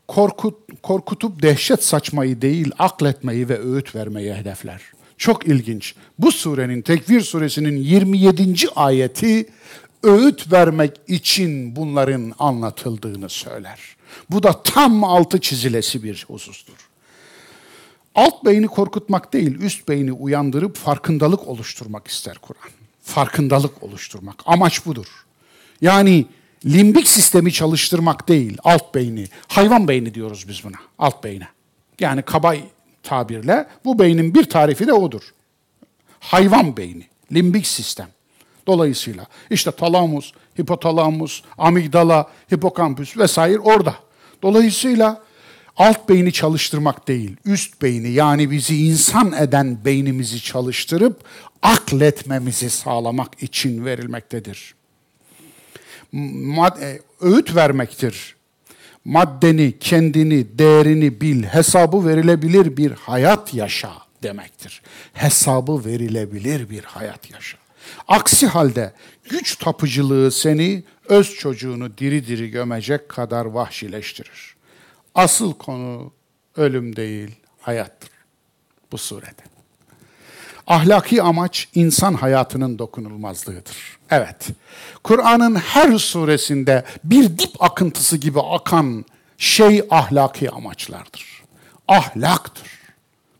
Korkut, 0.09 0.83
korkutup 0.83 1.43
dehşet 1.43 1.85
saçmayı 1.85 2.43
değil, 2.43 2.73
akletmeyi 2.79 3.49
ve 3.49 3.61
öğüt 3.61 3.95
vermeyi 3.95 4.35
hedefler. 4.35 4.83
Çok 5.19 5.47
ilginç. 5.47 5.95
Bu 6.19 6.33
surenin, 6.33 6.83
Tekvir 6.83 7.21
suresinin 7.21 7.77
27. 7.77 8.55
ayeti 8.77 9.47
öğüt 10.03 10.53
vermek 10.53 10.93
için 11.09 11.77
bunların 11.77 12.33
anlatıldığını 12.39 13.29
söyler. 13.29 13.81
Bu 14.31 14.43
da 14.43 14.63
tam 14.63 15.05
altı 15.05 15.41
çizilesi 15.41 16.03
bir 16.03 16.25
husustur. 16.29 16.89
Alt 18.15 18.45
beyni 18.45 18.67
korkutmak 18.67 19.33
değil, 19.33 19.61
üst 19.61 19.89
beyni 19.89 20.13
uyandırıp 20.13 20.77
farkındalık 20.77 21.49
oluşturmak 21.49 22.09
ister 22.09 22.39
Kur'an. 22.39 22.71
Farkındalık 23.03 23.83
oluşturmak. 23.83 24.43
Amaç 24.47 24.87
budur. 24.87 25.07
Yani 25.81 26.27
limbik 26.67 27.09
sistemi 27.09 27.53
çalıştırmak 27.53 28.29
değil, 28.29 28.59
alt 28.65 28.95
beyni. 28.95 29.27
Hayvan 29.49 29.89
beyni 29.89 30.15
diyoruz 30.15 30.45
biz 30.49 30.65
buna, 30.65 30.77
alt 30.99 31.25
beyne. 31.25 31.49
Yani 32.01 32.23
kabay 32.23 32.65
tabirle 33.05 33.67
bu 33.85 33.99
beynin 33.99 34.35
bir 34.35 34.45
tarifi 34.45 34.87
de 34.87 34.93
odur. 34.93 35.35
Hayvan 36.21 36.77
beyni, 36.77 37.07
limbik 37.33 37.67
sistem. 37.67 38.09
Dolayısıyla 38.67 39.27
işte 39.51 39.71
talamus, 39.71 40.33
hipotalamus, 40.59 41.43
amigdala, 41.59 42.31
hipokampüs 42.53 43.17
vesaire 43.17 43.59
orada. 43.59 43.95
Dolayısıyla 44.43 45.23
alt 45.77 46.09
beyni 46.09 46.33
çalıştırmak 46.33 47.09
değil, 47.09 47.37
üst 47.45 47.83
beyni 47.83 48.11
yani 48.11 48.51
bizi 48.51 48.87
insan 48.87 49.33
eden 49.33 49.85
beynimizi 49.85 50.43
çalıştırıp 50.43 51.25
akletmemizi 51.63 52.71
sağlamak 52.71 53.43
için 53.43 53.85
verilmektedir. 53.85 54.75
E, 56.81 57.01
öğüt 57.21 57.55
vermektir. 57.57 58.37
Maddeni, 59.05 59.79
kendini, 59.79 60.59
değerini 60.59 61.21
bil, 61.21 61.43
hesabı 61.43 62.07
verilebilir 62.07 62.77
bir 62.77 62.93
hayat 62.93 63.55
yaşa 63.55 63.93
demektir. 64.23 64.83
Hesabı 65.13 65.85
verilebilir 65.85 66.71
bir 66.71 66.85
hayat 66.85 67.31
yaşa. 67.31 67.59
Aksi 68.09 68.47
halde 68.47 68.93
güç 69.31 69.57
tapıcılığı 69.57 70.31
seni 70.33 70.85
öz 71.09 71.35
çocuğunu 71.35 71.99
diri 71.99 72.27
diri 72.27 72.51
gömecek 72.51 73.09
kadar 73.09 73.45
vahşileştirir. 73.45 74.57
Asıl 75.15 75.55
konu 75.55 76.13
ölüm 76.57 76.97
değil, 76.97 77.31
hayattır. 77.61 78.11
bu 78.93 78.99
surede. 78.99 79.54
Ahlaki 80.67 81.23
amaç 81.23 81.69
insan 81.75 82.15
hayatının 82.15 82.79
dokunulmazlığıdır. 82.79 83.77
Evet, 84.11 84.49
Kur'an'ın 85.03 85.55
her 85.55 85.99
suresinde 85.99 86.85
bir 87.05 87.39
dip 87.39 87.63
akıntısı 87.63 88.17
gibi 88.17 88.41
akan 88.41 89.05
şey 89.39 89.83
ahlaki 89.91 90.51
amaçlardır. 90.51 91.43
Ahlaktır. 91.89 92.71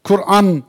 Kur'an 0.05 0.63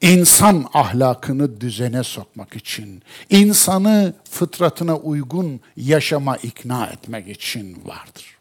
insan 0.00 0.66
ahlakını 0.74 1.60
düzene 1.60 2.02
sokmak 2.02 2.56
için, 2.56 3.02
insanı 3.30 4.14
fıtratına 4.30 4.96
uygun 4.96 5.60
yaşama 5.76 6.36
ikna 6.36 6.86
etmek 6.86 7.28
için 7.28 7.82
vardır. 7.84 8.36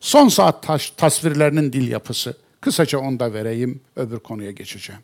Son 0.00 0.28
saat 0.28 0.66
tasvirlerinin 0.96 1.72
dil 1.72 1.88
yapısı. 1.88 2.36
Kısaca 2.60 2.98
onu 2.98 3.20
da 3.20 3.32
vereyim, 3.32 3.80
öbür 3.96 4.18
konuya 4.18 4.50
geçeceğim. 4.50 5.02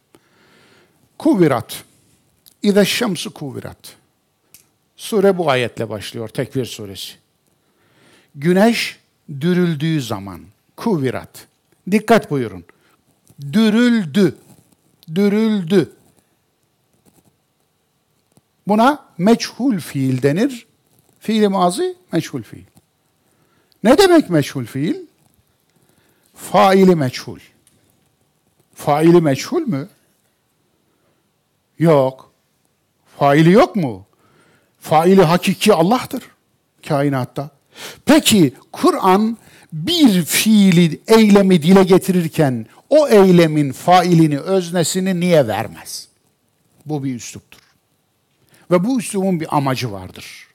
Kuvirat. 1.18 1.84
İze 2.62 2.84
şemsu 2.84 3.34
kuvirat. 3.34 3.96
Sure 4.96 5.38
bu 5.38 5.50
ayetle 5.50 5.88
başlıyor, 5.88 6.28
Tekvir 6.28 6.64
suresi. 6.64 7.12
Güneş 8.34 8.98
dürüldüğü 9.40 10.02
zaman, 10.02 10.40
kuvirat. 10.76 11.46
Dikkat 11.90 12.30
buyurun. 12.30 12.64
Dürüldü 13.52 14.36
dürüldü. 15.14 15.92
Buna 18.66 19.04
meçhul 19.18 19.78
fiil 19.78 20.22
denir. 20.22 20.66
Fiili 21.20 21.48
mazi 21.48 21.96
meçhul 22.12 22.42
fiil. 22.42 22.64
Ne 23.82 23.98
demek 23.98 24.30
meçhul 24.30 24.64
fiil? 24.64 24.96
Faili 26.34 26.96
meçhul. 26.96 27.38
Faili 28.74 29.20
meçhul 29.20 29.60
mü? 29.60 29.88
Yok. 31.78 32.32
Faili 33.18 33.52
yok 33.52 33.76
mu? 33.76 34.06
Faili 34.80 35.22
hakiki 35.22 35.74
Allah'tır 35.74 36.22
kainatta. 36.88 37.50
Peki 38.06 38.54
Kur'an 38.72 39.38
bir 39.72 40.24
fiili, 40.24 41.00
eylemi 41.08 41.62
dile 41.62 41.84
getirirken 41.84 42.66
o 42.90 43.08
eylemin 43.08 43.72
failini, 43.72 44.38
öznesini 44.38 45.20
niye 45.20 45.48
vermez? 45.48 46.08
Bu 46.86 47.04
bir 47.04 47.14
üsluptur. 47.14 47.60
Ve 48.70 48.84
bu 48.84 48.98
üslubun 48.98 49.40
bir 49.40 49.56
amacı 49.56 49.92
vardır. 49.92 50.46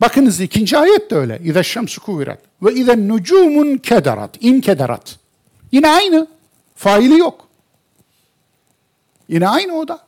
Bakınız 0.00 0.40
ikinci 0.40 0.78
ayet 0.78 1.10
de 1.10 1.14
öyle. 1.14 1.40
İze 1.44 1.62
şemsu 1.62 2.02
kuvirat 2.02 2.38
ve 2.62 2.74
ize 2.74 3.08
nucumun 3.08 3.76
kederat, 3.76 4.36
in 4.40 4.60
kederat. 4.60 5.18
Yine 5.72 5.88
aynı. 5.88 6.26
Faili 6.76 7.18
yok. 7.18 7.48
Yine 9.28 9.48
aynı 9.48 9.72
o 9.72 9.88
da. 9.88 10.07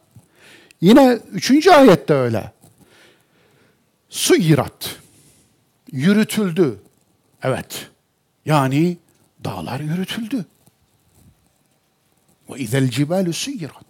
Yine 0.81 1.19
üçüncü 1.33 1.71
ayette 1.71 2.15
öyle. 2.15 2.53
Suyirat. 4.11 4.97
Yürütüldü. 5.93 6.81
Evet. 7.43 7.89
Yani 8.45 8.97
dağlar 9.45 9.81
yürütüldü. 9.81 10.45
Ve 12.51 12.59
izel 12.59 12.91
cibalu 12.91 13.33
suyirat. 13.33 13.87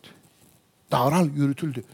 Dağlar 0.93 1.25
yürütüldü. 1.37 1.85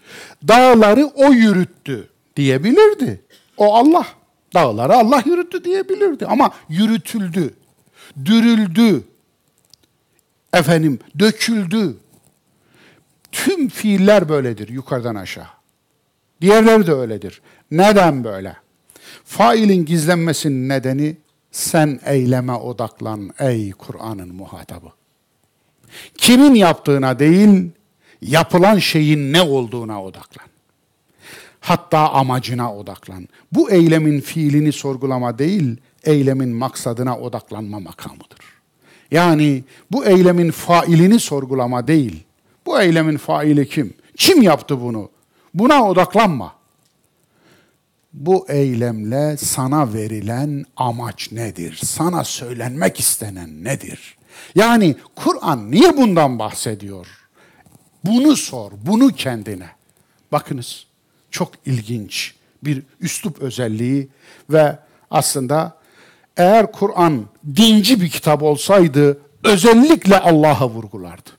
Dağları 0.48 1.06
o 1.06 1.32
yürüttü 1.32 2.08
diyebilirdi. 2.36 3.22
O 3.56 3.74
Allah. 3.74 4.06
Dağları 4.54 4.94
Allah 4.94 5.22
yürüttü 5.26 5.64
diyebilirdi. 5.64 6.26
Ama 6.26 6.50
yürütüldü. 6.68 7.54
Dürüldü. 8.24 9.04
Efendim 10.52 10.98
döküldü. 11.18 11.96
Tüm 13.44 13.68
fiiller 13.68 14.28
böyledir 14.28 14.68
yukarıdan 14.68 15.14
aşağı. 15.14 15.46
Diğerleri 16.40 16.86
de 16.86 16.92
öyledir. 16.92 17.40
Neden 17.70 18.24
böyle? 18.24 18.56
Failin 19.24 19.84
gizlenmesinin 19.84 20.68
nedeni 20.68 21.16
sen 21.50 22.00
eyleme 22.04 22.52
odaklan 22.52 23.30
ey 23.38 23.72
Kur'an'ın 23.72 24.34
muhatabı. 24.34 24.88
Kimin 26.16 26.54
yaptığına 26.54 27.18
değil, 27.18 27.70
yapılan 28.22 28.78
şeyin 28.78 29.32
ne 29.32 29.42
olduğuna 29.42 30.04
odaklan. 30.04 30.46
Hatta 31.60 32.12
amacına 32.12 32.74
odaklan. 32.74 33.28
Bu 33.52 33.70
eylemin 33.70 34.20
fiilini 34.20 34.72
sorgulama 34.72 35.38
değil, 35.38 35.76
eylemin 36.04 36.48
maksadına 36.48 37.18
odaklanma 37.18 37.80
makamıdır. 37.80 38.40
Yani 39.10 39.64
bu 39.92 40.04
eylemin 40.04 40.50
failini 40.50 41.20
sorgulama 41.20 41.86
değil, 41.86 42.25
bu 42.66 42.80
eylemin 42.80 43.16
faili 43.16 43.68
kim? 43.68 43.94
Kim 44.16 44.42
yaptı 44.42 44.80
bunu? 44.80 45.10
Buna 45.54 45.88
odaklanma 45.88 46.56
bu 48.16 48.46
eylemle 48.48 49.36
sana 49.36 49.94
verilen 49.94 50.64
amaç 50.76 51.32
nedir? 51.32 51.80
Sana 51.84 52.24
söylenmek 52.24 53.00
istenen 53.00 53.64
nedir? 53.64 54.16
Yani 54.54 54.96
Kur'an 55.14 55.70
niye 55.70 55.96
bundan 55.96 56.38
bahsediyor? 56.38 57.06
Bunu 58.04 58.36
sor, 58.36 58.72
bunu 58.86 59.08
kendine. 59.08 59.68
Bakınız 60.32 60.86
çok 61.30 61.50
ilginç 61.66 62.34
bir 62.62 62.82
üslup 63.00 63.38
özelliği 63.42 64.08
ve 64.50 64.78
aslında 65.10 65.76
eğer 66.36 66.72
Kur'an 66.72 67.26
dinci 67.56 68.00
bir 68.00 68.10
kitap 68.10 68.42
olsaydı 68.42 69.20
özellikle 69.44 70.18
Allah'a 70.18 70.68
vurgulardı. 70.68 71.30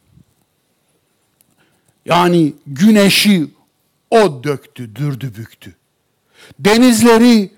Yani 2.07 2.53
güneşi 2.67 3.47
o 4.11 4.43
döktü, 4.43 4.95
dürdü, 4.95 5.35
büktü. 5.35 5.75
Denizleri 6.59 7.51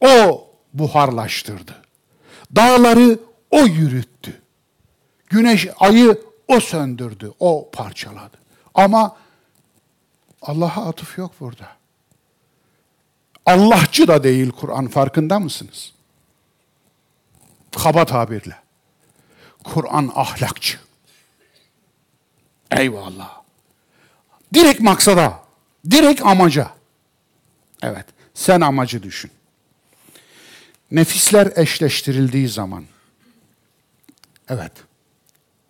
o 0.00 0.46
buharlaştırdı. 0.74 1.82
Dağları 2.56 3.18
o 3.50 3.58
yürüttü. 3.58 4.42
Güneş, 5.26 5.68
ayı 5.78 6.22
o 6.48 6.60
söndürdü, 6.60 7.32
o 7.40 7.70
parçaladı. 7.72 8.36
Ama 8.74 9.16
Allah'a 10.42 10.88
atıf 10.88 11.18
yok 11.18 11.32
burada. 11.40 11.68
Allahçı 13.46 14.08
da 14.08 14.24
değil 14.24 14.50
Kur'an 14.50 14.88
farkında 14.88 15.40
mısınız? 15.40 15.92
Kaba 17.72 18.04
tabirle. 18.04 18.56
Kur'an 19.64 20.12
ahlakçı. 20.14 20.78
Eyvallah. 22.70 23.43
Direkt 24.54 24.80
maksada, 24.80 25.40
direkt 25.90 26.22
amaca. 26.22 26.70
Evet. 27.82 28.06
Sen 28.34 28.60
amacı 28.60 29.02
düşün. 29.02 29.30
Nefisler 30.90 31.52
eşleştirildiği 31.56 32.48
zaman, 32.48 32.84
evet, 34.48 34.72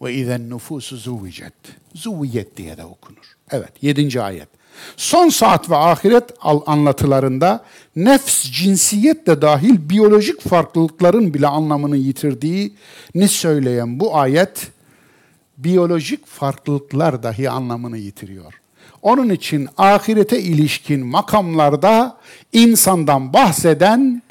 ve 0.03 0.15
izen 0.15 0.51
nüfusu 0.51 0.97
zuvicet, 0.97 1.53
zuviyet 1.95 2.57
diye 2.57 2.77
de 2.77 2.85
okunur. 2.85 3.37
Evet, 3.51 3.73
yedinci 3.83 4.23
ayet. 4.23 4.49
Son 4.97 5.29
saat 5.29 5.71
ve 5.71 5.77
ahiret 5.77 6.31
anlatılarında 6.67 7.65
nefs, 7.97 8.51
cinsiyet 8.51 9.27
de 9.27 9.43
dahil 9.43 9.91
biyolojik 9.91 10.41
farklılıkların 10.41 11.35
bile 11.35 11.47
anlamını 11.47 11.97
yitirdiğini 11.97 13.29
söyleyen 13.29 14.01
bu 14.01 14.17
ayet, 14.17 14.69
biyolojik 15.59 16.27
farklılıklar 16.27 17.23
dahi 17.23 17.51
anlamını 17.51 17.99
yitiriyor. 17.99 18.61
Onun 19.05 19.29
için 19.31 19.69
ahirete 19.79 20.41
ilişkin 20.41 21.07
makamlarda 21.07 22.17
insandan 22.53 23.33
bahseden 23.33 24.23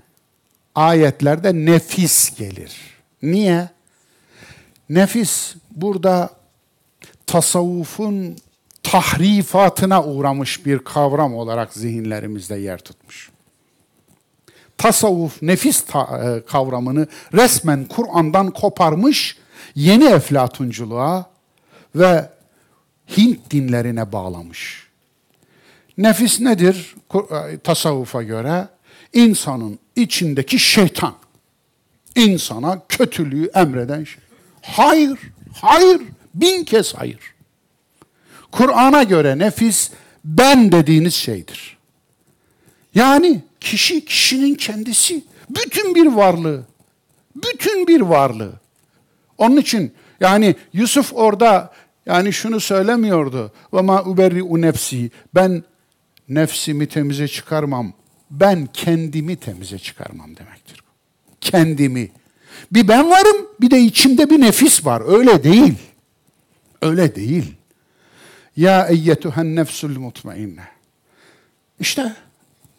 ayetlerde 0.76 1.54
nefis 1.54 2.36
gelir. 2.38 2.72
Niye? 3.22 3.70
Nefis 4.90 5.56
burada 5.72 6.30
tasavvufun 7.28 8.38
tahrifatına 8.84 10.04
uğramış 10.04 10.66
bir 10.66 10.80
kavram 10.80 11.36
olarak 11.36 11.74
zihinlerimizde 11.74 12.56
yer 12.56 12.78
tutmuş. 12.80 13.30
Tasavvuf 14.78 15.42
nefis 15.42 15.82
ta- 15.82 16.22
e, 16.38 16.46
kavramını 16.46 17.08
resmen 17.34 17.86
Kur'an'dan 17.86 18.52
koparmış, 18.52 19.38
yeni 19.76 20.06
eflatunculuğa 20.06 21.26
ve 21.96 22.30
Hint 23.18 23.52
dinlerine 23.52 24.12
bağlamış. 24.12 24.88
Nefis 25.98 26.40
nedir 26.40 26.96
e, 27.14 27.58
tasavvufa 27.58 28.24
göre? 28.24 28.68
İnsanın 29.14 29.80
içindeki 29.96 30.60
şeytan. 30.60 31.16
İnsana 32.16 32.82
kötülüğü 32.90 33.52
emreden 33.56 34.04
şey. 34.04 34.24
Hayır, 34.62 35.20
hayır, 35.62 36.02
bin 36.34 36.64
kez 36.64 36.94
hayır. 36.96 37.34
Kur'an'a 38.52 39.04
göre 39.04 39.40
nefis 39.40 39.92
ben 40.26 40.72
dediğiniz 40.72 41.14
şeydir. 41.14 41.78
Yani 42.96 43.42
kişi 43.60 44.06
kişinin 44.06 44.56
kendisi, 44.56 45.24
bütün 45.50 45.96
bir 45.96 46.06
varlığı, 46.06 46.64
bütün 47.36 47.88
bir 47.88 48.02
varlığı. 48.02 48.54
Onun 49.38 49.58
için 49.58 49.94
yani 50.20 50.56
Yusuf 50.74 51.14
orada 51.14 51.74
Yani 52.06 52.34
şunu 52.34 52.60
söylemiyordu. 52.60 53.52
Ve 53.74 53.82
ma 53.82 54.04
uberri'u 54.04 54.62
nefsi. 54.62 55.12
Ben 55.36 55.64
nefsimi 56.30 56.88
temize 56.88 57.28
çıkarmam. 57.28 57.94
Ben 58.32 58.70
kendimi 58.74 59.36
temize 59.36 59.80
çıkarmam 59.80 60.38
demektir. 60.38 60.80
Kendimi. 61.42 62.12
Bir 62.72 62.88
ben 62.88 63.10
varım, 63.10 63.48
bir 63.62 63.72
de 63.72 63.82
içimde 63.82 64.30
bir 64.30 64.42
nefis 64.42 64.86
var. 64.86 65.18
Öyle 65.18 65.44
değil. 65.44 65.74
Öyle 66.82 67.16
değil. 67.16 67.56
Ya 68.58 68.88
eyyetühen 68.88 69.56
nefsul 69.56 70.00
mutmainne. 70.00 70.68
İşte 71.80 72.16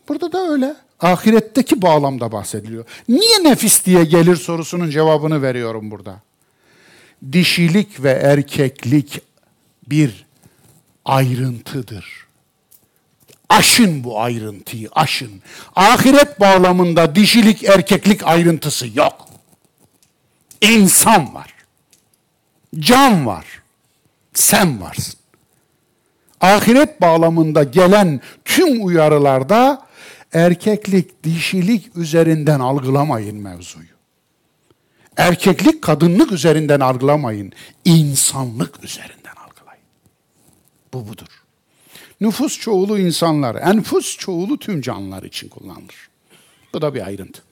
burada 0.08 0.32
da 0.32 0.50
öyle. 0.52 0.74
Ahiretteki 1.00 1.82
bağlamda 1.82 2.32
bahsediliyor. 2.32 2.84
Niye 3.08 3.44
nefis 3.44 3.84
diye 3.84 4.04
gelir 4.04 4.36
sorusunun 4.36 4.90
cevabını 4.90 5.42
veriyorum 5.42 5.90
burada. 5.90 6.22
Dişilik 7.32 8.02
ve 8.02 8.10
erkeklik 8.10 9.20
bir 9.88 10.26
ayrıntıdır. 11.04 12.26
Aşın 13.48 14.04
bu 14.04 14.20
ayrıntıyı, 14.20 14.88
aşın. 14.92 15.42
Ahiret 15.76 16.40
bağlamında 16.40 17.14
dişilik, 17.14 17.64
erkeklik 17.64 18.26
ayrıntısı 18.26 18.86
yok. 18.94 19.28
İnsan 20.60 21.34
var. 21.34 21.54
Can 22.78 23.26
var. 23.26 23.46
Sen 24.34 24.80
varsın. 24.80 25.14
Ahiret 26.40 27.00
bağlamında 27.00 27.62
gelen 27.62 28.20
tüm 28.44 28.86
uyarılarda 28.86 29.86
erkeklik, 30.32 31.24
dişilik 31.24 31.96
üzerinden 31.96 32.60
algılamayın 32.60 33.36
mevzuyu. 33.36 33.93
Erkeklik 35.16 35.82
kadınlık 35.82 36.32
üzerinden 36.32 36.80
algılamayın. 36.80 37.52
İnsanlık 37.84 38.84
üzerinden 38.84 39.34
algılayın. 39.36 39.84
Bu 40.92 41.08
budur. 41.08 41.44
Nüfus 42.20 42.60
çoğulu 42.60 42.98
insanlar, 42.98 43.54
enfus 43.54 44.16
çoğulu 44.16 44.58
tüm 44.58 44.80
canlılar 44.80 45.22
için 45.22 45.48
kullanılır. 45.48 46.08
Bu 46.74 46.82
da 46.82 46.94
bir 46.94 47.06
ayrıntı. 47.06 47.42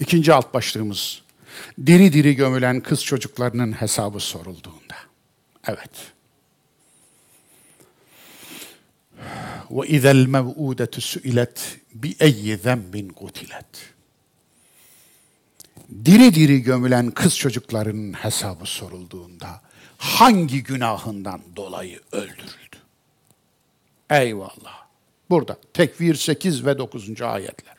İkinci 0.00 0.32
alt 0.32 0.54
başlığımız, 0.54 1.22
diri 1.86 2.12
diri 2.12 2.34
gömülen 2.34 2.80
kız 2.80 3.04
çocuklarının 3.04 3.72
hesabı 3.72 4.20
sorulduğunda. 4.20 4.94
Evet. 5.66 5.90
Ve 9.70 9.86
izel 9.86 10.26
mev'udetü 10.26 11.00
su'ilet 11.00 11.80
bi 11.94 12.16
eyyi. 12.20 12.58
Diri 16.04 16.34
diri 16.34 16.62
gömülen 16.62 17.10
kız 17.10 17.38
çocuklarının 17.38 18.12
hesabı 18.12 18.66
sorulduğunda 18.66 19.60
hangi 19.98 20.62
günahından 20.62 21.40
dolayı 21.56 22.00
öldürüldü? 22.12 22.76
Eyvallah. 24.10 24.86
Burada 25.30 25.56
tekvir 25.74 26.14
8 26.14 26.66
ve 26.66 26.78
9. 26.78 27.22
ayetler. 27.22 27.76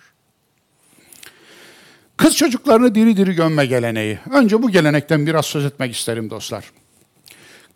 Kız 2.18 2.36
çocuklarını 2.36 2.95
diri 2.95 3.18
diri 3.18 3.36
gömme 3.36 3.66
geleneği. 3.66 4.20
Önce 4.32 4.64
bu 4.64 4.72
gelenekten 4.72 5.28
biraz 5.28 5.45
söz 5.45 5.66
etmek 5.66 5.95
isterim 5.95 6.30
dostlar. 6.30 6.72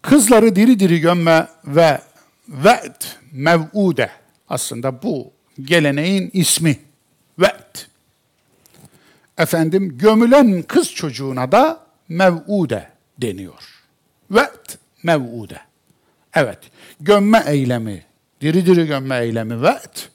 Kızları 0.02 0.56
diri 0.56 0.80
diri 0.80 1.00
gömme 1.00 1.48
ve 1.66 2.02
ve't 2.48 3.18
mev'ude 3.32 4.12
aslında 4.50 5.04
bu 5.04 5.34
geleneğin 5.62 6.30
ismi. 6.34 6.80
Efendim 9.38 9.98
gömülen 9.98 10.62
kız 10.62 10.94
çocuğuna 10.94 11.52
da 11.52 11.80
mev'ude 12.10 12.90
deniyor. 13.22 13.84
Ve't 14.32 14.78
mev'ude. 15.04 15.60
Evet, 16.34 16.60
gömme 17.00 17.44
eylemi, 17.48 18.04
diri 18.42 18.66
diri 18.66 18.88
gömme 18.88 19.20
eylemi 19.20 19.62
ve't. 19.62 20.10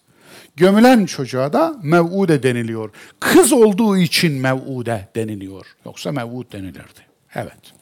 Gömülen 0.57 1.07
çocuğa 1.07 1.53
da 1.53 1.77
mev'ude 1.83 2.43
deniliyor. 2.43 2.91
Kız 3.21 3.53
olduğu 3.53 3.97
için 3.97 4.33
mev'ude 4.33 5.09
deniliyor. 5.16 5.66
Yoksa 5.85 6.12
mev'ud 6.12 6.53
denilirdi. 6.53 7.01
Evet. 7.35 7.73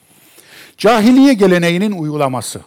Cahiliye 0.76 1.34
geleneğinin 1.34 1.93
uygulaması. 1.93 2.61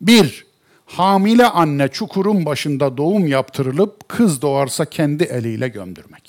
Bir, 0.00 0.46
hamile 0.86 1.46
anne 1.46 1.88
çukurun 1.88 2.46
başında 2.46 2.96
doğum 2.96 3.26
yaptırılıp 3.26 4.08
kız 4.08 4.42
doğarsa 4.42 4.84
kendi 4.84 5.24
eliyle 5.24 5.68
gömdürmek. 5.68 6.25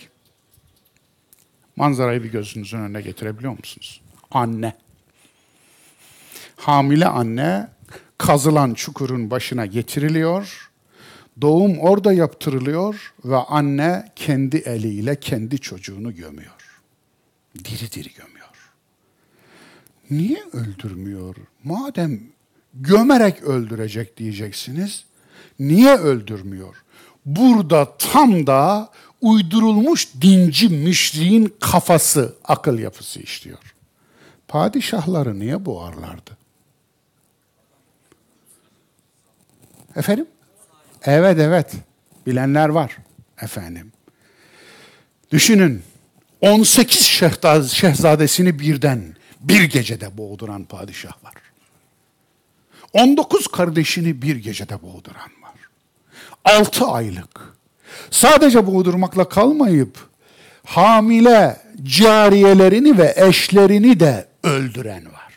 Manzarayı 1.77 2.23
bir 2.23 2.31
gözünüzün 2.31 2.77
önüne 2.77 3.01
getirebiliyor 3.01 3.57
musunuz? 3.57 4.01
Anne. 4.31 4.73
Hamile 6.55 7.05
anne 7.05 7.67
kazılan 8.17 8.73
çukurun 8.73 9.31
başına 9.31 9.65
getiriliyor. 9.65 10.71
Doğum 11.41 11.79
orada 11.79 12.13
yaptırılıyor 12.13 13.13
ve 13.25 13.35
anne 13.35 14.11
kendi 14.15 14.57
eliyle 14.57 15.19
kendi 15.19 15.59
çocuğunu 15.59 16.15
gömüyor. 16.15 16.81
Diri 17.55 17.91
diri 17.91 18.13
gömüyor. 18.13 18.47
Niye 20.09 20.43
öldürmüyor? 20.53 21.35
Madem 21.63 22.19
gömerek 22.73 23.43
öldürecek 23.43 24.17
diyeceksiniz. 24.17 25.05
Niye 25.59 25.95
öldürmüyor? 25.95 26.83
Burada 27.25 27.97
tam 27.97 28.47
da 28.47 28.91
uydurulmuş 29.21 30.07
dinci 30.21 30.69
müşriğin 30.69 31.53
kafası, 31.59 32.35
akıl 32.43 32.79
yapısı 32.79 33.19
işliyor. 33.19 33.75
Padişahları 34.47 35.39
niye 35.39 35.65
boğarlardı? 35.65 36.37
Efendim? 39.95 40.27
Evet 41.03 41.39
evet. 41.39 41.73
Bilenler 42.27 42.69
var 42.69 42.97
efendim. 43.41 43.91
Düşünün 45.31 45.83
18 46.41 47.05
şehzadesini 47.71 48.59
birden 48.59 49.15
bir 49.39 49.63
gecede 49.63 50.17
boğduran 50.17 50.63
padişah 50.63 51.23
var. 51.23 51.33
19 52.93 53.47
kardeşini 53.47 54.21
bir 54.21 54.35
gecede 54.35 54.81
boğduran 54.81 55.31
var. 55.41 55.55
6 56.45 56.85
aylık. 56.85 57.56
Sadece 58.11 58.67
boğdurmakla 58.67 59.29
kalmayıp 59.29 60.09
hamile 60.65 61.57
cariyelerini 61.83 62.97
ve 62.97 63.13
eşlerini 63.17 63.99
de 63.99 64.27
öldüren 64.43 65.05
var. 65.05 65.33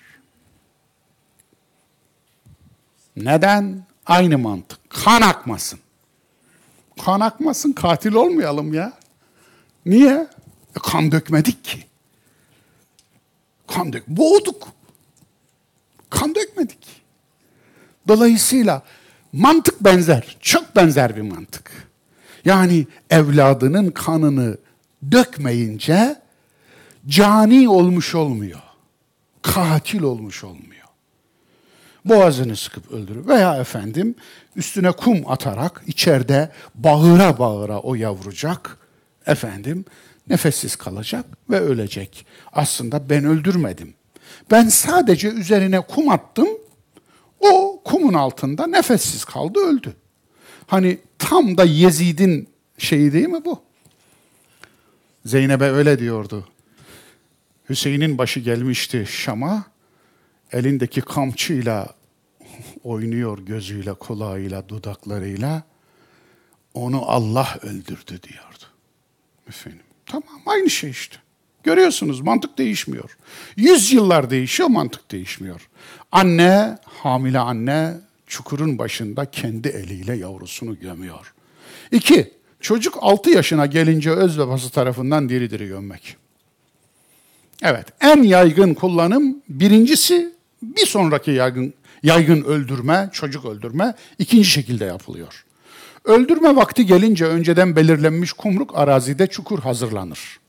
Neden? 3.16 3.84
Aynı 4.06 4.38
mantık. 4.38 4.78
Kan 4.90 5.22
akmasın. 5.22 5.78
Kan 7.04 7.20
akmasın, 7.20 7.72
katil 7.72 8.12
olmayalım 8.12 8.74
ya. 8.74 8.92
Niye? 9.86 10.28
E, 10.76 10.78
kan 10.82 11.12
dökmedik 11.12 11.64
ki. 11.64 11.84
Kan 13.66 13.92
dök, 13.92 14.08
boğduk. 14.08 14.68
Kan 16.10 16.34
dökmedik. 16.34 17.02
Dolayısıyla 18.08 18.82
mantık 19.32 19.80
benzer, 19.84 20.36
çok 20.40 20.76
benzer 20.76 21.16
bir 21.16 21.22
mantık. 21.22 21.89
Yani 22.44 22.86
evladının 23.10 23.90
kanını 23.90 24.56
dökmeyince 25.12 26.16
cani 27.06 27.68
olmuş 27.68 28.14
olmuyor. 28.14 28.60
Katil 29.42 30.02
olmuş 30.02 30.44
olmuyor. 30.44 30.70
Boğazını 32.04 32.56
sıkıp 32.56 32.92
öldürür. 32.92 33.26
Veya 33.28 33.56
efendim 33.56 34.14
üstüne 34.56 34.90
kum 34.90 35.30
atarak 35.30 35.82
içeride 35.86 36.52
bağıra 36.74 37.38
bağıra 37.38 37.78
o 37.78 37.94
yavrucak 37.94 38.78
efendim 39.26 39.84
nefessiz 40.28 40.76
kalacak 40.76 41.24
ve 41.50 41.60
ölecek. 41.60 42.26
Aslında 42.52 43.10
ben 43.10 43.24
öldürmedim. 43.24 43.94
Ben 44.50 44.68
sadece 44.68 45.28
üzerine 45.28 45.80
kum 45.80 46.08
attım. 46.08 46.48
O 47.40 47.80
kumun 47.84 48.14
altında 48.14 48.66
nefessiz 48.66 49.24
kaldı, 49.24 49.58
öldü. 49.60 49.96
Hani 50.70 50.98
tam 51.18 51.56
da 51.56 51.64
Yezid'in 51.64 52.48
şeyi 52.78 53.12
değil 53.12 53.28
mi 53.28 53.44
bu? 53.44 53.62
Zeynep'e 55.24 55.64
öyle 55.64 55.98
diyordu. 55.98 56.48
Hüseyin'in 57.68 58.18
başı 58.18 58.40
gelmişti 58.40 59.06
Şam'a. 59.08 59.64
Elindeki 60.52 61.00
kamçıyla 61.00 61.88
oynuyor 62.84 63.38
gözüyle, 63.38 63.94
kulağıyla, 63.94 64.68
dudaklarıyla. 64.68 65.62
Onu 66.74 67.10
Allah 67.10 67.58
öldürdü 67.62 68.22
diyordu. 68.22 68.64
Efendim. 69.48 69.80
Tamam 70.06 70.42
aynı 70.46 70.70
şey 70.70 70.90
işte. 70.90 71.16
Görüyorsunuz 71.62 72.20
mantık 72.20 72.58
değişmiyor. 72.58 73.16
Yüz 73.56 73.92
yıllar 73.92 74.30
değişiyor 74.30 74.68
mantık 74.68 75.10
değişmiyor. 75.10 75.68
Anne, 76.12 76.78
hamile 76.84 77.38
anne 77.38 78.09
çukurun 78.30 78.78
başında 78.78 79.30
kendi 79.30 79.68
eliyle 79.68 80.16
yavrusunu 80.16 80.78
gömüyor. 80.78 81.34
İki, 81.92 82.30
çocuk 82.60 82.98
altı 83.00 83.30
yaşına 83.30 83.66
gelince 83.66 84.10
öz 84.10 84.38
babası 84.38 84.70
tarafından 84.70 85.28
diri 85.28 85.50
diri 85.50 85.66
gömmek. 85.66 86.16
Evet, 87.62 87.86
en 88.00 88.22
yaygın 88.22 88.74
kullanım 88.74 89.36
birincisi 89.48 90.32
bir 90.62 90.86
sonraki 90.86 91.30
yaygın, 91.30 91.74
yaygın 92.02 92.42
öldürme, 92.42 93.10
çocuk 93.12 93.44
öldürme 93.44 93.94
ikinci 94.18 94.48
şekilde 94.50 94.84
yapılıyor. 94.84 95.44
Öldürme 96.04 96.56
vakti 96.56 96.86
gelince 96.86 97.24
önceden 97.24 97.76
belirlenmiş 97.76 98.32
kumruk 98.32 98.78
arazide 98.78 99.26
çukur 99.26 99.58
hazırlanır. 99.58 100.40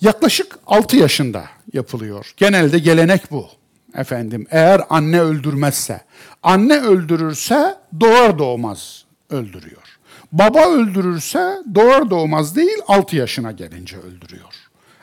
Yaklaşık 0.00 0.58
6 0.66 0.96
yaşında 0.96 1.44
yapılıyor. 1.72 2.32
Genelde 2.36 2.78
gelenek 2.78 3.30
bu. 3.30 3.48
Efendim 3.94 4.46
eğer 4.50 4.80
anne 4.90 5.20
öldürmezse, 5.20 6.00
anne 6.42 6.80
öldürürse 6.80 7.76
doğar 8.00 8.38
doğmaz 8.38 9.04
öldürüyor. 9.30 9.98
Baba 10.32 10.70
öldürürse 10.70 11.58
doğar 11.74 12.10
doğmaz 12.10 12.56
değil 12.56 12.78
6 12.88 13.16
yaşına 13.16 13.52
gelince 13.52 13.96
öldürüyor. 13.96 14.54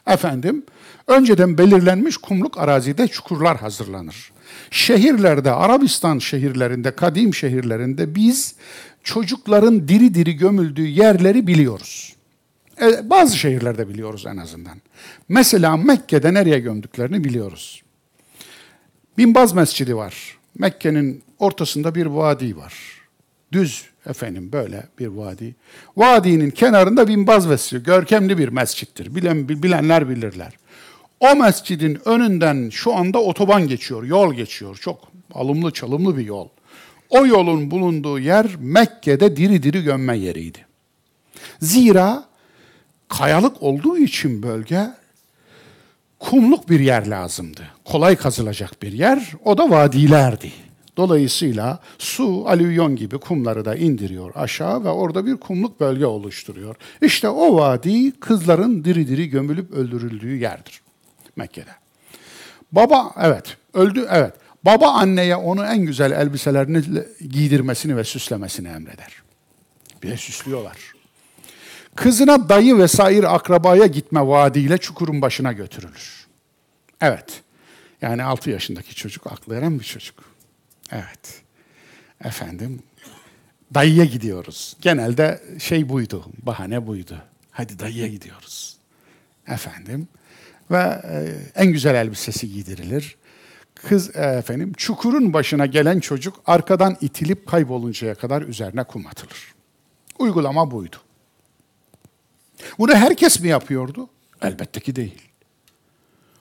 Efendim 0.07 0.63
önceden 1.07 1.57
belirlenmiş 1.57 2.17
kumluk 2.17 2.57
arazide 2.57 3.07
çukurlar 3.07 3.57
hazırlanır. 3.57 4.31
Şehirlerde, 4.71 5.51
Arabistan 5.51 6.19
şehirlerinde, 6.19 6.95
kadim 6.95 7.33
şehirlerinde 7.33 8.15
biz 8.15 8.55
çocukların 9.03 9.87
diri 9.87 10.13
diri 10.13 10.35
gömüldüğü 10.35 10.87
yerleri 10.87 11.47
biliyoruz. 11.47 12.15
E, 12.81 13.09
bazı 13.09 13.37
şehirlerde 13.37 13.89
biliyoruz 13.89 14.25
en 14.27 14.37
azından. 14.37 14.77
Mesela 15.29 15.77
Mekke'de 15.77 16.33
nereye 16.33 16.59
gömdüklerini 16.59 17.23
biliyoruz. 17.23 17.83
Binbaz 19.19 19.53
Mescidi 19.53 19.95
var. 19.95 20.37
Mekke'nin 20.57 21.23
ortasında 21.39 21.95
bir 21.95 22.05
vadi 22.05 22.57
var. 22.57 22.73
Düz 23.51 23.85
efendim 24.05 24.51
böyle 24.51 24.87
bir 24.99 25.07
vadi. 25.07 25.55
Vadinin 25.97 26.51
kenarında 26.51 27.07
Binbaz 27.07 27.45
Mescidi, 27.45 27.83
görkemli 27.83 28.37
bir 28.37 28.49
mescittir. 28.49 29.15
Bilen, 29.15 29.49
bilenler 29.49 30.09
bilirler. 30.09 30.53
O 31.19 31.35
mescidin 31.35 31.99
önünden 32.05 32.69
şu 32.69 32.95
anda 32.95 33.21
otoban 33.21 33.67
geçiyor, 33.67 34.03
yol 34.03 34.33
geçiyor. 34.33 34.75
Çok 34.81 35.11
alımlı 35.33 35.71
çalımlı 35.71 36.17
bir 36.17 36.25
yol. 36.25 36.47
O 37.09 37.25
yolun 37.25 37.71
bulunduğu 37.71 38.19
yer 38.19 38.45
Mekke'de 38.59 39.37
diri 39.37 39.63
diri 39.63 39.83
gömme 39.83 40.17
yeriydi. 40.17 40.65
Zira 41.61 42.25
kayalık 43.07 43.63
olduğu 43.63 43.97
için 43.97 44.43
bölge 44.43 44.89
kumluk 46.19 46.69
bir 46.69 46.79
yer 46.79 47.07
lazımdı. 47.07 47.61
Kolay 47.85 48.15
kazılacak 48.15 48.81
bir 48.81 48.91
yer, 48.91 49.31
o 49.45 49.57
da 49.57 49.69
vadilerdi. 49.69 50.51
Dolayısıyla 50.97 51.79
su, 51.97 52.43
alüvyon 52.47 52.95
gibi 52.95 53.17
kumları 53.17 53.65
da 53.65 53.75
indiriyor 53.75 54.31
aşağı 54.35 54.83
ve 54.83 54.89
orada 54.89 55.25
bir 55.25 55.37
kumluk 55.37 55.79
bölge 55.79 56.05
oluşturuyor. 56.05 56.75
İşte 57.01 57.29
o 57.29 57.55
vadi 57.55 58.11
kızların 58.11 58.83
diri 58.83 59.07
diri 59.07 59.29
gömülüp 59.29 59.71
öldürüldüğü 59.71 60.35
yerdir 60.35 60.81
Mekke'de. 61.35 61.71
Baba 62.71 63.13
evet 63.21 63.57
öldü 63.73 64.07
evet. 64.09 64.33
Baba 64.65 64.91
anneye 64.91 65.35
onu 65.35 65.65
en 65.65 65.79
güzel 65.79 66.11
elbiselerini 66.11 66.83
giydirmesini 67.29 67.97
ve 67.97 68.03
süslemesini 68.03 68.67
emreder. 68.67 69.13
Bir 70.03 70.09
de 70.09 70.17
süslüyorlar. 70.17 70.98
Kızına 71.99 72.49
dayı 72.49 72.77
vesaire 72.77 73.27
akrabaya 73.27 73.85
gitme 73.85 74.27
vaadiyle 74.27 74.77
çukurun 74.77 75.21
başına 75.21 75.51
götürülür. 75.51 76.27
Evet. 77.01 77.41
Yani 78.01 78.23
6 78.23 78.49
yaşındaki 78.49 78.95
çocuk 78.95 79.27
aklı 79.27 79.55
eren 79.55 79.79
bir 79.79 79.83
çocuk. 79.83 80.15
Evet. 80.91 81.41
Efendim 82.23 82.83
dayıya 83.73 84.05
gidiyoruz. 84.05 84.77
Genelde 84.81 85.43
şey 85.59 85.89
buydu, 85.89 86.25
bahane 86.43 86.87
buydu. 86.87 87.17
Hadi 87.51 87.79
dayıya 87.79 88.07
gidiyoruz. 88.07 88.77
Efendim 89.47 90.07
ve 90.71 91.01
e, 91.03 91.35
en 91.55 91.71
güzel 91.71 91.95
elbisesi 91.95 92.51
giydirilir. 92.51 93.15
Kız 93.75 94.15
e, 94.15 94.21
efendim 94.21 94.73
çukurun 94.77 95.33
başına 95.33 95.65
gelen 95.65 95.99
çocuk 95.99 96.41
arkadan 96.45 96.97
itilip 97.01 97.47
kayboluncaya 97.47 98.15
kadar 98.15 98.41
üzerine 98.41 98.83
kum 98.83 99.07
atılır. 99.07 99.53
Uygulama 100.19 100.71
buydu. 100.71 100.97
Bunu 102.79 102.95
herkes 102.95 103.39
mi 103.39 103.47
yapıyordu? 103.47 104.09
Elbette 104.41 104.79
ki 104.79 104.95
değil. 104.95 105.21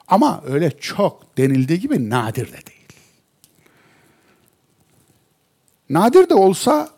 Ama 0.08 0.42
öyle 0.46 0.70
çok 0.80 1.38
denildiği 1.38 1.80
gibi 1.80 2.10
nadir 2.10 2.46
de 2.46 2.66
değil. 2.66 2.88
Nadir 5.90 6.28
de 6.28 6.34
olsa 6.34 6.90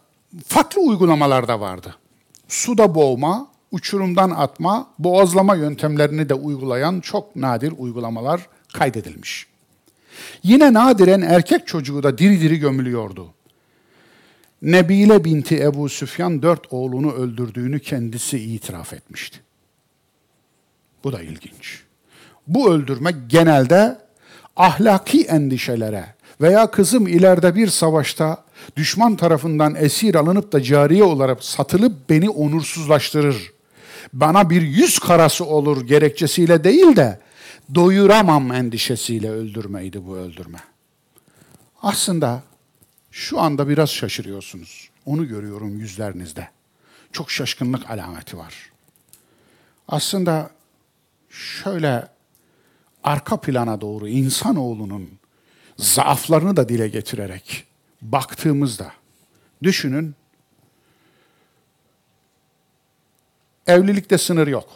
farklı 0.46 0.82
uygulamalar 0.82 1.48
da 1.48 1.60
vardı. 1.60 1.96
Suda 2.48 2.94
boğma, 2.94 3.48
uçurumdan 3.70 4.30
atma, 4.30 4.90
boğazlama 4.98 5.54
yöntemlerini 5.54 6.28
de 6.28 6.34
uygulayan 6.34 7.00
çok 7.00 7.36
nadir 7.36 7.72
uygulamalar 7.78 8.48
kaydedilmiş. 8.72 9.46
Yine 10.42 10.72
nadiren 10.72 11.20
erkek 11.20 11.66
çocuğu 11.66 12.02
da 12.02 12.18
diri 12.18 12.40
diri 12.40 12.58
gömülüyordu. 12.58 13.34
Nebile 14.62 15.24
binti 15.24 15.62
Ebu 15.62 15.88
Süfyan 15.88 16.42
dört 16.42 16.72
oğlunu 16.72 17.12
öldürdüğünü 17.12 17.80
kendisi 17.80 18.38
itiraf 18.38 18.92
etmişti. 18.92 19.40
Bu 21.04 21.12
da 21.12 21.22
ilginç. 21.22 21.82
Bu 22.46 22.72
öldürme 22.72 23.12
genelde 23.28 23.98
ahlaki 24.56 25.22
endişelere 25.22 26.14
veya 26.40 26.70
kızım 26.70 27.06
ileride 27.06 27.54
bir 27.54 27.66
savaşta 27.66 28.44
düşman 28.76 29.16
tarafından 29.16 29.74
esir 29.74 30.14
alınıp 30.14 30.52
da 30.52 30.62
cariye 30.62 31.04
olarak 31.04 31.44
satılıp 31.44 32.10
beni 32.10 32.30
onursuzlaştırır. 32.30 33.52
Bana 34.12 34.50
bir 34.50 34.62
yüz 34.62 34.98
karası 34.98 35.44
olur 35.44 35.86
gerekçesiyle 35.86 36.64
değil 36.64 36.96
de 36.96 37.20
doyuramam 37.74 38.52
endişesiyle 38.52 39.30
öldürmeydi 39.30 40.06
bu 40.06 40.16
öldürme. 40.16 40.58
Aslında 41.82 42.42
şu 43.10 43.40
anda 43.40 43.68
biraz 43.68 43.90
şaşırıyorsunuz. 43.90 44.90
Onu 45.06 45.28
görüyorum 45.28 45.78
yüzlerinizde. 45.78 46.48
Çok 47.12 47.30
şaşkınlık 47.30 47.90
alameti 47.90 48.38
var. 48.38 48.70
Aslında 49.88 50.50
şöyle 51.30 52.08
arka 53.04 53.40
plana 53.40 53.80
doğru 53.80 54.08
insanoğlunun 54.08 55.10
zaaflarını 55.76 56.56
da 56.56 56.68
dile 56.68 56.88
getirerek 56.88 57.66
baktığımızda 58.02 58.92
düşünün 59.62 60.14
evlilikte 63.66 64.18
sınır 64.18 64.46
yok. 64.46 64.68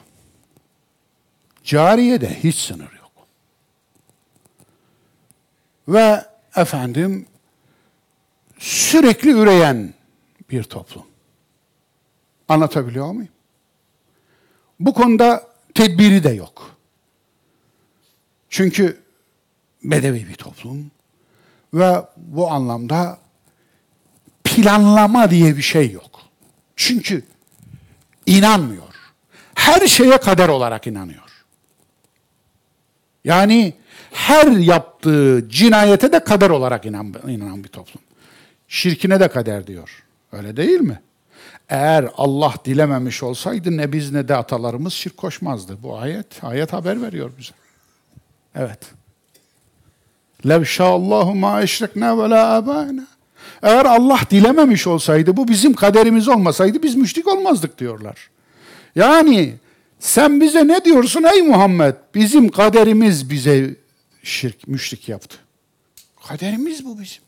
Cariyede 1.65 2.43
hiç 2.43 2.57
sınır 2.57 2.93
yok. 2.93 3.27
Ve 5.89 6.25
efendim 6.57 7.27
sürekli 8.65 9.31
üreyen 9.31 9.95
bir 10.51 10.63
toplum. 10.63 11.07
Anlatabiliyor 12.49 13.13
muyum? 13.13 13.33
Bu 14.81 14.95
konuda 14.95 15.49
tedbiri 15.75 16.25
de 16.25 16.29
yok. 16.31 16.77
Çünkü 18.49 19.01
bedevi 19.83 20.29
bir 20.29 20.35
toplum 20.35 20.91
ve 21.75 22.03
bu 22.17 22.51
anlamda 22.51 23.19
planlama 24.45 25.31
diye 25.31 25.57
bir 25.57 25.63
şey 25.63 25.91
yok. 25.91 26.21
Çünkü 26.77 27.25
inanmıyor. 28.27 28.95
Her 29.55 29.87
şeye 29.87 30.19
kader 30.19 30.49
olarak 30.49 30.87
inanıyor. 30.87 31.45
Yani 33.25 33.75
her 34.13 34.47
yaptığı 34.47 35.49
cinayete 35.49 36.13
de 36.13 36.25
kader 36.25 36.51
olarak 36.51 36.87
inan, 36.87 37.15
inanan 37.27 37.65
bir 37.65 37.69
toplum. 37.69 38.03
Şirkine 38.75 39.21
de 39.21 39.29
kader 39.29 39.67
diyor. 39.67 40.05
Öyle 40.33 40.57
değil 40.57 40.81
mi? 40.81 41.01
Eğer 41.69 42.09
Allah 42.17 42.55
dilememiş 42.65 43.23
olsaydı 43.23 43.77
ne 43.77 43.93
biz 43.93 44.13
ne 44.13 44.29
de 44.29 44.37
atalarımız 44.37 44.93
şirk 44.93 45.17
koşmazdı. 45.17 45.83
Bu 45.83 45.99
ayet, 45.99 46.45
ayet 46.45 46.73
haber 46.73 47.03
veriyor 47.03 47.31
bize. 47.39 47.53
Evet. 48.55 48.79
Lev 50.49 50.65
şaallahu 50.65 51.35
ma 51.35 51.63
eşrekna 51.63 52.19
ve 52.19 52.31
la. 52.31 52.89
Eğer 53.63 53.85
Allah 53.85 54.21
dilememiş 54.31 54.87
olsaydı, 54.87 55.37
bu 55.37 55.49
bizim 55.49 55.75
kaderimiz 55.75 56.29
olmasaydı 56.29 56.83
biz 56.83 56.95
müşrik 56.95 57.29
olmazdık 57.29 57.79
diyorlar. 57.79 58.31
Yani 58.95 59.55
sen 59.99 60.41
bize 60.41 60.69
ne 60.69 60.85
diyorsun 60.85 61.23
ey 61.35 61.43
Muhammed? 61.43 61.95
Bizim 62.15 62.49
kaderimiz 62.49 63.31
bize 63.31 63.77
şirk, 64.23 64.69
müşrik 64.69 65.09
yaptı. 65.09 65.37
Kaderimiz 66.29 66.85
bu 66.85 67.01
bizim. 67.01 67.24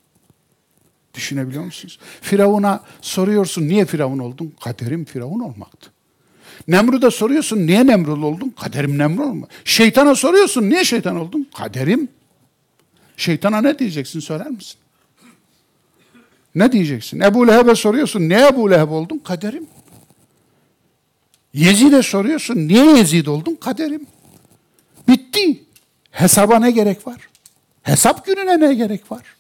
Düşünebiliyor 1.16 1.64
musunuz? 1.64 1.98
Firavun'a 2.20 2.84
soruyorsun 3.01 3.68
niye 3.68 3.84
Firavun 3.84 4.18
oldun? 4.18 4.52
Kaderim 4.64 5.05
Firavun 5.05 5.40
olmaktı. 5.40 5.90
Nemrut'a 6.68 7.10
soruyorsun 7.10 7.66
niye 7.66 7.86
Nemrut 7.86 8.24
oldun? 8.24 8.55
Kaderim 8.60 8.98
Nemrut 8.98 9.26
olmak. 9.26 9.51
Şeytana 9.64 10.14
soruyorsun 10.14 10.70
niye 10.70 10.84
şeytan 10.84 11.16
oldun? 11.16 11.48
Kaderim. 11.59 12.09
Şeytana 13.16 13.60
ne 13.60 13.78
diyeceksin 13.78 14.20
söyler 14.20 14.51
misin? 14.51 14.76
Ne 16.55 16.72
diyeceksin? 16.72 17.20
Ebu 17.20 17.48
Leheb'e 17.48 17.74
soruyorsun 17.74 18.20
niye 18.20 18.47
Ebu 18.47 18.70
Leheb 18.70 18.90
oldun? 18.90 19.18
Kaderim. 19.18 19.66
Yezid'e 21.55 22.02
soruyorsun 22.02 22.56
niye 22.56 22.97
Yezid 22.97 23.26
oldun? 23.26 23.55
Kaderim. 23.55 24.06
Bitti. 25.09 25.62
Hesaba 26.10 26.59
ne 26.59 26.70
gerek 26.70 27.06
var? 27.06 27.28
Hesap 27.82 28.26
gününe 28.26 28.60
ne 28.60 28.74
gerek 28.74 29.12
var? 29.12 29.35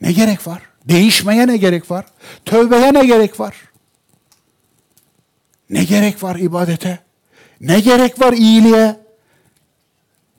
Ne 0.00 0.12
gerek 0.12 0.46
var? 0.46 0.62
Değişmeye 0.84 1.46
ne 1.46 1.56
gerek 1.56 1.90
var? 1.90 2.06
Tövbeye 2.44 2.94
ne 2.94 3.06
gerek 3.06 3.40
var? 3.40 3.56
Ne 5.70 5.84
gerek 5.84 6.22
var 6.22 6.36
ibadete? 6.36 6.98
Ne 7.60 7.80
gerek 7.80 8.20
var 8.20 8.32
iyiliğe? 8.32 8.96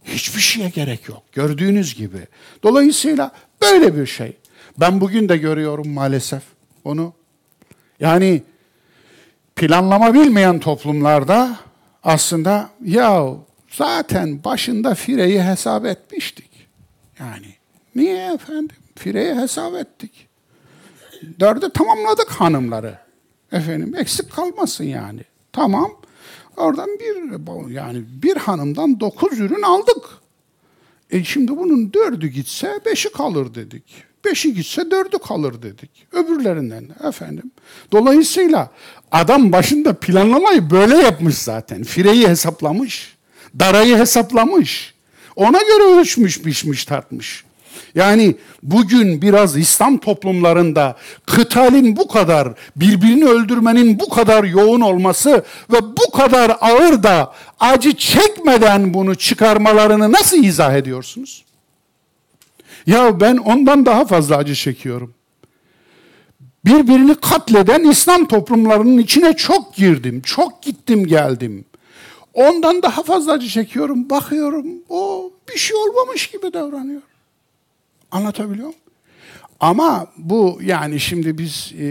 Hiçbir 0.03 0.41
şeye 0.41 0.69
gerek 0.69 1.07
yok. 1.07 1.23
Gördüğünüz 1.31 1.95
gibi. 1.95 2.27
Dolayısıyla 2.63 3.31
böyle 3.61 3.97
bir 3.97 4.05
şey. 4.05 4.37
Ben 4.79 5.01
bugün 5.01 5.29
de 5.29 5.37
görüyorum 5.37 5.89
maalesef 5.89 6.43
onu. 6.83 7.13
Yani 7.99 8.43
planlama 9.55 10.13
bilmeyen 10.13 10.59
toplumlarda 10.59 11.59
aslında 12.03 12.69
ya 12.83 13.27
zaten 13.71 14.43
başında 14.43 14.95
fireyi 14.95 15.43
hesap 15.43 15.85
etmiştik. 15.85 16.49
Yani 17.19 17.55
niye 17.95 18.33
efendim? 18.33 18.80
Fireyi 19.01 19.35
hesap 19.35 19.75
ettik. 19.75 20.27
Dörde 21.39 21.69
tamamladık 21.69 22.29
hanımları. 22.29 22.97
Efendim 23.51 23.95
eksik 23.95 24.31
kalmasın 24.31 24.83
yani. 24.83 25.21
Tamam. 25.53 25.91
Oradan 26.57 26.89
bir 26.89 27.71
yani 27.71 28.03
bir 28.23 28.37
hanımdan 28.37 28.99
dokuz 28.99 29.39
ürün 29.39 29.61
aldık. 29.61 30.05
E 31.09 31.23
şimdi 31.23 31.57
bunun 31.57 31.93
dördü 31.93 32.27
gitse 32.27 32.79
beşi 32.85 33.11
kalır 33.11 33.55
dedik. 33.55 33.83
Beşi 34.25 34.53
gitse 34.53 34.91
dördü 34.91 35.17
kalır 35.27 35.61
dedik. 35.61 36.07
Öbürlerinden 36.11 36.89
efendim. 37.07 37.51
Dolayısıyla 37.91 38.71
adam 39.11 39.51
başında 39.51 39.93
planlamayı 39.93 40.69
böyle 40.69 40.97
yapmış 40.97 41.37
zaten. 41.37 41.83
Fireyi 41.83 42.27
hesaplamış. 42.27 43.17
Darayı 43.59 43.97
hesaplamış. 43.97 44.93
Ona 45.35 45.61
göre 45.61 45.83
ölçmüş, 45.83 46.45
biçmiş, 46.45 46.85
tartmış. 46.85 47.45
Yani 47.95 48.35
bugün 48.63 49.21
biraz 49.21 49.57
İslam 49.57 49.97
toplumlarında 49.97 50.95
kıtalin 51.25 51.95
bu 51.95 52.07
kadar, 52.07 52.53
birbirini 52.75 53.25
öldürmenin 53.25 53.99
bu 53.99 54.09
kadar 54.09 54.43
yoğun 54.43 54.81
olması 54.81 55.43
ve 55.71 55.81
bu 55.81 56.11
kadar 56.11 56.57
ağır 56.61 57.03
da 57.03 57.33
acı 57.59 57.93
çekmeden 57.93 58.93
bunu 58.93 59.15
çıkarmalarını 59.15 60.11
nasıl 60.11 60.43
izah 60.43 60.73
ediyorsunuz? 60.73 61.45
Ya 62.87 63.19
ben 63.19 63.37
ondan 63.37 63.85
daha 63.85 64.05
fazla 64.05 64.37
acı 64.37 64.55
çekiyorum. 64.55 65.13
Birbirini 66.65 67.15
katleden 67.15 67.83
İslam 67.83 68.25
toplumlarının 68.25 68.97
içine 68.97 69.35
çok 69.35 69.75
girdim, 69.75 70.21
çok 70.21 70.63
gittim 70.63 71.07
geldim. 71.07 71.65
Ondan 72.33 72.81
daha 72.81 73.03
fazla 73.03 73.31
acı 73.31 73.47
çekiyorum, 73.47 74.09
bakıyorum, 74.09 74.67
o 74.89 75.31
bir 75.53 75.59
şey 75.59 75.77
olmamış 75.77 76.27
gibi 76.27 76.53
davranıyor. 76.53 77.01
Anlatabiliyor 78.11 78.67
muyum? 78.67 78.81
Ama 79.61 80.07
bu 80.17 80.59
yani 80.63 80.99
şimdi 80.99 81.37
biz 81.37 81.73
e, 81.79 81.85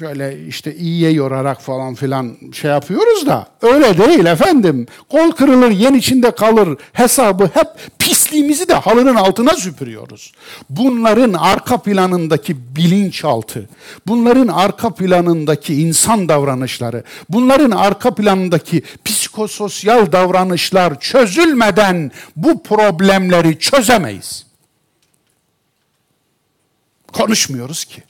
böyle 0.00 0.46
işte 0.46 0.74
iyiye 0.74 1.10
yorarak 1.10 1.62
falan 1.62 1.94
filan 1.94 2.36
şey 2.52 2.70
yapıyoruz 2.70 3.26
da 3.26 3.46
öyle 3.62 3.98
değil 3.98 4.26
efendim. 4.26 4.86
Kol 5.08 5.30
kırılır 5.30 5.70
yen 5.70 5.94
içinde 5.94 6.30
kalır 6.30 6.78
hesabı 6.92 7.50
hep 7.54 7.66
pisliğimizi 7.98 8.68
de 8.68 8.74
halının 8.74 9.14
altına 9.14 9.50
süpürüyoruz. 9.54 10.32
Bunların 10.70 11.32
arka 11.32 11.78
planındaki 11.78 12.76
bilinçaltı, 12.76 13.68
bunların 14.06 14.48
arka 14.48 14.94
planındaki 14.94 15.74
insan 15.74 16.28
davranışları, 16.28 17.04
bunların 17.28 17.70
arka 17.70 18.14
planındaki 18.14 18.82
psikososyal 19.04 20.12
davranışlar 20.12 21.00
çözülmeden 21.00 22.10
bu 22.36 22.62
problemleri 22.62 23.58
çözemeyiz. 23.58 24.51
Konuşmuyoruz 27.12 27.84
ki. 27.84 28.02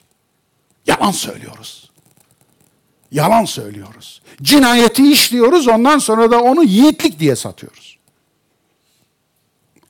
Yalan 0.87 1.11
söylüyoruz. 1.11 1.91
Yalan 3.11 3.45
söylüyoruz. 3.45 4.21
Cinayeti 4.41 5.11
işliyoruz 5.11 5.67
ondan 5.67 5.97
sonra 5.97 6.31
da 6.31 6.41
onu 6.41 6.63
yiğitlik 6.63 7.19
diye 7.19 7.35
satıyoruz. 7.35 7.99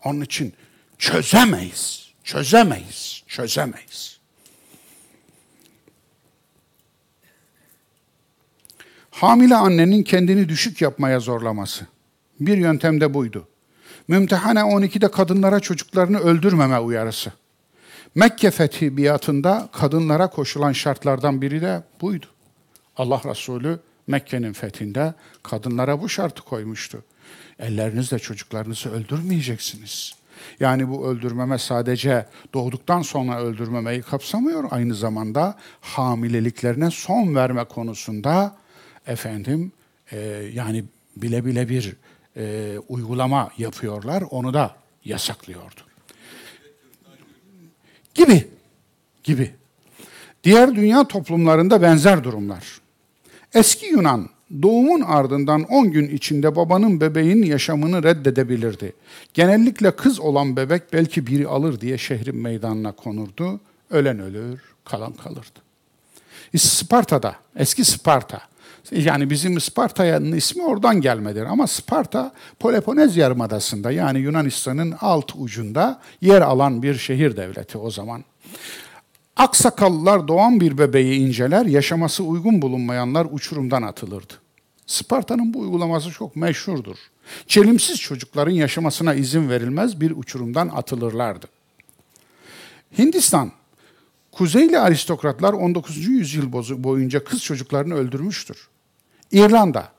Onun 0.04 0.22
için 0.22 0.54
çözemeyiz. 0.98 2.10
Çözemeyiz. 2.24 3.24
Çözemeyiz. 3.28 4.20
Hamile 9.12 9.56
annenin 9.56 10.04
kendini 10.04 10.50
düşük 10.50 10.82
yapmaya 10.82 11.20
zorlaması. 11.20 11.88
Bir 12.40 12.58
yöntem 12.58 13.02
de 13.02 13.14
buydu. 13.14 13.48
Mümtehane 14.08 14.60
12'de 14.60 15.12
kadınlara 15.12 15.60
çocuklarını 15.60 16.20
öldürmeme 16.20 16.80
uyarısı. 16.80 17.32
Mekke 18.16 18.52
fethi 18.52 18.98
biatında 18.98 19.70
kadınlara 19.72 20.28
koşulan 20.28 20.72
şartlardan 20.72 21.42
biri 21.42 21.62
de 21.62 21.84
buydu. 22.02 22.26
Allah 22.98 23.22
Resulü 23.26 23.80
Mekke'nin 24.08 24.54
fethinde 24.54 25.14
kadınlara 25.44 26.02
bu 26.02 26.10
şartı 26.10 26.42
koymuştu. 26.42 27.04
Ellerinizle 27.60 28.20
çocuklarınızı 28.20 28.92
öldürmeyeceksiniz. 28.92 30.16
Yani 30.60 30.90
bu 30.90 31.08
öldürmeme 31.08 31.58
sadece 31.58 32.26
doğduktan 32.54 33.02
sonra 33.02 33.42
öldürmemeyi 33.42 34.02
kapsamıyor. 34.02 34.64
Aynı 34.72 34.96
zamanda 34.96 35.58
hamileliklerine 35.82 36.92
son 36.92 37.36
verme 37.36 37.64
konusunda 37.64 38.56
efendim 39.08 39.72
e, 40.12 40.20
yani 40.54 40.84
bile 41.18 41.46
bile 41.46 41.70
bir 41.70 41.96
e, 42.38 42.76
uygulama 42.88 43.50
yapıyorlar. 43.58 44.24
Onu 44.30 44.54
da 44.54 44.76
yasaklıyordu 45.06 45.93
gibi 48.14 48.48
gibi. 49.24 49.52
Diğer 50.44 50.76
dünya 50.76 51.08
toplumlarında 51.08 51.82
benzer 51.82 52.24
durumlar. 52.24 52.82
Eski 53.54 53.86
Yunan 53.86 54.30
doğumun 54.62 55.02
ardından 55.02 55.64
10 55.64 55.92
gün 55.92 56.08
içinde 56.08 56.56
babanın 56.56 57.02
bebeğin 57.02 57.44
yaşamını 57.44 58.04
reddedebilirdi. 58.04 58.94
Genellikle 59.34 59.92
kız 59.96 60.20
olan 60.20 60.56
bebek 60.56 60.94
belki 60.94 61.28
biri 61.28 61.48
alır 61.48 61.82
diye 61.82 61.98
şehrin 61.98 62.36
meydanına 62.36 62.92
konurdu. 62.92 63.60
Ölen 63.90 64.20
ölür, 64.20 64.62
kalan 64.86 65.14
kalırdı. 65.14 65.60
Sparta'da, 66.58 67.36
eski 67.56 67.86
Sparta, 67.86 68.42
yani 68.92 69.30
bizim 69.30 69.62
Sparta'nın 69.62 70.32
ismi 70.32 70.64
oradan 70.64 71.02
gelmedir 71.02 71.42
ama 71.42 71.68
Sparta 71.68 72.32
Peloponez 72.60 73.18
Yarımadası'nda 73.18 73.92
yani 73.92 74.20
Yunanistan'ın 74.20 74.96
alt 75.02 75.32
ucunda 75.36 76.02
yer 76.22 76.42
alan 76.42 76.84
bir 76.84 76.96
şehir 76.96 77.38
devleti 77.38 77.78
o 77.78 77.92
zaman. 77.92 78.24
Aksakallılar 79.38 80.28
doğan 80.28 80.60
bir 80.60 80.78
bebeği 80.78 81.20
inceler, 81.20 81.66
yaşaması 81.66 82.24
uygun 82.24 82.62
bulunmayanlar 82.62 83.28
uçurumdan 83.32 83.82
atılırdı. 83.82 84.34
Sparta'nın 84.88 85.54
bu 85.54 85.60
uygulaması 85.60 86.12
çok 86.12 86.36
meşhurdur. 86.36 86.96
Çelimsiz 87.48 88.00
çocukların 88.00 88.52
yaşamasına 88.52 89.14
izin 89.14 89.50
verilmez 89.50 90.02
bir 90.02 90.12
uçurumdan 90.12 90.70
atılırlardı. 90.76 91.46
Hindistan, 92.98 93.52
Kuzeyli 94.32 94.80
aristokratlar 94.80 95.54
19. 95.54 96.08
yüzyıl 96.08 96.52
boyunca 96.84 97.24
kız 97.24 97.44
çocuklarını 97.44 97.94
öldürmüştür. 97.94 98.68
İrlanda, 99.34 99.92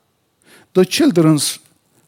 The 0.75 0.85
Children's 0.85 1.57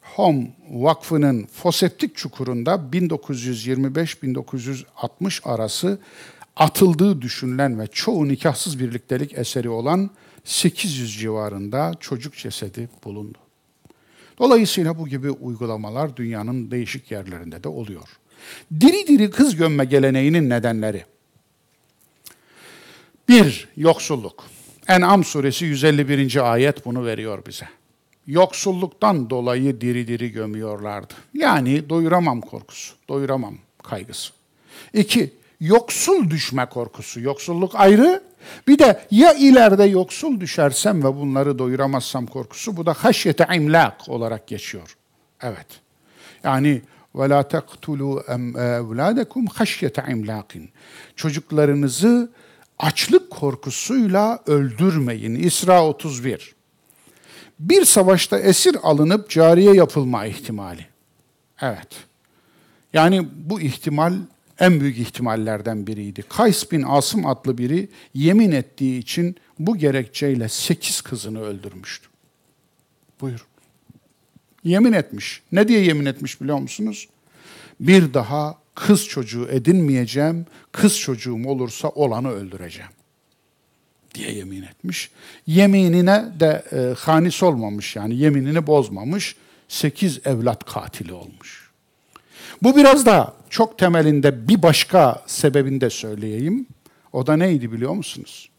Home 0.01 0.51
Vakfı'nın 0.71 1.45
foseptik 1.45 2.15
çukurunda 2.15 2.71
1925-1960 2.91 5.43
arası 5.43 5.99
atıldığı 6.55 7.21
düşünülen 7.21 7.79
ve 7.79 7.87
çoğu 7.87 8.27
nikahsız 8.27 8.79
birliktelik 8.79 9.37
eseri 9.37 9.69
olan 9.69 10.09
800 10.43 11.19
civarında 11.19 11.91
çocuk 11.99 12.35
cesedi 12.35 12.89
bulundu. 13.03 13.37
Dolayısıyla 14.39 14.99
bu 14.99 15.07
gibi 15.07 15.31
uygulamalar 15.31 16.17
dünyanın 16.17 16.71
değişik 16.71 17.11
yerlerinde 17.11 17.63
de 17.63 17.67
oluyor. 17.67 18.09
Diri 18.79 19.07
diri 19.07 19.31
kız 19.31 19.55
gömme 19.55 19.85
geleneğinin 19.85 20.49
nedenleri. 20.49 21.05
Bir, 23.29 23.69
yoksulluk. 23.77 24.56
En'am 24.87 25.23
suresi 25.23 25.65
151. 25.65 26.51
ayet 26.53 26.85
bunu 26.85 27.05
veriyor 27.05 27.43
bize. 27.47 27.67
Yoksulluktan 28.27 29.29
dolayı 29.29 29.81
diri 29.81 30.07
diri 30.07 30.31
gömüyorlardı. 30.31 31.13
Yani 31.33 31.89
doyuramam 31.89 32.41
korkusu, 32.41 32.93
doyuramam 33.09 33.55
kaygısı. 33.83 34.33
İki, 34.93 35.33
yoksul 35.61 36.29
düşme 36.29 36.65
korkusu. 36.65 37.21
Yoksulluk 37.21 37.75
ayrı. 37.75 38.23
Bir 38.67 38.79
de 38.79 39.01
ya 39.11 39.33
ileride 39.33 39.83
yoksul 39.83 40.39
düşersem 40.39 41.03
ve 41.03 41.15
bunları 41.15 41.59
doyuramazsam 41.59 42.25
korkusu. 42.25 42.77
Bu 42.77 42.85
da 42.85 42.93
haşyete 42.93 43.47
imlak 43.55 44.09
olarak 44.09 44.47
geçiyor. 44.47 44.97
Evet. 45.41 45.67
Yani 46.43 46.81
ve 47.15 47.29
la 47.29 47.47
tektulu 47.47 48.23
evladekum 48.57 49.45
haşyete 49.45 50.03
imlakin. 50.09 50.69
Çocuklarınızı 51.15 52.31
açlık 52.79 53.31
korkusuyla 53.31 54.39
öldürmeyin. 54.47 55.35
İsra 55.35 55.85
31. 55.85 56.55
Bir 57.59 57.85
savaşta 57.85 58.39
esir 58.39 58.77
alınıp 58.83 59.29
cariye 59.29 59.73
yapılma 59.73 60.25
ihtimali. 60.25 60.85
Evet. 61.61 61.87
Yani 62.93 63.27
bu 63.35 63.61
ihtimal 63.61 64.13
en 64.59 64.81
büyük 64.81 64.97
ihtimallerden 64.97 65.87
biriydi. 65.87 66.23
Kays 66.29 66.71
bin 66.71 66.83
Asım 66.87 67.25
adlı 67.25 67.57
biri 67.57 67.89
yemin 68.13 68.51
ettiği 68.51 68.99
için 68.99 69.35
bu 69.59 69.77
gerekçeyle 69.77 70.49
sekiz 70.49 71.01
kızını 71.01 71.41
öldürmüştü. 71.41 72.07
Buyur. 73.21 73.45
Yemin 74.63 74.93
etmiş. 74.93 75.41
Ne 75.51 75.67
diye 75.67 75.79
yemin 75.83 76.05
etmiş 76.05 76.41
biliyor 76.41 76.57
musunuz? 76.57 77.07
Bir 77.79 78.13
daha 78.13 78.57
kız 78.77 79.07
çocuğu 79.07 79.47
edinmeyeceğim, 79.51 80.45
kız 80.71 80.99
çocuğum 80.99 81.47
olursa 81.47 81.89
olanı 81.89 82.31
öldüreceğim 82.31 82.91
diye 84.15 84.31
yemin 84.31 84.63
etmiş. 84.63 85.11
Yeminine 85.47 86.25
de 86.39 86.63
e, 86.71 86.93
hanis 86.99 87.43
olmamış 87.43 87.95
yani 87.95 88.15
yeminini 88.15 88.67
bozmamış. 88.67 89.35
Sekiz 89.67 90.19
evlat 90.25 90.63
katili 90.63 91.13
olmuş. 91.13 91.71
Bu 92.63 92.75
biraz 92.75 93.05
da 93.05 93.33
çok 93.49 93.77
temelinde 93.77 94.47
bir 94.47 94.61
başka 94.61 95.23
sebebini 95.27 95.81
de 95.81 95.89
söyleyeyim. 95.89 96.67
O 97.13 97.27
da 97.27 97.37
neydi 97.37 97.71
biliyor 97.71 97.93
musunuz? 97.93 98.49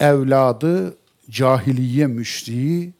Evladı 0.00 0.96
cahiliye 1.30 2.06
müşriği 2.06 2.92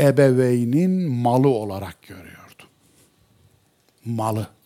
ebeveynin 0.00 1.10
malı 1.10 1.48
olarak 1.48 2.02
görüyordu. 2.02 2.62
Malı. 4.04 4.59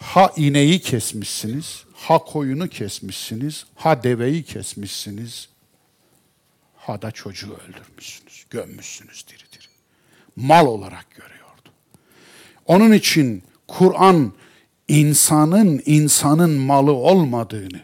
Ha 0.00 0.32
ineği 0.36 0.80
kesmişsiniz, 0.80 1.84
ha 1.94 2.18
koyunu 2.18 2.68
kesmişsiniz, 2.68 3.66
ha 3.74 4.02
deveyi 4.02 4.42
kesmişsiniz, 4.42 5.48
ha 6.76 7.02
da 7.02 7.10
çocuğu 7.10 7.54
öldürmüşsünüz, 7.68 8.44
gömmüşsünüz 8.50 9.24
diri 9.28 9.38
diri. 9.38 9.68
Mal 10.36 10.66
olarak 10.66 11.06
görüyordu. 11.10 11.68
Onun 12.66 12.92
için 12.92 13.42
Kur'an 13.68 14.32
insanın 14.88 15.82
insanın 15.86 16.50
malı 16.50 16.92
olmadığını, 16.92 17.80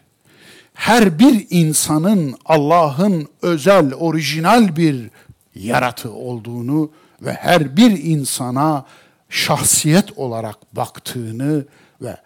her 0.73 1.19
bir 1.19 1.47
insanın 1.49 2.37
Allah'ın 2.45 3.27
özel, 3.41 3.93
orijinal 3.93 4.75
bir 4.75 5.09
yaratı 5.55 6.11
olduğunu 6.11 6.91
ve 7.21 7.33
her 7.33 7.77
bir 7.77 8.03
insana 8.03 8.85
şahsiyet 9.29 10.17
olarak 10.17 10.75
baktığını 10.75 11.65
ve 12.01 12.17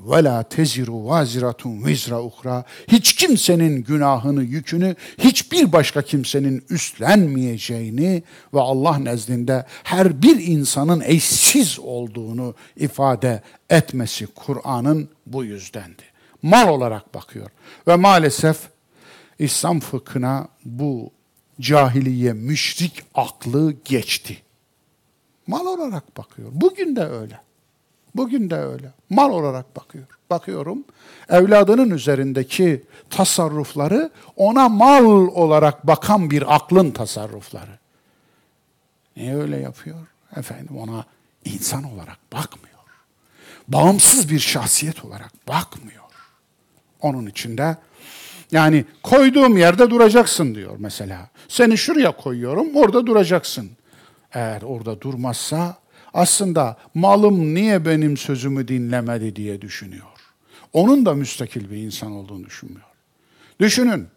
ve 0.00 0.24
la 0.24 0.42
teziru 0.42 1.06
vaziratun 1.06 1.84
vizra 1.84 2.22
ukra 2.22 2.64
hiç 2.88 3.12
kimsenin 3.12 3.84
günahını, 3.84 4.42
yükünü 4.42 4.96
hiçbir 5.18 5.72
başka 5.72 6.02
kimsenin 6.02 6.64
üstlenmeyeceğini 6.70 8.22
ve 8.54 8.60
Allah 8.60 8.98
nezdinde 8.98 9.66
her 9.84 10.22
bir 10.22 10.46
insanın 10.46 11.00
eşsiz 11.00 11.78
olduğunu 11.78 12.54
ifade 12.76 13.42
etmesi 13.70 14.26
Kur'an'ın 14.26 15.08
bu 15.26 15.44
yüzdendi. 15.44 16.02
Mal 16.42 16.68
olarak 16.68 17.14
bakıyor 17.14 17.50
ve 17.88 17.96
maalesef 17.96 18.58
İslam 19.38 19.80
fıkhına 19.80 20.48
bu 20.64 21.10
cahiliye, 21.60 22.32
müşrik 22.32 23.02
aklı 23.14 23.74
geçti. 23.84 24.38
Mal 25.46 25.66
olarak 25.66 26.16
bakıyor. 26.16 26.48
Bugün 26.52 26.96
de 26.96 27.04
öyle. 27.04 27.40
Bugün 28.14 28.50
de 28.50 28.56
öyle. 28.56 28.92
Mal 29.10 29.30
olarak 29.30 29.76
bakıyor. 29.76 30.04
Bakıyorum. 30.30 30.84
Evladının 31.28 31.90
üzerindeki 31.90 32.84
tasarrufları 33.10 34.10
ona 34.36 34.68
mal 34.68 35.04
olarak 35.28 35.86
bakan 35.86 36.30
bir 36.30 36.54
aklın 36.54 36.90
tasarrufları. 36.90 37.78
Niye 39.16 39.36
öyle 39.36 39.56
yapıyor? 39.56 40.06
Efendim 40.36 40.78
ona 40.78 41.04
insan 41.44 41.84
olarak 41.84 42.18
bakmıyor. 42.32 42.72
Bağımsız 43.68 44.30
bir 44.30 44.38
şahsiyet 44.38 45.04
olarak 45.04 45.48
bakmıyor. 45.48 46.02
Onun 47.00 47.26
içinde 47.26 47.76
yani 48.52 48.84
koyduğum 49.02 49.56
yerde 49.56 49.90
duracaksın 49.90 50.54
diyor 50.54 50.76
mesela. 50.78 51.28
Seni 51.48 51.78
şuraya 51.78 52.16
koyuyorum, 52.16 52.76
orada 52.76 53.06
duracaksın. 53.06 53.70
Eğer 54.32 54.62
orada 54.62 55.00
durmazsa 55.00 55.76
aslında 56.14 56.76
malım 56.94 57.54
niye 57.54 57.86
benim 57.86 58.16
sözümü 58.16 58.68
dinlemedi 58.68 59.36
diye 59.36 59.62
düşünüyor. 59.62 60.06
Onun 60.72 61.06
da 61.06 61.14
müstakil 61.14 61.70
bir 61.70 61.76
insan 61.76 62.12
olduğunu 62.12 62.46
düşünmüyor. 62.46 62.86
Düşünün, 63.60 64.08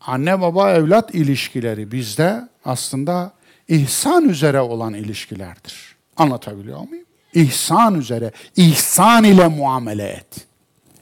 anne 0.00 0.40
baba 0.40 0.72
evlat 0.72 1.14
ilişkileri 1.14 1.92
bizde 1.92 2.48
aslında 2.64 3.32
ihsan 3.68 4.28
üzere 4.28 4.60
olan 4.60 4.94
ilişkilerdir. 4.94 5.96
Anlatabiliyor 6.16 6.88
muyum? 6.88 7.06
İhsan 7.34 7.94
üzere, 7.94 8.32
ihsan 8.56 9.24
ile 9.24 9.48
muamele 9.48 10.08
et. 10.08 10.46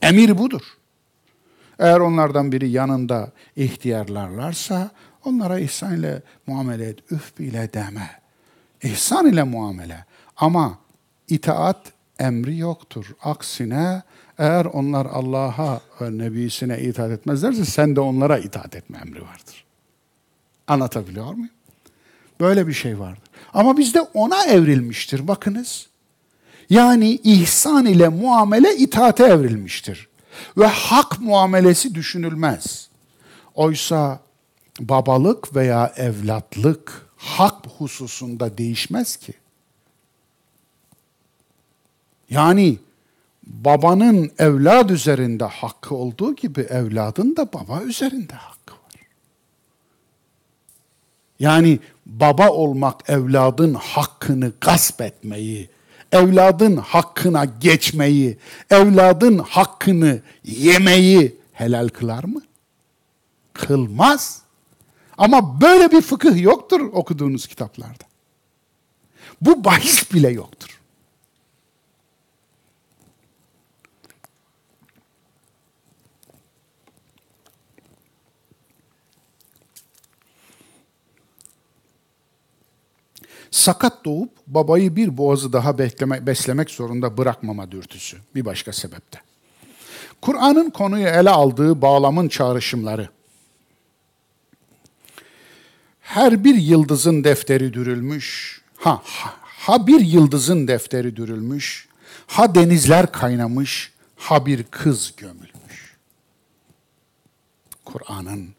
Emir 0.01 0.37
budur. 0.37 0.61
Eğer 1.79 1.99
onlardan 1.99 2.51
biri 2.51 2.69
yanında 2.69 3.31
ihtiyarlarlarsa 3.55 4.91
onlara 5.25 5.59
ihsan 5.59 5.99
ile 5.99 6.21
muamele 6.47 6.85
et, 6.85 7.11
üf 7.11 7.39
bile 7.39 7.73
deme. 7.73 8.24
İhsan 8.85 9.27
ile 9.27 9.43
muamele. 9.43 10.05
Ama 10.37 10.77
itaat 11.27 11.93
emri 12.19 12.57
yoktur. 12.57 13.05
Aksine 13.23 14.03
eğer 14.37 14.65
onlar 14.65 15.05
Allah'a 15.05 15.81
ve 16.01 16.17
Nebisine 16.17 16.81
itaat 16.81 17.11
etmezlerse 17.11 17.65
sen 17.65 17.95
de 17.95 17.99
onlara 17.99 18.37
itaat 18.37 18.75
etme 18.75 18.97
emri 18.97 19.21
vardır. 19.21 19.65
Anlatabiliyor 20.67 21.33
muyum? 21.33 21.49
Böyle 22.39 22.67
bir 22.67 22.73
şey 22.73 22.99
vardır. 22.99 23.23
Ama 23.53 23.77
bizde 23.77 24.01
ona 24.01 24.45
evrilmiştir 24.45 25.27
bakınız. 25.27 25.87
Yani 26.69 27.19
ihsan 27.23 27.85
ile 27.85 28.07
muamele 28.07 28.75
itaate 28.75 29.23
evrilmiştir. 29.23 30.07
Ve 30.57 30.65
hak 30.65 31.19
muamelesi 31.19 31.95
düşünülmez. 31.95 32.89
Oysa 33.55 34.19
babalık 34.79 35.55
veya 35.55 35.93
evlatlık 35.97 37.04
hak 37.25 37.67
hususunda 37.77 38.57
değişmez 38.57 39.15
ki. 39.15 39.33
Yani 42.29 42.77
babanın 43.43 44.31
evlad 44.37 44.89
üzerinde 44.89 45.43
hakkı 45.43 45.95
olduğu 45.95 46.35
gibi 46.35 46.61
evladın 46.61 47.35
da 47.35 47.53
baba 47.53 47.81
üzerinde 47.81 48.33
hakkı 48.33 48.73
var. 48.73 48.93
Yani 51.39 51.79
baba 52.05 52.49
olmak 52.49 53.09
evladın 53.09 53.73
hakkını 53.73 54.51
gasp 54.61 55.01
etmeyi, 55.01 55.69
evladın 56.11 56.77
hakkına 56.77 57.45
geçmeyi, 57.45 58.37
evladın 58.69 59.37
hakkını 59.37 60.21
yemeyi 60.43 61.37
helal 61.53 61.87
kılar 61.87 62.23
mı? 62.23 62.41
Kılmaz. 63.53 64.44
Ama 65.17 65.61
böyle 65.61 65.91
bir 65.91 66.01
fıkıh 66.01 66.41
yoktur 66.41 66.79
okuduğunuz 66.79 67.47
kitaplarda. 67.47 68.03
Bu 69.41 69.63
bahis 69.63 70.13
bile 70.13 70.29
yoktur. 70.29 70.81
Sakat 83.51 84.05
doğup 84.05 84.29
babayı 84.47 84.95
bir 84.95 85.17
boğazı 85.17 85.53
daha 85.53 85.77
bekleme, 85.77 86.27
beslemek 86.27 86.69
zorunda 86.69 87.17
bırakmama 87.17 87.71
dürtüsü 87.71 88.17
bir 88.35 88.45
başka 88.45 88.73
sebepte. 88.73 89.19
Kur'an'ın 90.21 90.69
konuyu 90.69 91.07
ele 91.07 91.29
aldığı 91.29 91.81
bağlamın 91.81 92.27
çağrışımları. 92.27 93.09
Her 96.05 96.43
bir 96.43 96.55
yıldızın 96.55 97.23
defteri 97.23 97.73
dürülmüş, 97.73 98.61
ha, 98.77 99.01
ha 99.43 99.87
bir 99.87 99.99
yıldızın 99.99 100.67
defteri 100.67 101.15
dürülmüş, 101.15 101.87
ha 102.27 102.55
denizler 102.55 103.11
kaynamış, 103.11 103.91
ha 104.15 104.45
bir 104.45 104.63
kız 104.63 105.13
gömülmüş. 105.17 105.95
Kur'an'ın 107.85 108.49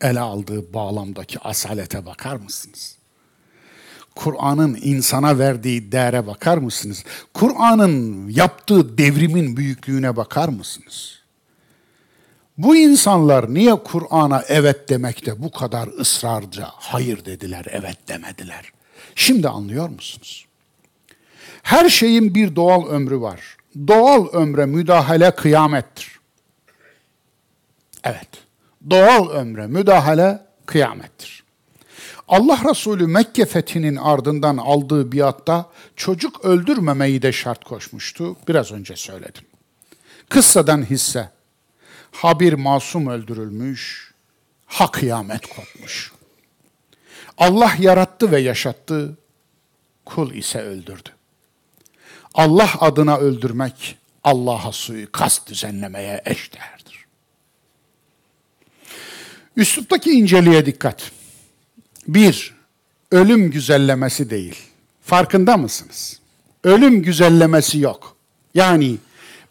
ele 0.00 0.20
aldığı 0.20 0.74
bağlamdaki 0.74 1.38
asalete 1.40 2.06
bakar 2.06 2.36
mısınız? 2.36 2.96
Kur'an'ın 4.14 4.78
insana 4.82 5.38
verdiği 5.38 5.92
değere 5.92 6.26
bakar 6.26 6.58
mısınız? 6.58 7.04
Kur'an'ın 7.34 8.28
yaptığı 8.28 8.98
devrimin 8.98 9.56
büyüklüğüne 9.56 10.16
bakar 10.16 10.48
mısınız? 10.48 11.23
Bu 12.58 12.76
insanlar 12.76 13.54
niye 13.54 13.74
Kur'an'a 13.74 14.42
evet 14.48 14.88
demekte 14.88 15.42
bu 15.42 15.50
kadar 15.50 15.88
ısrarca 16.00 16.68
hayır 16.70 17.24
dediler, 17.24 17.66
evet 17.70 18.08
demediler? 18.08 18.72
Şimdi 19.14 19.48
anlıyor 19.48 19.88
musunuz? 19.88 20.46
Her 21.62 21.88
şeyin 21.88 22.34
bir 22.34 22.56
doğal 22.56 22.86
ömrü 22.86 23.20
var. 23.20 23.56
Doğal 23.88 24.28
ömre 24.32 24.66
müdahale 24.66 25.30
kıyamettir. 25.30 26.20
Evet. 28.04 28.28
Doğal 28.90 29.30
ömre 29.30 29.66
müdahale 29.66 30.42
kıyamettir. 30.66 31.44
Allah 32.28 32.60
Resulü 32.70 33.06
Mekke 33.06 33.46
fethinin 33.46 33.96
ardından 33.96 34.56
aldığı 34.56 35.12
biatta 35.12 35.70
çocuk 35.96 36.44
öldürmemeyi 36.44 37.22
de 37.22 37.32
şart 37.32 37.64
koşmuştu. 37.64 38.36
Biraz 38.48 38.72
önce 38.72 38.96
söyledim. 38.96 39.42
Kıssadan 40.28 40.82
hisse. 40.90 41.33
Habir 42.14 42.52
masum 42.52 43.06
öldürülmüş, 43.06 44.12
ha 44.66 44.90
kıyamet 44.90 45.46
kopmuş. 45.46 46.12
Allah 47.38 47.72
yarattı 47.78 48.32
ve 48.32 48.40
yaşattı, 48.40 49.18
kul 50.04 50.34
ise 50.34 50.60
öldürdü. 50.60 51.08
Allah 52.34 52.70
adına 52.80 53.16
öldürmek, 53.16 53.98
Allah'a 54.24 54.72
suikast 54.72 55.48
düzenlemeye 55.48 56.22
eşdeğerdir. 56.24 57.06
Üsluptaki 59.56 60.10
inceliğe 60.10 60.66
dikkat. 60.66 61.10
Bir, 62.08 62.54
ölüm 63.10 63.50
güzellemesi 63.50 64.30
değil. 64.30 64.56
Farkında 65.02 65.56
mısınız? 65.56 66.20
Ölüm 66.64 67.02
güzellemesi 67.02 67.78
yok. 67.78 68.16
Yani 68.54 68.96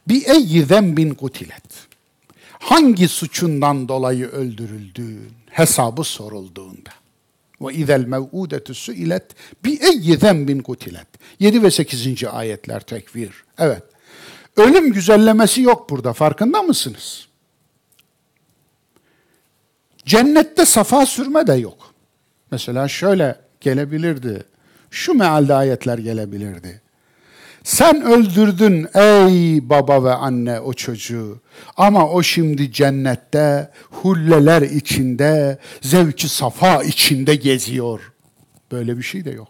bir 0.08 0.26
eyyi 0.28 0.64
zembin 0.64 1.14
kutilet. 1.14 1.64
Hangi 2.64 3.08
suçundan 3.08 3.88
dolayı 3.88 4.28
öldürüldüğün 4.28 5.32
hesabı 5.50 6.04
sorulduğunda. 6.04 6.90
Ve 7.62 7.74
izel 7.74 8.06
mev'udetu 8.06 8.74
suilet 8.74 9.24
bi 9.66 9.80
eyyi 9.82 10.18
zembin 10.18 10.60
kutilet. 10.60 11.08
7 11.40 11.64
ve 11.64 11.72
8. 11.72 12.24
ayetler 12.24 12.80
tekvir. 12.80 13.44
Evet. 13.58 13.84
Ölüm 14.58 14.94
güzellemesi 14.94 15.62
yok 15.62 15.90
burada 15.90 16.14
farkında 16.14 16.62
mısınız? 16.62 17.28
Cennette 20.06 20.66
safa 20.66 21.06
sürme 21.06 21.48
de 21.48 21.54
yok. 21.54 21.94
Mesela 22.52 22.88
şöyle 22.88 23.40
gelebilirdi. 23.62 24.44
Şu 24.92 25.14
mealde 25.14 25.54
ayetler 25.54 25.98
gelebilirdi. 25.98 26.82
Sen 27.64 28.02
öldürdün 28.02 28.88
ey 28.94 29.70
baba 29.70 30.04
ve 30.04 30.14
anne 30.14 30.60
o 30.60 30.74
çocuğu. 30.74 31.42
Ama 31.78 32.10
o 32.10 32.24
şimdi 32.24 32.72
cennette, 32.72 33.72
hulleler 33.92 34.62
içinde, 34.62 35.58
zevki 35.82 36.30
safa 36.30 36.84
içinde 36.84 37.36
geziyor. 37.36 38.14
Böyle 38.72 38.98
bir 38.98 39.04
şey 39.04 39.26
de 39.26 39.32
yok. 39.32 39.48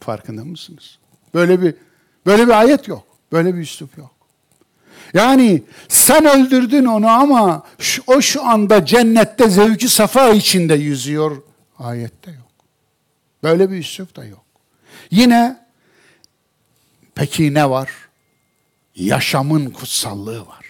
Farkında 0.00 0.44
mısınız? 0.44 0.98
Böyle 1.34 1.62
bir 1.62 1.74
böyle 2.26 2.46
bir 2.46 2.60
ayet 2.60 2.88
yok. 2.88 3.04
Böyle 3.32 3.54
bir 3.54 3.60
üslup 3.60 3.98
yok. 3.98 4.10
Yani 5.14 5.62
sen 5.88 6.26
öldürdün 6.26 6.84
onu 6.84 7.08
ama 7.08 7.62
şu, 7.78 8.02
o 8.06 8.20
şu 8.20 8.44
anda 8.44 8.84
cennette 8.86 9.48
zevki 9.48 9.88
safa 9.88 10.30
içinde 10.30 10.74
yüzüyor. 10.74 11.42
Ayette 11.78 12.30
yok. 12.30 12.50
Böyle 13.42 13.70
bir 13.70 13.76
üslup 13.78 14.16
da 14.16 14.24
yok. 14.24 14.44
Yine 15.10 15.56
peki 17.14 17.54
ne 17.54 17.70
var? 17.70 17.90
Yaşamın 18.94 19.70
kutsallığı 19.70 20.46
var. 20.46 20.66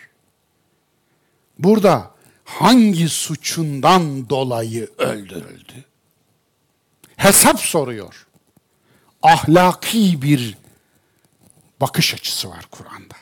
Burada 1.58 2.10
hangi 2.44 3.08
suçundan 3.08 4.28
dolayı 4.28 4.88
öldürüldü? 4.98 5.84
Hesap 7.16 7.60
soruyor. 7.60 8.26
Ahlaki 9.22 10.22
bir 10.22 10.58
bakış 11.80 12.14
açısı 12.14 12.50
var 12.50 12.64
Kur'an'da. 12.70 13.14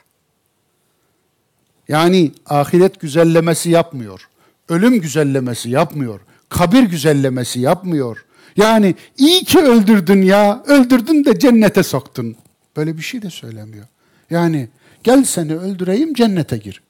Yani 1.88 2.32
ahiret 2.46 3.00
güzellemesi 3.00 3.70
yapmıyor. 3.70 4.28
Ölüm 4.68 5.00
güzellemesi 5.00 5.70
yapmıyor. 5.70 6.20
Kabir 6.48 6.82
güzellemesi 6.82 7.60
yapmıyor. 7.60 8.24
Yani 8.56 8.94
iyi 9.18 9.44
ki 9.44 9.58
öldürdün 9.58 10.22
ya, 10.22 10.62
öldürdün 10.66 11.24
de 11.24 11.38
cennete 11.38 11.82
soktun. 11.82 12.36
Böyle 12.78 12.96
bir 12.96 13.02
şey 13.02 13.22
de 13.22 13.30
söylemiyor. 13.30 13.86
Yani 14.30 14.68
gel 15.05 15.24
seni 15.24 15.56
öldüreyim 15.56 16.14
cennete 16.14 16.59
gir. 16.59 16.82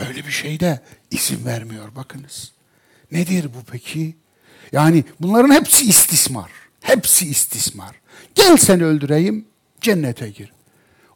Böyle 0.00 0.26
bir 0.26 0.30
şey 0.30 0.60
de 0.60 0.80
izin 1.10 1.44
vermiyor 1.44 1.94
bakınız. 1.94 2.52
Nedir 3.12 3.44
bu 3.44 3.62
peki? 3.70 4.16
Yani 4.72 5.04
bunların 5.20 5.54
hepsi 5.54 5.84
istismar. 5.88 6.50
Hepsi 6.80 7.28
istismar. 7.28 7.96
Gel 8.34 8.56
seni 8.56 8.84
öldüreyim, 8.84 9.46
cennete 9.80 10.30
gir. 10.30 10.52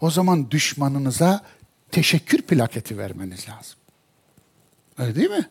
O 0.00 0.10
zaman 0.10 0.50
düşmanınıza 0.50 1.44
teşekkür 1.90 2.42
plaketi 2.42 2.98
vermeniz 2.98 3.48
lazım. 3.48 3.78
Öyle 4.98 5.14
değil 5.14 5.30
mi? 5.30 5.48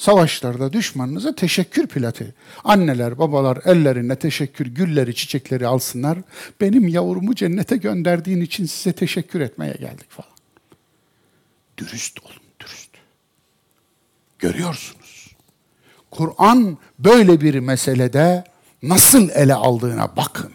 Savaşlarda 0.00 0.72
düşmanınıza 0.72 1.34
teşekkür 1.34 1.86
plaketi. 1.86 2.34
Anneler, 2.64 3.18
babalar 3.18 3.58
ellerine 3.64 4.16
teşekkür 4.16 4.66
gülleri, 4.66 5.14
çiçekleri 5.14 5.66
alsınlar. 5.66 6.18
Benim 6.60 6.88
yavrumu 6.88 7.34
cennete 7.34 7.76
gönderdiğin 7.76 8.40
için 8.40 8.66
size 8.66 8.92
teşekkür 8.92 9.40
etmeye 9.40 9.72
geldik 9.72 10.10
falan. 10.10 10.30
Dürüst 11.78 12.24
olun, 12.24 12.42
dürüst. 12.60 12.90
Görüyorsunuz. 14.38 15.36
Kur'an 16.10 16.78
böyle 16.98 17.40
bir 17.40 17.58
meselede 17.58 18.44
nasıl 18.82 19.28
ele 19.28 19.54
aldığına 19.54 20.16
bakın. 20.16 20.52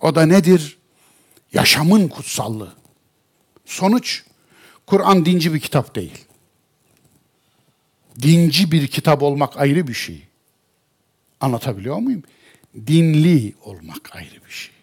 O 0.00 0.14
da 0.14 0.26
nedir? 0.26 0.78
Yaşamın 1.52 2.08
kutsallığı. 2.08 2.72
Sonuç, 3.64 4.24
Kur'an 4.86 5.24
dinci 5.24 5.54
bir 5.54 5.60
kitap 5.60 5.94
değil. 5.94 6.24
Dinci 8.22 8.72
bir 8.72 8.86
kitap 8.86 9.22
olmak 9.22 9.56
ayrı 9.56 9.88
bir 9.88 9.94
şey. 9.94 10.26
Anlatabiliyor 11.40 11.96
muyum? 11.96 12.22
Dinli 12.86 13.54
olmak 13.64 14.16
ayrı 14.16 14.44
bir 14.46 14.50
şey. 14.50 14.74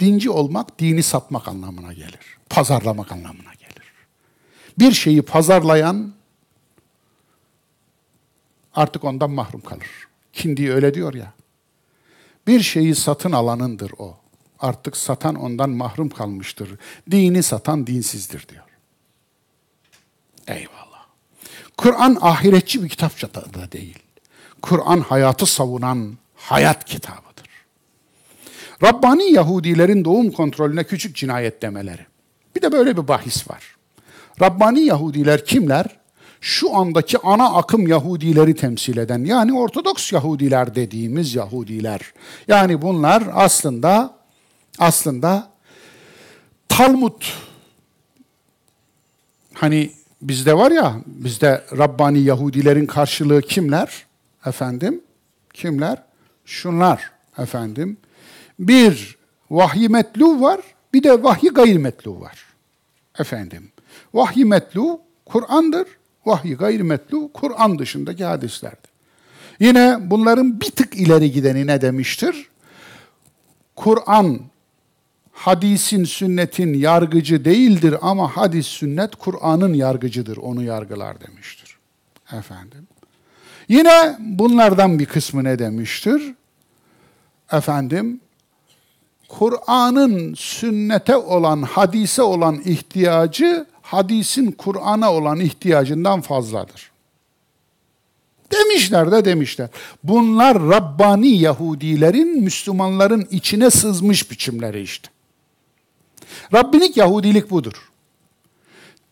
Dinci 0.00 0.30
olmak 0.30 0.78
dini 0.78 1.02
satmak 1.02 1.48
anlamına 1.48 1.92
gelir. 1.92 2.38
Pazarlamak 2.50 3.12
anlamına 3.12 3.54
gelir. 3.54 3.92
Bir 4.78 4.92
şeyi 4.92 5.22
pazarlayan 5.22 6.14
artık 8.74 9.04
ondan 9.04 9.30
mahrum 9.30 9.60
kalır. 9.60 10.08
Kindi 10.32 10.72
öyle 10.72 10.94
diyor 10.94 11.14
ya. 11.14 11.32
Bir 12.46 12.60
şeyi 12.60 12.94
satın 12.94 13.32
alanındır 13.32 13.92
o. 13.98 14.16
Artık 14.58 14.96
satan 14.96 15.34
ondan 15.34 15.70
mahrum 15.70 16.08
kalmıştır. 16.08 16.70
Dini 17.10 17.42
satan 17.42 17.86
dinsizdir 17.86 18.48
diyor. 18.48 18.64
Eyvallah. 20.46 20.79
Kur'an 21.80 22.18
ahiretçi 22.20 22.82
bir 22.82 22.88
kitapça 22.88 23.34
da 23.34 23.72
değil. 23.72 23.98
Kur'an 24.62 25.00
hayatı 25.00 25.46
savunan 25.46 26.18
hayat 26.36 26.84
kitabıdır. 26.84 27.48
Rabbani 28.82 29.32
Yahudilerin 29.32 30.04
doğum 30.04 30.30
kontrolüne 30.30 30.84
küçük 30.84 31.16
cinayet 31.16 31.62
demeleri. 31.62 32.06
Bir 32.56 32.62
de 32.62 32.72
böyle 32.72 32.96
bir 32.96 33.08
bahis 33.08 33.50
var. 33.50 33.76
Rabbani 34.40 34.80
Yahudiler 34.80 35.44
kimler? 35.44 35.86
şu 36.40 36.76
andaki 36.76 37.18
ana 37.18 37.54
akım 37.54 37.86
Yahudileri 37.86 38.54
temsil 38.54 38.96
eden 38.96 39.24
yani 39.24 39.58
Ortodoks 39.58 40.12
Yahudiler 40.12 40.74
dediğimiz 40.74 41.34
Yahudiler. 41.34 42.00
Yani 42.48 42.82
bunlar 42.82 43.22
aslında 43.34 44.14
aslında 44.78 45.50
Talmud 46.68 47.22
hani 49.54 49.90
bizde 50.22 50.54
var 50.54 50.70
ya 50.70 50.94
bizde 51.06 51.64
Rabbani 51.78 52.20
Yahudilerin 52.20 52.86
karşılığı 52.86 53.42
kimler? 53.42 54.06
Efendim 54.46 55.00
kimler? 55.54 56.02
Şunlar 56.44 57.10
efendim. 57.38 57.96
Bir 58.58 59.18
vahyi 59.50 59.88
metlu 59.88 60.40
var, 60.40 60.60
bir 60.94 61.02
de 61.02 61.22
vahyi 61.22 61.50
gayrimetlu 61.50 62.20
var. 62.20 62.44
Efendim. 63.18 63.72
Vahyi 64.14 64.44
metlu 64.44 65.00
Kur'an'dır. 65.26 65.86
Vahyi 66.26 66.54
gayrimetlu 66.54 67.32
Kur'an 67.32 67.78
dışındaki 67.78 68.24
hadislerdir. 68.24 68.90
Yine 69.60 69.98
bunların 70.00 70.60
bir 70.60 70.70
tık 70.70 70.96
ileri 70.96 71.32
gideni 71.32 71.66
ne 71.66 71.80
demiştir? 71.80 72.48
Kur'an 73.76 74.40
hadisin, 75.40 76.04
sünnetin 76.04 76.74
yargıcı 76.74 77.44
değildir 77.44 77.94
ama 78.02 78.36
hadis, 78.36 78.66
sünnet 78.66 79.16
Kur'an'ın 79.16 79.74
yargıcıdır, 79.74 80.36
onu 80.36 80.62
yargılar 80.62 81.16
demiştir. 81.20 81.76
Efendim. 82.32 82.88
Yine 83.68 84.16
bunlardan 84.18 84.98
bir 84.98 85.06
kısmı 85.06 85.44
ne 85.44 85.58
demiştir? 85.58 86.34
Efendim, 87.52 88.20
Kur'an'ın 89.28 90.34
sünnete 90.34 91.16
olan, 91.16 91.62
hadise 91.62 92.22
olan 92.22 92.60
ihtiyacı 92.64 93.66
hadisin 93.82 94.52
Kur'an'a 94.52 95.12
olan 95.12 95.40
ihtiyacından 95.40 96.20
fazladır. 96.20 96.90
Demişler 98.52 99.12
de 99.12 99.24
demişler. 99.24 99.68
Bunlar 100.04 100.58
Rabbani 100.58 101.38
Yahudilerin 101.38 102.42
Müslümanların 102.42 103.28
içine 103.30 103.70
sızmış 103.70 104.30
biçimleri 104.30 104.82
işte. 104.82 105.10
Rabbinik 106.54 106.96
Yahudilik 106.96 107.50
budur. 107.50 107.90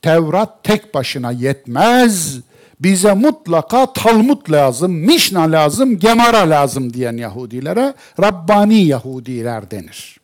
Tevrat 0.02 0.64
tek 0.64 0.94
başına 0.94 1.32
yetmez. 1.32 2.40
bize 2.80 3.14
mutlaka 3.14 3.92
Talmud 3.92 4.50
lazım, 4.50 4.92
Mişna 4.92 5.42
lazım, 5.42 5.98
Gemara 5.98 6.50
lazım 6.50 6.92
diyen 6.92 7.16
Yahudilere 7.16 7.94
Rabbani 8.20 8.84
Yahudiler 8.84 9.70
denir. 9.70 10.20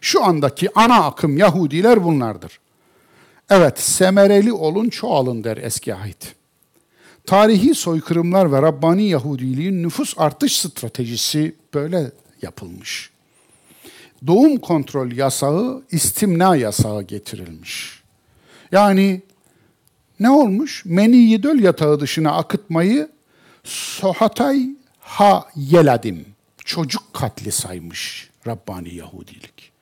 Şu 0.00 0.24
andaki 0.24 0.68
ana 0.74 1.04
akım 1.04 1.36
Yahudiler 1.38 2.04
bunlardır. 2.04 2.60
Evet, 3.50 3.80
semereli 3.80 4.52
olun, 4.52 4.88
çoğalın 4.88 5.44
der 5.44 5.56
eski 5.56 5.94
ahit. 5.94 6.34
Tarihi 7.26 7.74
soykırımlar 7.74 8.52
ve 8.52 8.62
Rabbani 8.62 9.08
Yahudiliğin 9.08 9.82
nüfus 9.82 10.14
artış 10.18 10.58
stratejisi 10.58 11.54
böyle 11.74 12.10
yapılmış. 12.42 13.10
Doğum 14.26 14.56
kontrol 14.56 15.12
yasağı, 15.12 15.82
istimna 15.90 16.56
yasağı 16.56 17.02
getirilmiş. 17.02 18.02
Yani 18.72 19.22
ne 20.20 20.30
olmuş? 20.30 20.84
Meniyi 20.84 21.42
döl 21.42 21.58
yatağı 21.58 22.00
dışına 22.00 22.32
akıtmayı 22.32 23.08
sohatay 23.64 24.68
ha 25.00 25.48
yeladim. 25.56 26.26
Çocuk 26.64 27.14
katli 27.14 27.52
saymış 27.52 28.30
Rabbani 28.46 28.94
Yahudilik. 28.94 29.72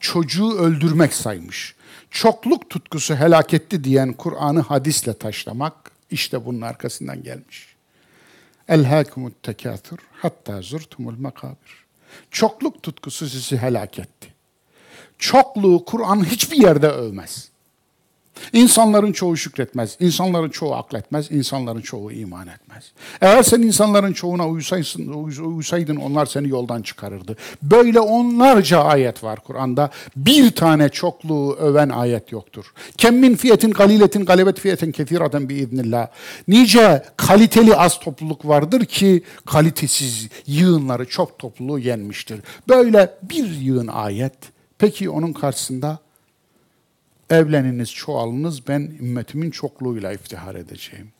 Çocuğu 0.00 0.58
öldürmek 0.58 1.14
saymış. 1.14 1.74
Çokluk 2.10 2.70
tutkusu 2.70 3.14
helaketti 3.14 3.84
diyen 3.84 4.12
Kur'an'ı 4.12 4.60
hadisle 4.60 5.12
taşlamak 5.12 5.90
işte 6.10 6.46
bunun 6.46 6.60
arkasından 6.60 7.22
gelmiş. 7.22 7.76
Elhâkumut 8.68 9.42
tekâthür 9.42 9.98
hatta 10.12 10.62
zurtumul 10.62 11.18
makabir. 11.18 11.85
Çokluk 12.30 12.82
tutkusu 12.82 13.28
sizi 13.28 13.56
helak 13.56 13.98
etti. 13.98 14.34
Çokluğu 15.18 15.84
Kur'an 15.84 16.24
hiçbir 16.24 16.56
yerde 16.56 16.88
övmez. 16.88 17.50
İnsanların 18.52 19.12
çoğu 19.12 19.36
şükretmez, 19.36 19.96
insanların 20.00 20.48
çoğu 20.48 20.74
akletmez, 20.74 21.30
insanların 21.30 21.80
çoğu 21.80 22.12
iman 22.12 22.48
etmez. 22.48 22.92
Eğer 23.20 23.42
sen 23.42 23.62
insanların 23.62 24.12
çoğuna 24.12 24.48
uysaydın, 24.48 25.12
uysaydın 25.56 25.96
onlar 25.96 26.26
seni 26.26 26.48
yoldan 26.48 26.82
çıkarırdı. 26.82 27.36
Böyle 27.62 28.00
onlarca 28.00 28.80
ayet 28.80 29.24
var 29.24 29.38
Kur'an'da. 29.40 29.90
Bir 30.16 30.50
tane 30.50 30.88
çokluğu 30.88 31.54
öven 31.54 31.88
ayet 31.88 32.32
yoktur. 32.32 32.64
Kemmin 32.96 33.34
fiyetin 33.34 33.70
galiletin 33.70 34.24
galebet 34.24 34.60
fiyetin 34.60 34.92
kethiraten 34.92 35.48
biiznillah. 35.48 36.08
Nice 36.48 37.04
kaliteli 37.16 37.76
az 37.76 38.00
topluluk 38.00 38.48
vardır 38.48 38.84
ki 38.84 39.22
kalitesiz 39.46 40.28
yığınları 40.46 41.08
çok 41.08 41.38
topluluğu 41.38 41.78
yenmiştir. 41.78 42.40
Böyle 42.68 43.14
bir 43.22 43.50
yığın 43.50 43.86
ayet. 43.86 44.34
Peki 44.78 45.10
onun 45.10 45.32
karşısında 45.32 45.98
Evleniniz, 47.30 47.92
çoğalınız, 47.92 48.68
ben 48.68 48.80
ümmetimin 48.80 49.50
çokluğuyla 49.50 50.12
iftihar 50.12 50.54
edeceğim. 50.54 51.12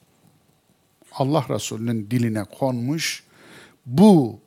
Allah 1.13 1.45
Resulü'nün 1.51 2.11
diline 2.11 2.45
konmuş, 2.45 3.25
bu 3.87 4.41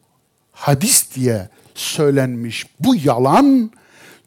hadis 0.51 1.15
diye 1.15 1.49
söylenmiş 1.75 2.65
bu 2.79 2.95
yalan, 2.95 3.71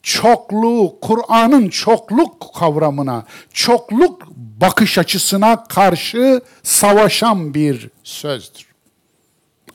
çokluğu, 0.02 1.00
Kur'an'ın 1.00 1.68
çokluk 1.68 2.54
kavramına, 2.54 3.26
çokluk 3.52 4.28
bakış 4.36 4.98
açısına 4.98 5.64
karşı 5.64 6.40
savaşan 6.62 7.54
bir 7.54 7.90
sözdür. 8.04 8.66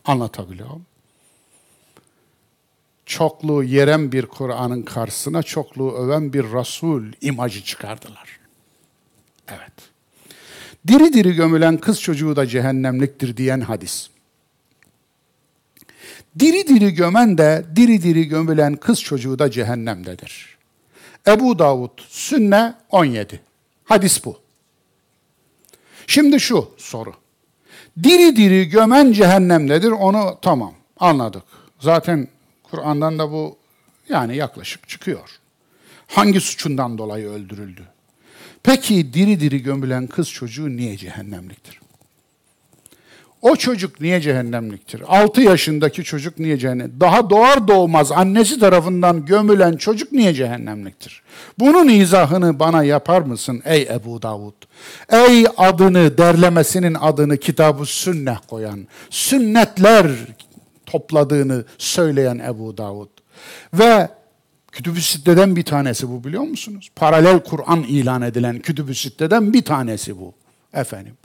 Anlatabiliyor 0.05 0.69
muyum? 0.69 0.86
Çokluğu 3.07 3.63
yeren 3.63 4.11
bir 4.11 4.25
Kur'an'ın 4.25 4.81
karşısına 4.81 5.43
çokluğu 5.43 5.91
öven 5.91 6.33
bir 6.33 6.43
Resul 6.43 7.03
imajı 7.21 7.63
çıkardılar. 7.63 8.39
Evet. 9.47 9.73
Diri 10.87 11.13
diri 11.13 11.35
gömülen 11.35 11.77
kız 11.77 12.01
çocuğu 12.01 12.35
da 12.35 12.47
cehennemliktir 12.47 13.37
diyen 13.37 13.61
hadis. 13.61 14.09
Diri 16.39 16.67
diri 16.67 16.93
gömen 16.93 17.37
de 17.37 17.65
diri 17.75 18.03
diri 18.03 18.25
gömülen 18.25 18.75
kız 18.75 19.01
çocuğu 19.01 19.39
da 19.39 19.51
cehennemdedir. 19.51 20.57
Ebu 21.27 21.59
Davud 21.59 21.99
Sünne 22.07 22.73
17. 22.89 23.41
Hadis 23.85 24.25
bu. 24.25 24.39
Şimdi 26.07 26.39
şu 26.39 26.69
soru. 26.77 27.13
Diri 28.03 28.35
diri 28.35 28.69
gömen 28.69 29.11
cehennemdedir 29.11 29.91
onu 29.91 30.37
tamam 30.41 30.73
anladık. 30.99 31.43
Zaten 31.79 32.27
Kur'an'dan 32.71 33.19
da 33.19 33.31
bu 33.31 33.57
yani 34.09 34.35
yaklaşık 34.35 34.89
çıkıyor. 34.89 35.29
Hangi 36.07 36.41
suçundan 36.41 36.97
dolayı 36.97 37.27
öldürüldü? 37.27 37.81
Peki 38.63 39.13
diri 39.13 39.39
diri 39.39 39.63
gömülen 39.63 40.07
kız 40.07 40.29
çocuğu 40.29 40.77
niye 40.77 40.97
cehennemliktir? 40.97 41.79
O 43.41 43.55
çocuk 43.55 44.01
niye 44.01 44.21
cehennemliktir? 44.21 45.03
6 45.07 45.41
yaşındaki 45.41 46.03
çocuk 46.03 46.39
niye 46.39 46.57
cehennem? 46.57 46.91
Daha 46.99 47.29
doğar 47.29 47.67
doğmaz 47.67 48.11
annesi 48.11 48.59
tarafından 48.59 49.25
gömülen 49.25 49.77
çocuk 49.77 50.11
niye 50.11 50.33
cehennemliktir? 50.33 51.21
Bunun 51.59 51.87
izahını 51.87 52.59
bana 52.59 52.83
yapar 52.83 53.21
mısın 53.21 53.61
ey 53.65 53.87
Ebu 53.91 54.21
Davud? 54.21 54.53
Ey 55.09 55.45
adını, 55.57 56.17
derlemesinin 56.17 56.97
adını 57.01 57.37
kitabı 57.37 57.85
sünnet 57.85 58.47
koyan, 58.47 58.87
sünnetler 59.09 60.11
topladığını 60.87 61.65
söyleyen 61.77 62.39
Ebu 62.39 62.77
Davud. 62.77 63.09
Ve 63.73 64.09
Kütüb-ü 64.71 65.01
Sitte'den 65.01 65.55
bir 65.55 65.63
tanesi 65.63 66.09
bu 66.09 66.23
biliyor 66.23 66.43
musunuz? 66.43 66.89
Paralel 66.95 67.43
Kur'an 67.43 67.83
ilan 67.83 68.21
edilen 68.21 68.59
Kütüb-ü 68.59 68.95
Sitte'den 68.95 69.53
bir 69.53 69.61
tanesi 69.61 70.19
bu. 70.19 70.33
Efendim. 70.73 71.17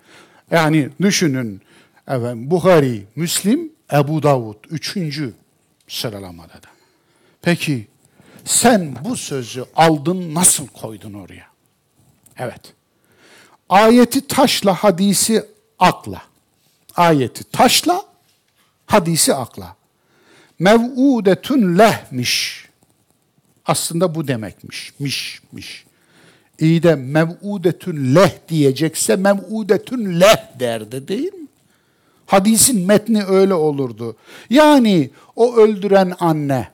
Yani 0.50 0.88
düşünün 1.00 1.62
efendim, 2.08 2.50
Bukhari, 2.50 3.04
Müslim, 3.16 3.72
Ebu 3.92 4.22
Davud 4.22 4.56
üçüncü 4.70 5.34
sıralamada 5.88 6.54
da. 6.54 6.68
Peki 7.42 7.86
sen 8.44 8.96
bu 9.04 9.16
sözü 9.16 9.64
aldın 9.76 10.34
nasıl 10.34 10.66
koydun 10.66 11.14
oraya? 11.14 11.46
Evet. 12.38 12.74
Ayeti 13.68 14.26
taşla 14.26 14.74
hadisi 14.74 15.46
akla. 15.78 16.22
Ayeti 16.96 17.44
taşla 17.44 18.11
hadisi 18.92 19.34
akla. 19.34 19.76
Mev'udetun 20.58 21.78
lehmiş. 21.78 22.64
Aslında 23.66 24.14
bu 24.14 24.28
demekmiş. 24.28 24.92
Miş, 24.98 25.40
miş. 25.52 25.84
İyi 26.58 26.82
de 26.82 26.94
mev'udetun 26.94 28.14
leh 28.14 28.48
diyecekse 28.48 29.16
mev'udetun 29.16 30.20
leh 30.20 30.60
derdi 30.60 31.08
değil 31.08 31.34
mi? 31.34 31.46
Hadisin 32.26 32.86
metni 32.86 33.24
öyle 33.24 33.54
olurdu. 33.54 34.16
Yani 34.50 35.10
o 35.36 35.56
öldüren 35.56 36.12
anne, 36.20 36.68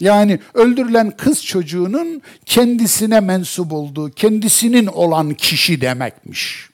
yani 0.00 0.40
öldürülen 0.54 1.10
kız 1.10 1.44
çocuğunun 1.44 2.22
kendisine 2.46 3.20
mensup 3.20 3.72
olduğu, 3.72 4.10
kendisinin 4.10 4.86
olan 4.86 5.34
kişi 5.34 5.80
demekmiş. 5.80 6.68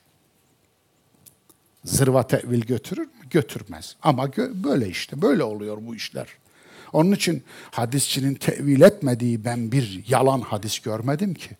Zırva 1.84 2.26
tevil 2.26 2.60
götürür 2.60 3.06
mü? 3.06 3.17
Götürmez. 3.30 3.96
Ama 4.02 4.24
gö- 4.24 4.64
böyle 4.64 4.88
işte, 4.88 5.22
böyle 5.22 5.42
oluyor 5.42 5.78
bu 5.80 5.94
işler. 5.94 6.26
Onun 6.92 7.12
için 7.12 7.42
hadisçinin 7.70 8.34
tevil 8.34 8.80
etmediği 8.80 9.44
ben 9.44 9.72
bir 9.72 10.04
yalan 10.08 10.40
hadis 10.40 10.78
görmedim 10.78 11.34
ki. 11.34 11.50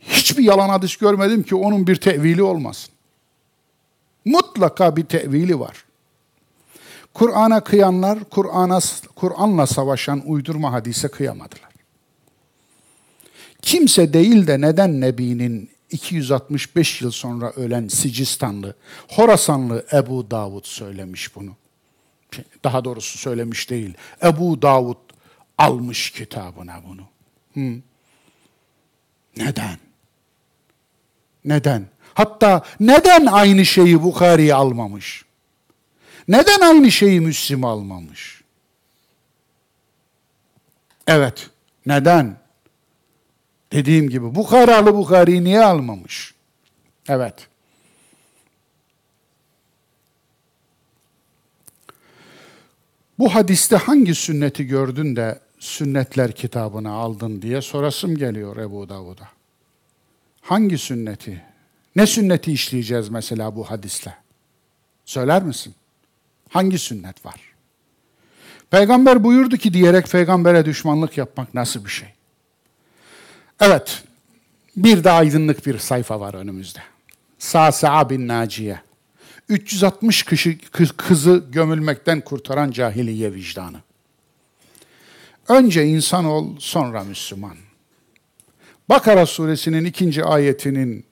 Hiçbir 0.00 0.42
yalan 0.42 0.68
hadis 0.68 0.96
görmedim 0.96 1.42
ki 1.42 1.54
onun 1.54 1.86
bir 1.86 1.96
tevili 1.96 2.42
olmasın. 2.42 2.94
Mutlaka 4.24 4.96
bir 4.96 5.04
tevili 5.04 5.60
var. 5.60 5.84
Kur'an'a 7.14 7.64
kıyanlar, 7.64 8.18
Kur'an'a 8.30 8.78
Kur'an'la 9.14 9.66
savaşan 9.66 10.22
uydurma 10.26 10.72
hadise 10.72 11.08
kıyamadılar. 11.08 11.70
Kimse 13.62 14.12
değil 14.12 14.46
de 14.46 14.60
neden 14.60 15.00
Nebi'nin 15.00 15.70
265 15.90 17.02
yıl 17.02 17.10
sonra 17.10 17.50
ölen 17.50 17.88
Sicistanlı, 17.88 18.74
Horasanlı 19.08 19.86
Ebu 19.92 20.30
Davud 20.30 20.64
söylemiş 20.64 21.36
bunu. 21.36 21.56
Daha 22.64 22.84
doğrusu 22.84 23.18
söylemiş 23.18 23.70
değil. 23.70 23.94
Ebu 24.22 24.62
Davud 24.62 24.96
almış 25.58 26.10
kitabına 26.10 26.82
bunu. 26.88 27.02
Hı. 27.54 27.80
Neden? 29.36 29.78
Neden? 31.44 31.86
Hatta 32.14 32.62
neden 32.80 33.26
aynı 33.26 33.66
şeyi 33.66 34.02
Bukhari 34.02 34.54
almamış? 34.54 35.24
Neden 36.28 36.60
aynı 36.60 36.90
şeyi 36.90 37.20
Müslim 37.20 37.64
almamış? 37.64 38.42
Evet, 41.06 41.50
neden? 41.86 42.45
Dediğim 43.76 44.10
gibi 44.10 44.34
Bukharalı 44.34 44.94
Bukhari'yi 44.94 45.44
niye 45.44 45.64
almamış? 45.64 46.34
Evet. 47.08 47.48
Bu 53.18 53.34
hadiste 53.34 53.76
hangi 53.76 54.14
sünneti 54.14 54.66
gördün 54.66 55.16
de 55.16 55.40
sünnetler 55.58 56.32
kitabını 56.32 56.92
aldın 56.92 57.42
diye 57.42 57.62
sorasım 57.62 58.16
geliyor 58.16 58.56
Ebu 58.56 58.88
Davud'a. 58.88 59.28
Hangi 60.40 60.78
sünneti? 60.78 61.42
Ne 61.96 62.06
sünneti 62.06 62.52
işleyeceğiz 62.52 63.08
mesela 63.08 63.56
bu 63.56 63.70
hadisle? 63.70 64.14
Söyler 65.04 65.42
misin? 65.42 65.74
Hangi 66.48 66.78
sünnet 66.78 67.26
var? 67.26 67.40
Peygamber 68.70 69.24
buyurdu 69.24 69.56
ki 69.56 69.74
diyerek 69.74 70.10
peygambere 70.10 70.64
düşmanlık 70.64 71.18
yapmak 71.18 71.54
nasıl 71.54 71.84
bir 71.84 71.90
şey? 71.90 72.15
Evet, 73.60 74.02
bir 74.76 75.04
de 75.04 75.10
aydınlık 75.10 75.66
bir 75.66 75.78
sayfa 75.78 76.20
var 76.20 76.34
önümüzde. 76.34 76.78
Sa'sa 77.38 78.10
bin 78.10 78.28
Naciye. 78.28 78.80
360 79.48 80.22
kişi, 80.22 80.58
kızı 80.96 81.44
gömülmekten 81.52 82.20
kurtaran 82.20 82.70
cahiliye 82.70 83.34
vicdanı. 83.34 83.80
Önce 85.48 85.86
insan 85.86 86.24
ol, 86.24 86.56
sonra 86.58 87.04
Müslüman. 87.04 87.56
Bakara 88.88 89.26
suresinin 89.26 89.84
ikinci 89.84 90.24
ayetinin 90.24 91.04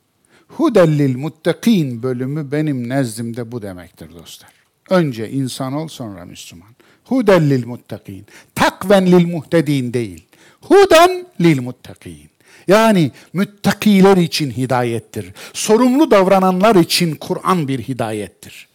Hudellil 0.49 1.17
muttakin 1.17 2.03
bölümü 2.03 2.53
benim 2.53 2.89
nezdimde 2.89 3.53
bu 3.53 3.63
demektir 3.63 4.15
dostlar. 4.15 4.51
Önce 4.91 5.31
insan 5.31 5.73
ol, 5.73 5.89
sonra 5.89 6.25
Müslüman. 6.25 6.69
Hudellil 7.05 7.67
muttakin. 7.67 8.27
Takven 8.55 9.07
lil 9.07 9.27
muhtedin 9.27 9.95
değil. 9.95 10.27
Huden 10.61 11.27
lil 11.41 11.61
muttakin. 11.61 12.31
Yani 12.69 13.11
müttakiler 13.33 14.17
için 14.17 14.51
hidayettir. 14.51 15.33
Sorumlu 15.53 16.11
davrananlar 16.11 16.77
için 16.77 17.15
Kur'an 17.15 17.69
bir 17.69 17.79
hidayettir. 17.79 18.69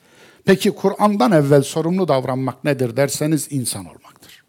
Peki 0.46 0.72
Kur'an'dan 0.72 1.32
evvel 1.32 1.62
sorumlu 1.62 2.08
davranmak 2.08 2.64
nedir 2.64 2.98
derseniz 2.98 3.48
insan 3.50 3.86
olmaktır. 3.86 4.44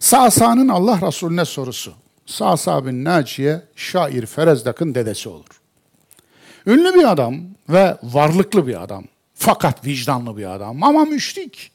Sa'sa'nın 0.00 0.68
Allah 0.68 1.00
Resulüne 1.06 1.44
sorusu. 1.44 1.94
Sa'sa 2.26 2.86
bin 2.86 3.04
Naciye 3.04 3.62
şair 3.76 4.26
Ferezdak'ın 4.26 4.94
dedesi 4.94 5.28
olur. 5.28 5.60
Ünlü 6.66 6.94
bir 6.94 7.10
adam 7.12 7.40
ve 7.68 7.96
varlıklı 8.02 8.66
bir 8.66 8.82
adam. 8.82 9.04
Fakat 9.34 9.86
vicdanlı 9.86 10.36
bir 10.36 10.54
adam 10.54 10.82
ama 10.82 11.04
müşrik. 11.04 11.72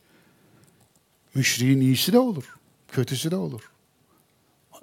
Müşriğin 1.35 1.81
iyisi 1.81 2.13
de 2.13 2.19
olur, 2.19 2.43
kötüsü 2.91 3.31
de 3.31 3.35
olur. 3.35 3.61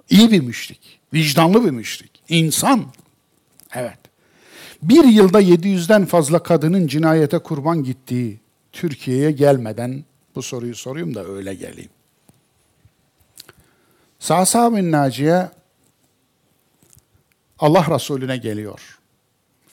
İyi 0.09 0.31
bir 0.31 0.41
müşrik, 0.41 0.99
vicdanlı 1.15 1.65
bir 1.65 1.71
müşrik, 1.71 2.21
insan. 2.29 2.85
Evet. 3.75 3.99
Bir 4.81 5.03
yılda 5.03 5.41
700'den 5.41 6.05
fazla 6.05 6.43
kadının 6.43 6.87
cinayete 6.87 7.39
kurban 7.39 7.83
gittiği 7.83 8.39
Türkiye'ye 8.71 9.31
gelmeden 9.31 10.03
bu 10.35 10.41
soruyu 10.41 10.75
sorayım 10.75 11.15
da 11.15 11.25
öyle 11.25 11.53
geleyim. 11.53 11.89
Sa'sa 14.19 14.75
bin 14.75 14.91
Naciye 14.91 15.49
Allah 17.59 17.95
Resulüne 17.95 18.37
geliyor. 18.37 18.99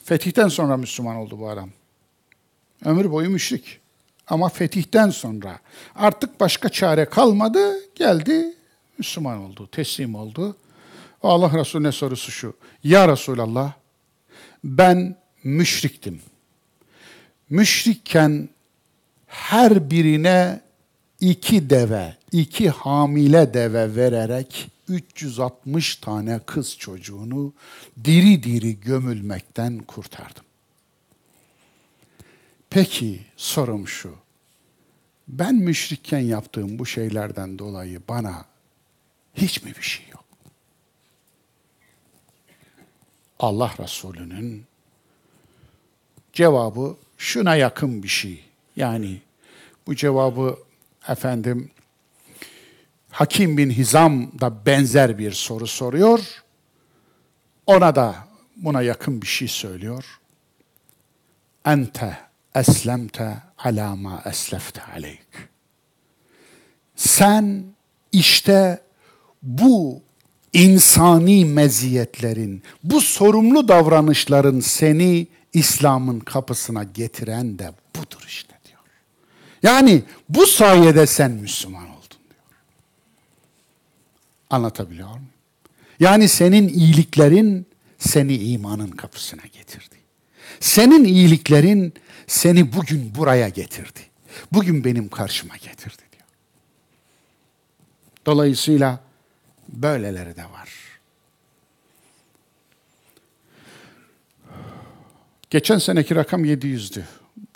Fetihten 0.03 0.47
sonra 0.47 0.77
Müslüman 0.77 1.15
oldu 1.15 1.39
bu 1.39 1.49
adam. 1.49 1.69
Ömür 2.85 3.11
boyu 3.11 3.29
müşrik. 3.29 3.79
Ama 4.27 4.49
fetihten 4.49 5.09
sonra 5.09 5.59
artık 5.95 6.39
başka 6.39 6.69
çare 6.69 7.05
kalmadı. 7.05 7.93
Geldi 7.95 8.55
Müslüman 8.97 9.37
oldu, 9.37 9.69
teslim 9.71 10.15
oldu. 10.15 10.55
Allah 11.23 11.59
Resulüne 11.59 11.91
sorusu 11.91 12.31
şu. 12.31 12.53
Ya 12.83 13.07
Resulallah 13.07 13.73
ben 14.63 15.17
müşriktim. 15.43 16.21
Müşrikken 17.49 18.49
her 19.27 19.91
birine 19.91 20.61
iki 21.19 21.69
deve, 21.69 22.17
iki 22.31 22.69
hamile 22.69 23.53
deve 23.53 23.95
vererek 23.95 24.71
360 24.87 25.95
tane 25.95 26.39
kız 26.45 26.77
çocuğunu 26.77 27.53
diri 28.03 28.43
diri 28.43 28.79
gömülmekten 28.79 29.77
kurtardım. 29.79 30.43
Peki 32.69 33.21
sorum 33.37 33.87
şu. 33.87 34.15
Ben 35.27 35.55
müşrikken 35.55 36.19
yaptığım 36.19 36.79
bu 36.79 36.85
şeylerden 36.85 37.59
dolayı 37.59 38.01
bana 38.07 38.45
hiç 39.33 39.63
mi 39.63 39.73
bir 39.77 39.81
şey 39.81 40.05
yok? 40.11 40.23
Allah 43.43 43.71
Resulü'nün 43.79 44.65
cevabı 46.33 46.97
şuna 47.17 47.55
yakın 47.55 48.03
bir 48.03 48.07
şey. 48.07 48.43
Yani 48.75 49.21
bu 49.87 49.95
cevabı 49.95 50.57
efendim 51.07 51.71
Hakim 53.11 53.57
bin 53.57 53.69
Hizam 53.69 54.39
da 54.39 54.65
benzer 54.65 55.17
bir 55.17 55.31
soru 55.31 55.67
soruyor. 55.67 56.43
Ona 57.65 57.95
da 57.95 58.15
buna 58.55 58.81
yakın 58.81 59.21
bir 59.21 59.27
şey 59.27 59.47
söylüyor. 59.47 60.19
Ente 61.65 62.17
eslemte 62.55 63.37
ala 63.57 63.95
ma 63.95 64.21
eslefte 64.25 64.81
aleyk. 64.83 65.49
Sen 66.95 67.65
işte 68.11 68.81
bu 69.41 70.01
insani 70.53 71.45
meziyetlerin, 71.45 72.63
bu 72.83 73.01
sorumlu 73.01 73.67
davranışların 73.67 74.59
seni 74.59 75.27
İslam'ın 75.53 76.19
kapısına 76.19 76.83
getiren 76.83 77.59
de 77.59 77.71
budur 77.95 78.25
işte 78.27 78.53
diyor. 78.67 78.79
Yani 79.63 80.03
bu 80.29 80.47
sayede 80.47 81.07
sen 81.07 81.31
Müslüman 81.31 81.83
oldun 81.83 82.19
diyor. 82.29 82.43
Anlatabiliyor 84.49 85.09
muyum? 85.09 85.27
Yani 85.99 86.29
senin 86.29 86.67
iyiliklerin 86.67 87.65
seni 87.97 88.35
imanın 88.37 88.91
kapısına 88.91 89.41
getirdi. 89.53 89.95
Senin 90.59 91.03
iyiliklerin 91.03 91.93
seni 92.27 92.73
bugün 92.73 93.15
buraya 93.15 93.49
getirdi. 93.49 93.99
Bugün 94.51 94.83
benim 94.83 95.09
karşıma 95.09 95.57
getirdi 95.57 96.01
diyor. 96.11 96.27
Dolayısıyla 98.25 99.02
böyleleri 99.73 100.35
de 100.35 100.43
var. 100.43 100.69
Geçen 105.49 105.77
seneki 105.77 106.15
rakam 106.15 106.45
700'dü. 106.45 107.03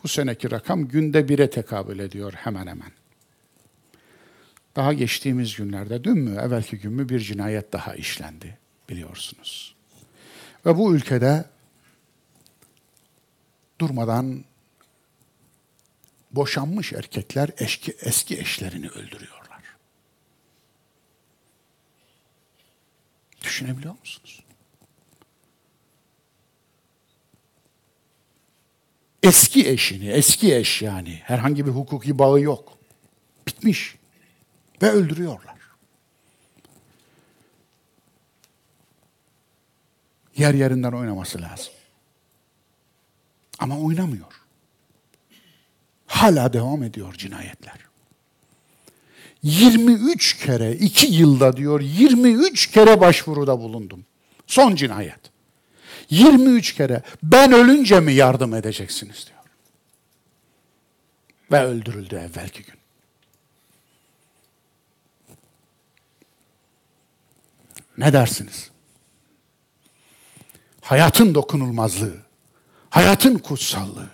Bu 0.04 0.08
seneki 0.08 0.52
rakam 0.52 0.88
günde 0.88 1.30
bire 1.30 1.50
tekabül 1.50 2.00
ediyor 2.00 2.34
hemen 2.34 2.68
hemen. 2.68 2.92
Daha 4.76 4.94
geçtiğimiz 4.94 5.56
günlerde, 5.56 6.04
dün 6.04 6.18
mü, 6.18 6.40
evvelki 6.42 6.78
gün 6.78 6.94
mü 6.94 7.10
bir 7.10 7.20
cinayet 7.20 7.74
daha 7.74 7.96
işlendi 7.96 8.58
biliyorsunuz. 8.90 9.76
Ve 10.66 10.78
bu 10.78 10.96
ülkede 10.96 11.46
durmadan 13.80 14.46
boşanmış 16.32 16.94
erkekler 16.94 17.50
eski, 17.58 17.96
eski 18.02 18.40
eşlerini 18.40 18.90
öldürüyorlar. 18.90 19.37
Düşünebiliyor 23.48 24.00
musunuz? 24.00 24.44
Eski 29.24 29.70
eşini, 29.70 30.10
eski 30.10 30.56
eş 30.56 30.82
yani 30.82 31.22
herhangi 31.24 31.66
bir 31.66 31.72
hukuki 31.72 32.20
bağı 32.20 32.42
yok. 32.42 32.78
Bitmiş 33.48 33.96
ve 34.82 34.90
öldürüyorlar. 34.92 35.56
Yer 40.38 40.54
yerinden 40.54 40.92
oynaması 40.92 41.42
lazım. 41.42 41.74
Ama 43.60 43.80
oynamıyor. 43.80 44.42
Hala 46.08 46.54
devam 46.54 46.84
ediyor 46.84 47.14
cinayetler. 47.14 47.80
23 49.44 50.38
kere, 50.38 50.72
2 50.76 51.08
yılda 51.08 51.58
diyor, 51.58 51.82
23 51.82 52.72
kere 52.72 53.02
başvuruda 53.02 53.60
bulundum. 53.60 54.06
Son 54.48 54.76
cinayet. 54.76 55.20
23 56.10 56.76
kere 56.76 57.02
ben 57.24 57.52
ölünce 57.52 58.00
mi 58.00 58.14
yardım 58.14 58.54
edeceksiniz 58.54 59.26
diyor. 59.28 59.38
Ve 61.52 61.66
öldürüldü 61.66 62.16
evvelki 62.16 62.64
gün. 62.64 62.76
Ne 67.98 68.14
dersiniz? 68.14 68.72
Hayatın 70.82 71.36
dokunulmazlığı, 71.36 72.18
hayatın 72.90 73.38
kutsallığı 73.38 74.10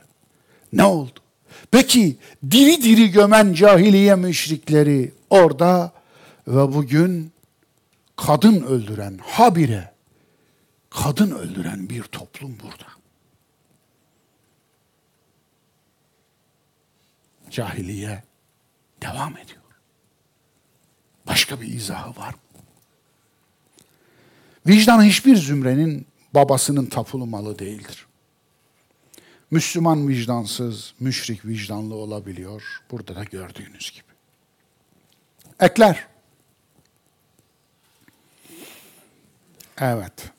ne 0.74 0.84
oldu? 0.84 1.23
Peki 1.72 2.18
diri 2.52 2.84
diri 2.84 3.11
gömen 3.11 3.53
cahiliye 3.53 4.15
müşrikleri 4.15 5.11
orada 5.30 5.91
ve 6.48 6.73
bugün 6.73 7.31
kadın 8.15 8.61
öldüren 8.64 9.19
habire 9.23 9.94
kadın 10.90 11.31
öldüren 11.31 11.90
bir 11.90 12.03
toplum 12.03 12.57
burada. 12.64 12.94
Cahiliye 17.52 18.23
devam 19.02 19.38
ediyor. 19.38 19.60
Başka 21.27 21.61
bir 21.61 21.68
izahı 21.68 22.22
var 22.22 22.34
mı? 22.34 22.40
Vicdan 24.68 25.03
hiçbir 25.03 25.35
zümrenin 25.35 26.07
babasının 26.34 26.85
tapulu 26.85 27.26
malı 27.26 27.60
değildir. 27.60 28.07
Müslüman 29.54 30.08
vicdansız, 30.08 30.94
müşrik 31.00 31.46
vicdanlı 31.46 31.96
olabiliyor. 31.96 32.64
Burada 32.92 33.16
da 33.16 33.24
gördüğünüz 33.24 33.92
gibi. 33.92 34.14
Ekler. 35.60 36.08
Evet. 39.78 40.32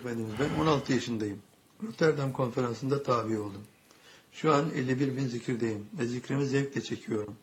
Efendimiz 0.00 0.32
ben 0.40 0.60
16 0.62 0.92
yaşındayım. 0.92 1.42
Rotterdam 1.82 2.32
konferansında 2.32 3.02
tabi 3.02 3.38
oldum. 3.38 3.64
Şu 4.32 4.54
an 4.54 4.70
51 4.74 5.16
bin 5.16 5.28
zikirdeyim 5.28 5.86
ve 5.98 6.06
zikrimi 6.06 6.46
zevkle 6.46 6.82
çekiyorum. 6.82 7.36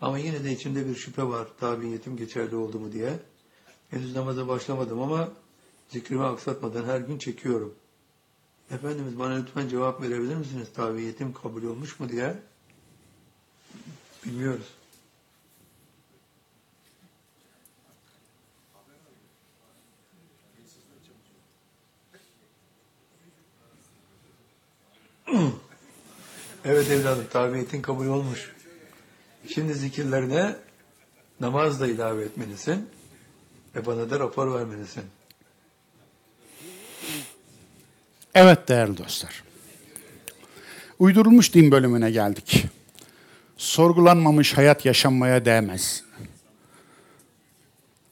Ama 0.00 0.18
yine 0.18 0.44
de 0.44 0.52
içimde 0.52 0.88
bir 0.88 0.94
şüphe 0.94 1.22
var 1.22 1.48
tabiyetim 1.60 2.16
geçerli 2.16 2.56
oldu 2.56 2.80
mu 2.80 2.92
diye. 2.92 3.18
Henüz 3.90 4.16
namaza 4.16 4.48
başlamadım 4.48 5.02
ama 5.02 5.28
zikrimi 5.88 6.24
aksatmadan 6.24 6.84
her 6.84 7.00
gün 7.00 7.18
çekiyorum. 7.18 7.74
Efendimiz 8.70 9.18
bana 9.18 9.34
lütfen 9.34 9.68
cevap 9.68 10.02
verebilir 10.02 10.36
misiniz? 10.36 10.68
Tabiyetim 10.74 11.32
kabul 11.32 11.62
olmuş 11.62 12.00
mu 12.00 12.08
diye. 12.08 12.42
Bilmiyoruz. 14.24 14.66
Evet 26.64 26.90
evladım 26.90 27.26
tabiyetin 27.32 27.82
kabul 27.82 28.06
olmuş. 28.06 28.52
Şimdi 29.48 29.74
zikirlerine 29.74 30.56
namaz 31.40 31.80
da 31.80 31.86
ilave 31.86 32.24
etmelisin 32.24 32.88
ve 33.74 33.86
bana 33.86 34.10
da 34.10 34.18
rapor 34.18 34.54
vermelisin. 34.54 35.04
Evet 38.34 38.68
değerli 38.68 38.98
dostlar. 38.98 39.44
Uydurulmuş 40.98 41.54
din 41.54 41.70
bölümüne 41.70 42.10
geldik. 42.10 42.66
Sorgulanmamış 43.56 44.56
hayat 44.56 44.84
yaşanmaya 44.84 45.44
değmez. 45.44 46.04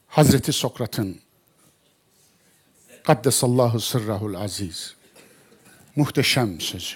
Hazreti 0.07 0.53
Sokrat'ın 0.53 1.19
Kaddesallahu 3.03 3.79
sırrahul 3.79 4.33
aziz 4.33 4.95
muhteşem 5.95 6.61
sözü. 6.61 6.95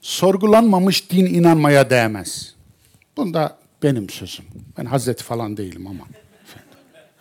Sorgulanmamış 0.00 1.10
din 1.10 1.26
inanmaya 1.26 1.90
değmez. 1.90 2.54
Bunda 3.16 3.58
benim 3.82 4.10
sözüm. 4.10 4.44
Ben 4.78 4.84
Hazreti 4.84 5.24
falan 5.24 5.56
değilim 5.56 5.86
ama. 5.86 6.04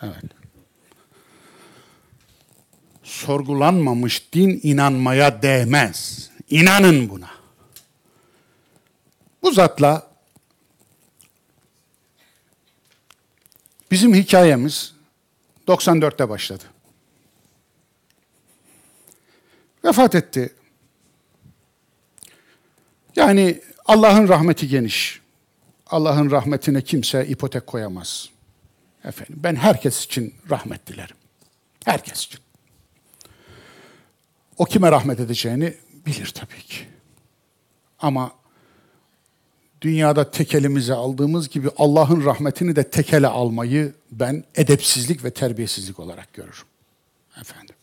Evet. 0.02 0.39
Sorgulanmamış 3.10 4.34
din 4.34 4.60
inanmaya 4.64 5.42
değmez. 5.42 6.30
İnanın 6.50 7.10
buna. 7.10 7.30
Bu 9.44 9.52
zatla 9.52 10.08
bizim 13.92 14.14
hikayemiz 14.14 14.94
94'te 15.68 16.30
başladı. 16.30 16.64
Vefat 19.86 20.16
etti. 20.16 20.54
Yani 23.16 23.62
Allah'ın 23.86 24.28
rahmeti 24.28 24.68
geniş. 24.68 25.22
Allah'ın 25.88 26.32
rahmetine 26.32 26.82
kimse 26.82 27.28
ipotek 27.28 27.68
koyamaz. 27.68 28.30
Efendim 29.04 29.36
ben 29.44 29.56
herkes 29.56 30.06
için 30.06 30.36
rahmet 30.50 30.88
dilerim. 30.88 31.16
Herkes 31.86 32.26
için. 32.26 32.49
O 34.60 34.66
kime 34.66 34.92
rahmet 34.92 35.20
edeceğini 35.20 35.74
bilir 36.06 36.32
tabii 36.36 36.62
ki. 36.62 36.88
Ama 38.00 38.32
dünyada 39.82 40.32
tekelimize 40.32 40.94
aldığımız 40.94 41.50
gibi 41.50 41.70
Allah'ın 41.78 42.26
rahmetini 42.26 42.76
de 42.76 42.90
tekele 42.90 43.28
almayı 43.28 43.94
ben 44.12 44.44
edepsizlik 44.56 45.24
ve 45.24 45.32
terbiyesizlik 45.32 46.00
olarak 46.00 46.34
görürüm. 46.34 46.68
Efendim. 47.42 47.76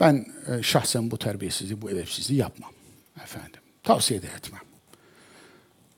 Ben 0.00 0.26
e, 0.46 0.62
şahsen 0.62 1.10
bu 1.10 1.18
terbiyesizliği, 1.18 1.82
bu 1.82 1.90
edepsizliği 1.90 2.40
yapmam. 2.40 2.70
Efendim. 3.22 3.60
Tavsiye 3.82 4.22
de 4.22 4.26
etmem. 4.26 4.62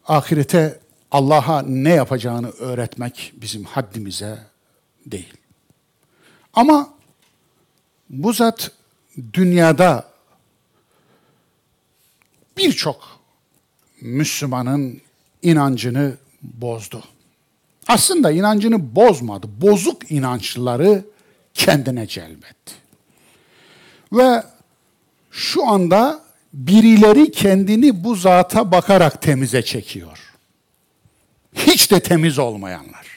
Ahirete 0.07 0.81
Allah'a 1.11 1.63
ne 1.63 1.95
yapacağını 1.95 2.51
öğretmek 2.51 3.33
bizim 3.37 3.65
haddimize 3.65 4.39
değil. 5.07 5.35
Ama 6.53 6.95
bu 8.11 8.33
zat 8.33 8.78
dünyada 9.33 10.11
birçok 12.57 13.21
Müslümanın 14.01 15.01
inancını 15.43 16.17
bozdu. 16.43 17.05
Aslında 17.89 18.31
inancını 18.31 18.97
bozmadı. 18.97 19.47
Bozuk 19.61 20.11
inançları 20.11 21.05
kendine 21.55 22.07
celbetti. 22.07 22.75
Ve 24.13 24.43
şu 25.31 25.67
anda 25.67 26.25
birileri 26.53 27.31
kendini 27.31 28.05
bu 28.05 28.15
zata 28.15 28.73
bakarak 28.73 29.23
temize 29.23 29.63
çekiyor. 29.63 30.35
Hiç 31.55 31.91
de 31.91 32.01
temiz 32.01 32.39
olmayanlar. 32.39 33.09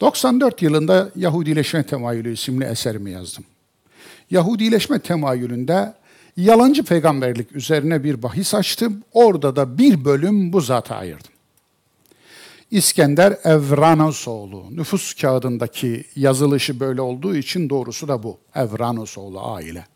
94 0.00 0.62
yılında 0.62 1.10
Yahudileşme 1.16 1.86
Temayülü 1.86 2.32
isimli 2.32 2.64
eserimi 2.64 3.10
yazdım. 3.10 3.44
Yahudileşme 4.30 4.98
temayülünde 4.98 5.94
yalancı 6.36 6.84
peygamberlik 6.84 7.56
üzerine 7.56 8.04
bir 8.04 8.22
bahis 8.22 8.54
açtım. 8.54 9.02
Orada 9.12 9.56
da 9.56 9.78
bir 9.78 10.04
bölüm 10.04 10.52
bu 10.52 10.60
zata 10.60 10.96
ayırdım. 10.96 11.32
İskender 12.70 13.38
Evranosoğlu. 13.44 14.64
Nüfus 14.70 15.14
kağıdındaki 15.14 16.04
yazılışı 16.16 16.80
böyle 16.80 17.00
olduğu 17.00 17.36
için 17.36 17.70
doğrusu 17.70 18.08
da 18.08 18.22
bu. 18.22 18.38
Evranosoğlu 18.54 19.54
aile. 19.54 19.86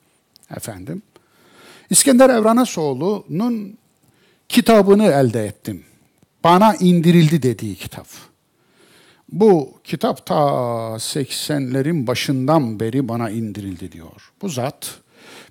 Efendim. 0.57 1.03
İskender 1.91 2.31
Evranosoğlu'nun 2.31 3.79
kitabını 4.49 5.07
elde 5.07 5.47
ettim. 5.47 5.85
Bana 6.45 6.75
indirildi 6.75 7.43
dediği 7.43 7.75
kitap. 7.75 8.07
Bu 9.33 9.75
kitap 9.85 10.27
ta 10.27 10.35
80'lerin 10.97 12.07
başından 12.07 12.81
beri 12.81 13.09
bana 13.09 13.31
indirildi 13.31 13.93
diyor. 13.93 14.33
Bu 14.43 14.49
zat 14.49 15.01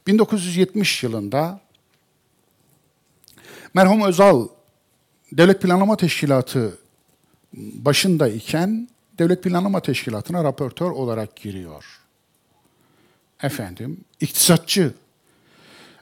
1970 0.07 1.03
yılında 1.03 1.60
merhum 3.73 4.01
Özal 4.01 4.47
Devlet 5.31 5.61
Planlama 5.61 5.97
Teşkilatı 5.97 6.77
başındayken 7.53 8.89
Devlet 9.19 9.43
Planlama 9.43 9.81
Teşkilatı'na 9.81 10.43
raportör 10.43 10.91
olarak 10.91 11.35
giriyor. 11.35 11.85
Efendim, 13.43 13.97
iktisatçı 14.22 14.93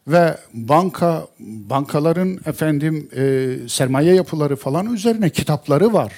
ve 0.07 0.37
banka 0.53 1.27
bankaların 1.39 2.39
efendim 2.45 3.09
e, 3.15 3.55
sermaye 3.69 4.15
yapıları 4.15 4.55
falan 4.55 4.93
üzerine 4.93 5.29
kitapları 5.29 5.93
var. 5.93 6.13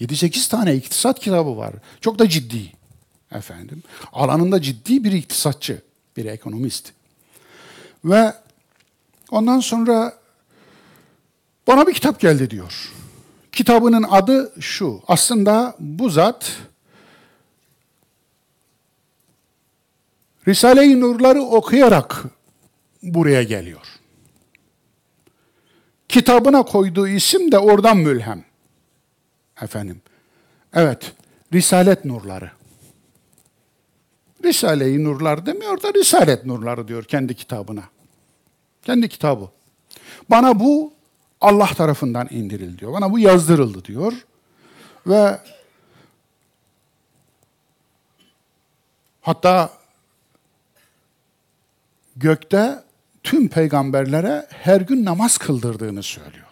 7-8 0.00 0.50
tane 0.50 0.74
iktisat 0.74 1.20
kitabı 1.20 1.56
var. 1.56 1.74
Çok 2.00 2.18
da 2.18 2.28
ciddi 2.28 2.72
efendim. 3.32 3.82
Alanında 4.12 4.62
ciddi 4.62 5.04
bir 5.04 5.12
iktisatçı, 5.12 5.82
bir 6.16 6.24
ekonomist. 6.24 6.92
Ve 8.04 8.32
ondan 9.30 9.60
sonra 9.60 10.14
bana 11.66 11.86
bir 11.86 11.94
kitap 11.94 12.20
geldi 12.20 12.50
diyor. 12.50 12.92
Kitabının 13.52 14.02
adı 14.02 14.52
şu. 14.60 15.02
Aslında 15.08 15.76
bu 15.78 16.10
zat 16.10 16.56
Risale-i 20.48 21.00
Nurları 21.00 21.42
okuyarak 21.42 22.24
buraya 23.02 23.42
geliyor. 23.42 23.86
Kitabına 26.08 26.62
koyduğu 26.62 27.08
isim 27.08 27.52
de 27.52 27.58
oradan 27.58 27.96
mülhem. 27.96 28.47
Efendim. 29.62 30.00
Evet, 30.72 31.12
Risalet 31.52 32.04
Nurları. 32.04 32.50
Risale-i 34.44 35.04
Nurlar 35.04 35.46
demiyor 35.46 35.82
da 35.82 35.94
Risalet 35.94 36.46
Nurları 36.46 36.88
diyor 36.88 37.04
kendi 37.04 37.34
kitabına. 37.34 37.82
Kendi 38.82 39.08
kitabı. 39.08 39.48
Bana 40.30 40.60
bu 40.60 40.92
Allah 41.40 41.66
tarafından 41.66 42.28
indirildi 42.30 42.78
diyor. 42.78 42.92
Bana 42.92 43.10
bu 43.12 43.18
yazdırıldı 43.18 43.84
diyor. 43.84 44.12
Ve 45.06 45.38
hatta 49.20 49.70
gökte 52.16 52.84
tüm 53.22 53.48
peygamberlere 53.48 54.46
her 54.50 54.80
gün 54.80 55.04
namaz 55.04 55.38
kıldırdığını 55.38 56.02
söylüyor. 56.02 56.47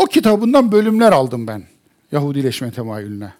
O 0.00 0.06
kitabından 0.06 0.72
bölümler 0.72 1.12
aldım 1.12 1.46
ben 1.46 1.62
Yahudileşme 2.12 2.70
temayülüne. 2.70 3.32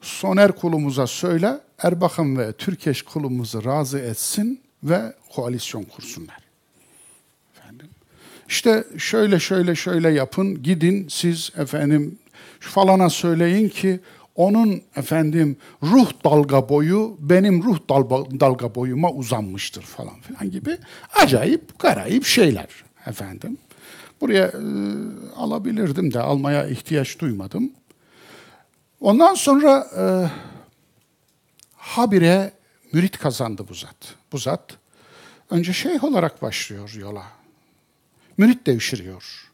Soner 0.00 0.52
kulumuza 0.52 1.06
söyle, 1.06 1.60
Erbakan 1.78 2.38
ve 2.38 2.52
Türkeş 2.52 3.02
kulumuzu 3.02 3.64
razı 3.64 3.98
etsin 3.98 4.60
ve 4.82 5.12
koalisyon 5.34 5.82
kursunlar. 5.82 6.38
Efendim. 7.56 7.88
İşte 8.48 8.84
şöyle 8.98 9.40
şöyle 9.40 9.74
şöyle 9.74 10.10
yapın, 10.10 10.62
gidin 10.62 11.06
siz 11.10 11.52
efendim 11.56 12.18
falana 12.60 13.10
söyleyin 13.10 13.68
ki 13.68 14.00
onun 14.34 14.82
efendim 14.96 15.56
ruh 15.82 16.10
dalga 16.24 16.68
boyu 16.68 17.16
benim 17.18 17.62
ruh 17.62 17.78
dalga, 17.88 18.40
dalga 18.40 18.74
boyuma 18.74 19.10
uzanmıştır 19.10 19.82
falan 19.82 20.20
filan 20.20 20.50
gibi 20.50 20.78
acayip 21.14 21.78
garayip 21.78 22.24
şeyler 22.24 22.68
efendim. 23.06 23.58
Buraya 24.20 24.46
e, 24.46 24.60
alabilirdim 25.36 26.12
de 26.12 26.20
almaya 26.20 26.66
ihtiyaç 26.66 27.18
duymadım. 27.18 27.72
Ondan 29.00 29.34
sonra 29.34 29.86
e, 29.96 30.02
habire 31.76 32.52
mürit 32.92 33.18
kazandı 33.18 33.64
bu 33.68 33.74
zat. 33.74 34.14
Bu 34.32 34.38
zat 34.38 34.76
önce 35.50 35.72
şeyh 35.72 36.04
olarak 36.04 36.42
başlıyor 36.42 36.94
yola. 36.98 37.24
Mürit 38.36 38.66
devşiriyor. 38.66 39.52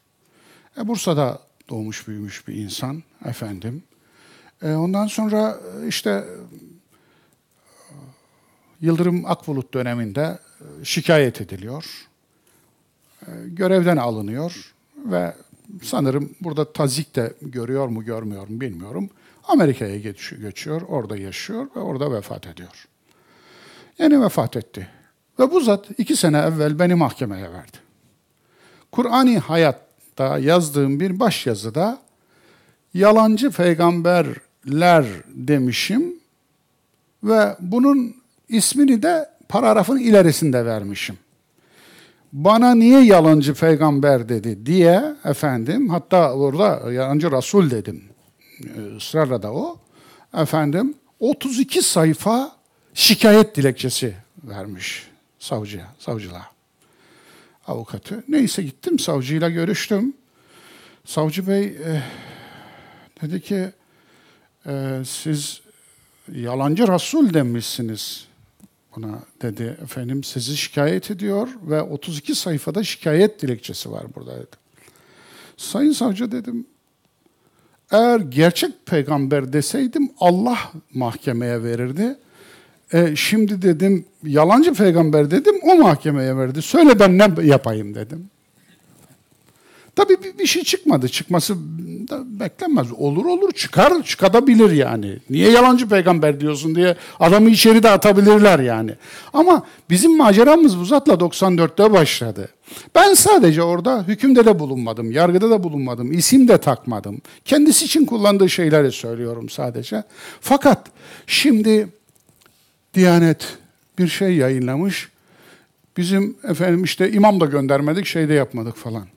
E, 0.77 0.87
Bursa'da 0.87 1.39
doğmuş 1.69 2.07
büyümüş 2.07 2.47
bir 2.47 2.55
insan 2.55 3.03
efendim. 3.25 3.83
E, 4.61 4.73
ondan 4.73 5.07
sonra 5.07 5.59
e, 5.83 5.87
işte 5.87 6.09
e, 6.09 6.25
Yıldırım 8.81 9.25
Akbulut 9.25 9.73
döneminde 9.73 10.39
e, 10.81 10.85
şikayet 10.85 11.41
ediliyor. 11.41 12.07
E, 13.27 13.31
görevden 13.47 13.97
alınıyor 13.97 14.73
ve 15.05 15.33
sanırım 15.83 16.35
burada 16.41 16.73
tazik 16.73 17.15
de 17.15 17.33
görüyor 17.41 17.87
mu 17.87 18.05
görmüyor 18.05 18.47
mu 18.47 18.61
bilmiyorum. 18.61 19.09
Amerika'ya 19.43 19.97
geçiyor, 20.41 20.81
orada 20.81 21.17
yaşıyor 21.17 21.67
ve 21.75 21.79
orada 21.79 22.11
vefat 22.11 22.47
ediyor. 22.47 22.87
Yeni 23.99 24.21
vefat 24.21 24.57
etti. 24.57 24.87
Ve 25.39 25.51
bu 25.51 25.59
zat 25.61 25.85
iki 25.97 26.15
sene 26.15 26.37
evvel 26.37 26.79
beni 26.79 26.95
mahkemeye 26.95 27.51
verdi. 27.51 27.77
Kur'ani 28.91 29.39
hayatta 29.39 30.37
yazdığım 30.37 30.99
bir 30.99 31.19
başyazıda 31.19 32.01
yalancı 32.93 33.51
peygamberler 33.51 35.05
demişim 35.27 36.13
ve 37.23 37.55
bunun 37.59 38.15
ismini 38.49 39.03
de 39.03 39.29
paragrafın 39.49 39.97
ilerisinde 39.97 40.65
vermişim. 40.65 41.17
Bana 42.35 42.75
niye 42.75 43.01
yalancı 43.01 43.53
peygamber 43.53 44.29
dedi 44.29 44.65
diye 44.65 45.15
efendim 45.25 45.89
hatta 45.89 46.33
orada 46.33 46.91
yalancı 46.91 47.31
Resul 47.31 47.69
dedim 47.69 48.03
ısrarla 48.97 49.43
da 49.43 49.53
o 49.53 49.77
efendim 50.37 50.93
32 51.19 51.81
sayfa 51.81 52.55
şikayet 52.93 53.55
dilekçesi 53.55 54.15
vermiş 54.43 55.07
savcıya, 55.39 55.87
savcılığa. 55.99 56.45
Avukatı. 57.67 58.23
Neyse 58.27 58.63
gittim 58.63 58.99
savcıyla 58.99 59.49
görüştüm. 59.49 60.13
Savcı 61.05 61.47
bey 61.47 61.63
e, 61.65 62.03
dedi 63.21 63.41
ki 63.41 63.69
e, 64.65 65.01
siz 65.05 65.61
yalancı 66.31 66.87
Resul 66.87 67.33
demişsiniz 67.33 68.27
buna 68.95 69.19
dedi. 69.41 69.77
Efendim 69.83 70.23
sizi 70.23 70.57
şikayet 70.57 71.11
ediyor 71.11 71.47
ve 71.63 71.81
32 71.81 72.35
sayfada 72.35 72.83
şikayet 72.83 73.41
dilekçesi 73.41 73.91
var 73.91 74.03
burada 74.15 74.35
dedi. 74.35 74.55
Sayın 75.57 75.91
savcı 75.91 76.31
dedim 76.31 76.65
eğer 77.91 78.19
gerçek 78.19 78.85
peygamber 78.85 79.53
deseydim 79.53 80.09
Allah 80.19 80.57
mahkemeye 80.93 81.63
verirdi. 81.63 82.15
E, 82.93 83.15
şimdi 83.15 83.61
dedim 83.61 84.05
yalancı 84.23 84.73
peygamber 84.73 85.31
dedim 85.31 85.55
o 85.63 85.75
mahkemeye 85.75 86.37
verdi. 86.37 86.61
Söyle 86.61 86.99
ben 86.99 87.17
ne 87.17 87.45
yapayım 87.45 87.95
dedim. 87.95 88.29
Tabii 89.95 90.23
bir, 90.23 90.39
bir 90.39 90.45
şey 90.45 90.63
çıkmadı. 90.63 91.09
Çıkması 91.09 91.55
da 92.09 92.39
beklenmez. 92.39 92.91
Olur 92.91 93.25
olur 93.25 93.51
çıkar 93.51 94.03
çıkabilir 94.03 94.71
yani. 94.71 95.19
Niye 95.29 95.51
yalancı 95.51 95.89
peygamber 95.89 96.39
diyorsun 96.39 96.75
diye 96.75 96.95
adamı 97.19 97.49
içeri 97.49 97.83
de 97.83 97.89
atabilirler 97.89 98.59
yani. 98.59 98.91
Ama 99.33 99.63
bizim 99.89 100.17
maceramız 100.17 100.79
bu 100.79 100.85
zatla 100.85 101.13
94'te 101.13 101.93
başladı. 101.93 102.49
Ben 102.95 103.13
sadece 103.13 103.63
orada 103.63 104.03
hükümde 104.07 104.45
de 104.45 104.59
bulunmadım, 104.59 105.11
yargıda 105.11 105.49
da 105.49 105.63
bulunmadım, 105.63 106.11
isim 106.11 106.47
de 106.47 106.57
takmadım. 106.57 107.21
Kendisi 107.45 107.85
için 107.85 108.05
kullandığı 108.05 108.49
şeyleri 108.49 108.91
söylüyorum 108.91 109.49
sadece. 109.49 110.03
Fakat 110.41 110.87
şimdi 111.27 111.87
Diyanet 112.95 113.57
bir 113.99 114.07
şey 114.07 114.35
yayınlamış. 114.35 115.09
Bizim 115.97 116.37
efendim 116.43 116.83
işte 116.83 117.11
imam 117.11 117.39
da 117.39 117.45
göndermedik, 117.45 118.05
şey 118.05 118.29
de 118.29 118.33
yapmadık 118.33 118.75
falan. 118.75 119.07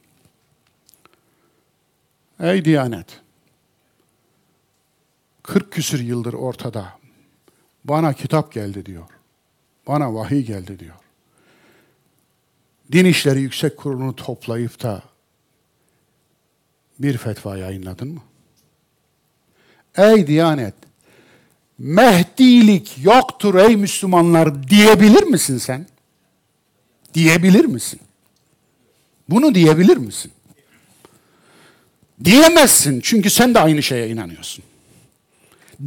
Ey 2.41 2.65
Diyanet! 2.65 3.21
40 5.43 5.73
küsür 5.73 6.01
yıldır 6.01 6.33
ortada. 6.33 6.99
Bana 7.85 8.13
kitap 8.13 8.53
geldi 8.53 8.87
diyor. 8.87 9.09
Bana 9.87 10.15
vahiy 10.15 10.43
geldi 10.43 10.79
diyor. 10.79 10.95
Din 12.93 13.05
İşleri 13.05 13.41
Yüksek 13.41 13.77
Kurulu'nu 13.77 14.17
toplayıp 14.17 14.83
da 14.83 15.03
bir 16.99 17.19
fetva 17.19 17.57
yayınladın 17.57 18.09
mı? 18.09 18.21
Ey 19.97 20.27
Diyanet! 20.27 20.75
Mehdilik 21.79 23.05
yoktur 23.05 23.55
ey 23.55 23.77
Müslümanlar 23.77 24.69
diyebilir 24.69 25.23
misin 25.23 25.59
sen? 25.59 25.87
Diyebilir 27.15 27.65
misin? 27.65 28.01
Bunu 29.29 29.55
diyebilir 29.55 29.97
misin? 29.97 30.33
Diyemezsin 32.25 33.01
çünkü 33.01 33.31
sen 33.31 33.55
de 33.55 33.61
aynı 33.61 33.83
şeye 33.83 34.09
inanıyorsun. 34.09 34.65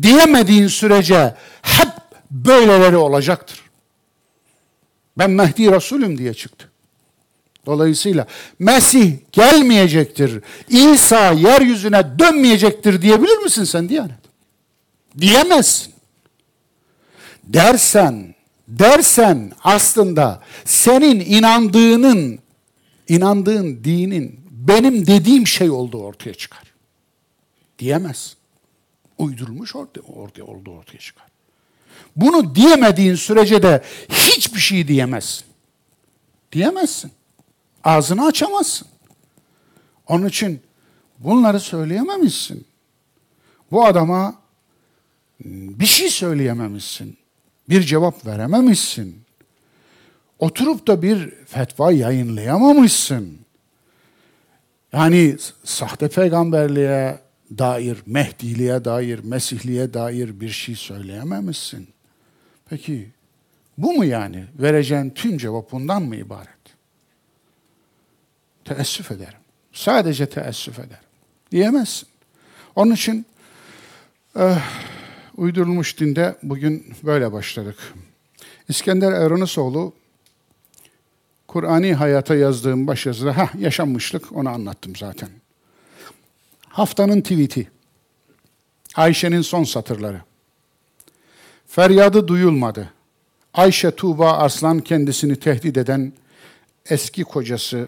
Diyemediğin 0.01 0.67
sürece 0.67 1.35
hep 1.61 1.89
böyleleri 2.31 2.97
olacaktır. 2.97 3.61
Ben 5.17 5.31
Mehdi 5.31 5.71
Resulüm 5.71 6.17
diye 6.17 6.33
çıktı. 6.33 6.69
Dolayısıyla 7.65 8.27
Mesih 8.59 9.13
gelmeyecektir, 9.31 10.41
İsa 10.69 11.31
yeryüzüne 11.31 12.19
dönmeyecektir 12.19 13.01
diyebilir 13.01 13.37
misin 13.37 13.63
sen 13.63 13.89
Diyanet? 13.89 14.21
Diyemezsin. 15.19 15.93
Dersen, 17.43 18.35
dersen 18.67 19.51
aslında 19.63 20.41
senin 20.65 21.19
inandığının, 21.19 22.39
inandığın 23.07 23.83
dinin 23.83 24.40
benim 24.67 25.07
dediğim 25.07 25.47
şey 25.47 25.69
olduğu 25.69 26.03
ortaya 26.03 26.33
çıkar. 26.33 26.63
Diyemez. 27.79 28.37
Uydurulmuş 29.17 29.75
ortaya, 29.75 30.01
ortaya 30.01 30.43
olduğu 30.43 30.71
ortaya 30.71 30.97
çıkar. 30.97 31.27
Bunu 32.15 32.55
diyemediğin 32.55 33.15
sürece 33.15 33.63
de 33.63 33.83
hiçbir 34.09 34.59
şey 34.59 34.87
diyemezsin. 34.87 35.45
Diyemezsin. 36.51 37.11
Ağzını 37.83 38.25
açamazsın. 38.25 38.87
Onun 40.07 40.27
için 40.27 40.61
bunları 41.19 41.59
söyleyememişsin. 41.59 42.65
Bu 43.71 43.85
adama 43.85 44.35
bir 45.45 45.85
şey 45.85 46.09
söyleyememişsin. 46.09 47.17
Bir 47.69 47.81
cevap 47.81 48.25
verememişsin. 48.25 49.21
Oturup 50.39 50.87
da 50.87 51.01
bir 51.01 51.29
fetva 51.45 51.91
yayınlayamamışsın. 51.91 53.40
Yani 54.93 55.37
sahte 55.63 56.09
peygamberliğe 56.09 57.19
dair, 57.57 57.97
Mehdiliğe 58.05 58.85
dair, 58.85 59.19
Mesihliğe 59.23 59.93
dair 59.93 60.39
bir 60.39 60.49
şey 60.49 60.75
söyleyememişsin. 60.75 61.87
Peki 62.69 63.09
bu 63.77 63.93
mu 63.93 64.05
yani? 64.05 64.45
Vereceğin 64.55 65.09
tüm 65.09 65.37
cevap 65.37 65.71
bundan 65.71 66.03
mı 66.03 66.15
ibaret? 66.15 66.49
Teessüf 68.65 69.11
ederim. 69.11 69.39
Sadece 69.73 70.29
teessüf 70.29 70.79
ederim. 70.79 71.03
Diyemezsin. 71.51 72.07
Onun 72.75 72.93
için 72.93 73.25
eh, 74.35 74.57
uydurulmuş 75.37 75.99
dinde 75.99 76.35
bugün 76.43 76.93
böyle 77.03 77.31
başladık. 77.31 77.77
İskender 78.69 79.11
Evranusoğlu 79.11 79.93
Kur'ani 81.51 81.93
hayata 81.93 82.35
yazdığım 82.35 82.87
başyazıda 82.87 83.37
ha 83.37 83.49
yaşanmışlık 83.59 84.31
onu 84.31 84.49
anlattım 84.49 84.95
zaten. 84.95 85.29
Haftanın 86.67 87.21
tweet'i. 87.21 87.67
Ayşe'nin 88.95 89.41
son 89.41 89.63
satırları. 89.63 90.21
Feryadı 91.67 92.27
duyulmadı. 92.27 92.89
Ayşe 93.53 93.91
Tuğba 93.91 94.31
Arslan 94.31 94.79
kendisini 94.79 95.35
tehdit 95.35 95.77
eden 95.77 96.13
eski 96.89 97.23
kocası 97.23 97.87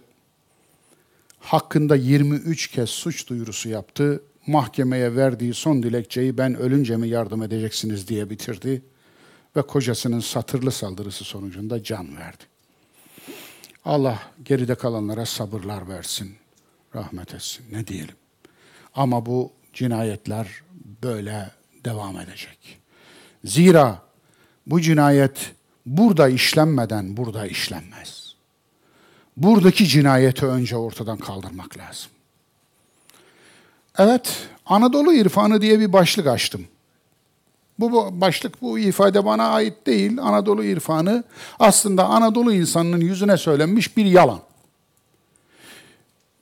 hakkında 1.39 1.95
23 1.95 2.67
kez 2.67 2.89
suç 2.89 3.29
duyurusu 3.29 3.69
yaptı. 3.69 4.23
mahkemeye 4.47 5.15
verdiği 5.15 5.53
son 5.53 5.83
dilekçeyi 5.83 6.37
ben 6.37 6.55
ölünce 6.55 6.97
mi 6.97 7.07
yardım 7.07 7.43
edeceksiniz 7.43 8.07
diye 8.07 8.29
bitirdi 8.29 8.81
ve 9.55 9.61
kocasının 9.61 10.19
satırlı 10.19 10.71
saldırısı 10.71 11.23
sonucunda 11.23 11.83
can 11.83 12.17
verdi. 12.17 12.52
Allah 13.85 14.19
geride 14.45 14.75
kalanlara 14.75 15.25
sabırlar 15.25 15.89
versin, 15.89 16.35
rahmet 16.95 17.33
etsin. 17.33 17.65
Ne 17.71 17.87
diyelim? 17.87 18.15
Ama 18.95 19.25
bu 19.25 19.51
cinayetler 19.73 20.47
böyle 21.03 21.51
devam 21.85 22.19
edecek. 22.19 22.79
Zira 23.45 24.01
bu 24.67 24.81
cinayet 24.81 25.51
burada 25.85 26.29
işlenmeden 26.29 27.17
burada 27.17 27.47
işlenmez. 27.47 28.35
Buradaki 29.37 29.87
cinayeti 29.87 30.45
önce 30.45 30.77
ortadan 30.77 31.17
kaldırmak 31.17 31.77
lazım. 31.77 32.11
Evet, 33.97 34.47
Anadolu 34.65 35.13
irfanı 35.13 35.61
diye 35.61 35.79
bir 35.79 35.93
başlık 35.93 36.27
açtım. 36.27 36.67
Bu 37.79 38.21
başlık, 38.21 38.61
bu 38.61 38.79
ifade 38.79 39.25
bana 39.25 39.47
ait 39.47 39.87
değil. 39.87 40.17
Anadolu 40.21 40.63
irfanı 40.63 41.23
aslında 41.59 42.05
Anadolu 42.05 42.53
insanının 42.53 43.01
yüzüne 43.01 43.37
söylenmiş 43.37 43.97
bir 43.97 44.05
yalan. 44.05 44.39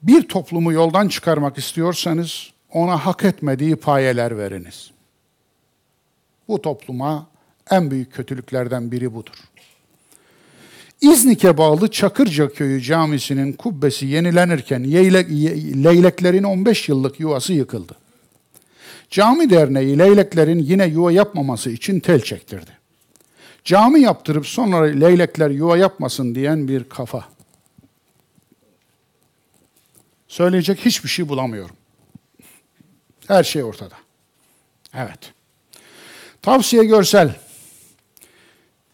Bir 0.01 0.27
toplumu 0.27 0.73
yoldan 0.73 1.07
çıkarmak 1.07 1.57
istiyorsanız 1.57 2.51
ona 2.71 3.05
hak 3.05 3.23
etmediği 3.23 3.75
payeler 3.75 4.37
veriniz. 4.37 4.91
Bu 6.47 6.61
topluma 6.61 7.27
en 7.71 7.91
büyük 7.91 8.13
kötülüklerden 8.13 8.91
biri 8.91 9.13
budur. 9.13 9.33
İznik'e 11.01 11.57
bağlı 11.57 11.91
Çakırca 11.91 12.53
Köyü 12.53 12.81
Camisi'nin 12.81 13.53
kubbesi 13.53 14.05
yenilenirken 14.05 14.83
leyleklerin 15.83 16.43
15 16.43 16.89
yıllık 16.89 17.19
yuvası 17.19 17.53
yıkıldı. 17.53 18.00
Cami 19.11 19.49
Derneği 19.49 19.99
leyleklerin 19.99 20.59
yine 20.59 20.85
yuva 20.85 21.11
yapmaması 21.11 21.69
için 21.69 21.99
tel 21.99 22.21
çektirdi. 22.21 22.77
Cami 23.63 24.01
yaptırıp 24.01 24.47
sonra 24.47 24.83
leylekler 24.85 25.49
yuva 25.49 25.77
yapmasın 25.77 26.35
diyen 26.35 26.67
bir 26.67 26.89
kafa. 26.89 27.25
Söyleyecek 30.27 30.85
hiçbir 30.85 31.09
şey 31.09 31.29
bulamıyorum. 31.29 31.75
Her 33.27 33.43
şey 33.43 33.63
ortada. 33.63 33.95
Evet. 34.93 35.33
Tavsiye 36.41 36.83
görsel. 36.83 37.35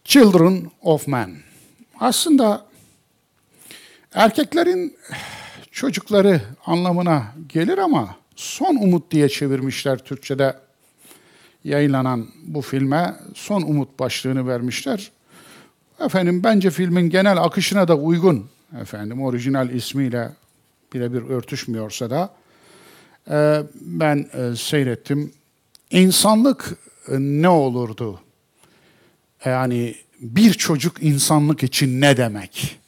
Children 0.04 0.70
of 0.82 1.06
Men. 1.06 1.36
Aslında 2.00 2.66
erkeklerin 4.14 4.96
çocukları 5.70 6.40
anlamına 6.66 7.34
gelir 7.48 7.78
ama 7.78 8.16
Son 8.38 8.76
Umut 8.76 9.10
diye 9.10 9.28
çevirmişler 9.28 9.98
Türkçe'de 9.98 10.56
yayınlanan 11.64 12.28
bu 12.44 12.62
filme. 12.62 13.16
Son 13.34 13.62
Umut 13.62 13.98
başlığını 13.98 14.48
vermişler. 14.48 15.10
Efendim 16.00 16.44
bence 16.44 16.70
filmin 16.70 17.10
genel 17.10 17.42
akışına 17.42 17.88
da 17.88 17.96
uygun. 17.96 18.46
Efendim 18.80 19.22
orijinal 19.22 19.70
ismiyle 19.70 20.30
birebir 20.92 21.22
örtüşmüyorsa 21.22 22.10
da 22.10 22.34
e, 23.30 23.62
ben 23.74 24.28
e, 24.32 24.56
seyrettim. 24.56 25.32
İnsanlık 25.90 26.78
e, 27.08 27.12
ne 27.18 27.48
olurdu? 27.48 28.20
Yani 29.44 29.94
bir 30.20 30.52
çocuk 30.52 31.02
insanlık 31.02 31.62
için 31.62 32.00
ne 32.00 32.16
demek? 32.16 32.78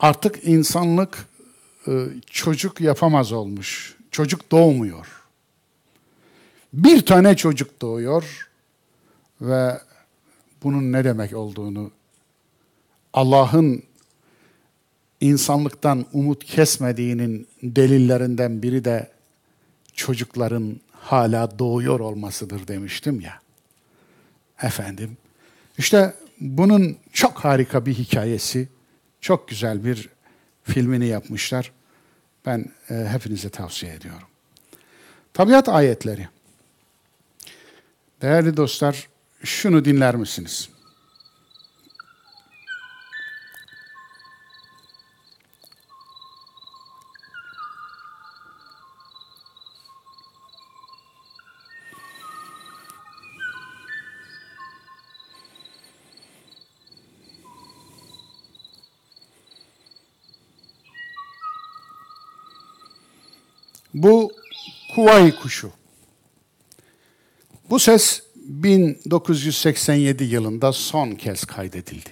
Artık 0.00 0.44
insanlık 0.44 1.28
çocuk 2.30 2.80
yapamaz 2.80 3.32
olmuş 3.32 3.99
çocuk 4.10 4.50
doğmuyor. 4.50 5.06
Bir 6.72 7.06
tane 7.06 7.36
çocuk 7.36 7.82
doğuyor 7.82 8.48
ve 9.40 9.80
bunun 10.62 10.92
ne 10.92 11.04
demek 11.04 11.36
olduğunu 11.36 11.90
Allah'ın 13.12 13.82
insanlıktan 15.20 16.06
umut 16.12 16.44
kesmediğinin 16.44 17.48
delillerinden 17.62 18.62
biri 18.62 18.84
de 18.84 19.10
çocukların 19.94 20.80
hala 20.92 21.58
doğuyor 21.58 22.00
olmasıdır 22.00 22.68
demiştim 22.68 23.20
ya. 23.20 23.40
Efendim, 24.62 25.16
işte 25.78 26.14
bunun 26.40 26.96
çok 27.12 27.38
harika 27.38 27.86
bir 27.86 27.94
hikayesi, 27.94 28.68
çok 29.20 29.48
güzel 29.48 29.84
bir 29.84 30.08
filmini 30.62 31.06
yapmışlar 31.06 31.72
ben 32.46 32.64
e, 32.90 32.94
hepinize 32.94 33.48
tavsiye 33.48 33.94
ediyorum. 33.94 34.28
Tabiat 35.32 35.68
ayetleri. 35.68 36.28
Değerli 38.22 38.56
dostlar, 38.56 39.08
şunu 39.44 39.84
dinler 39.84 40.14
misiniz? 40.14 40.68
Bu 63.94 64.32
Kuvayi 64.94 65.36
kuşu. 65.36 65.70
Bu 67.70 67.78
ses 67.78 68.22
1987 68.34 70.24
yılında 70.24 70.72
son 70.72 71.10
kez 71.10 71.44
kaydedildi. 71.44 72.10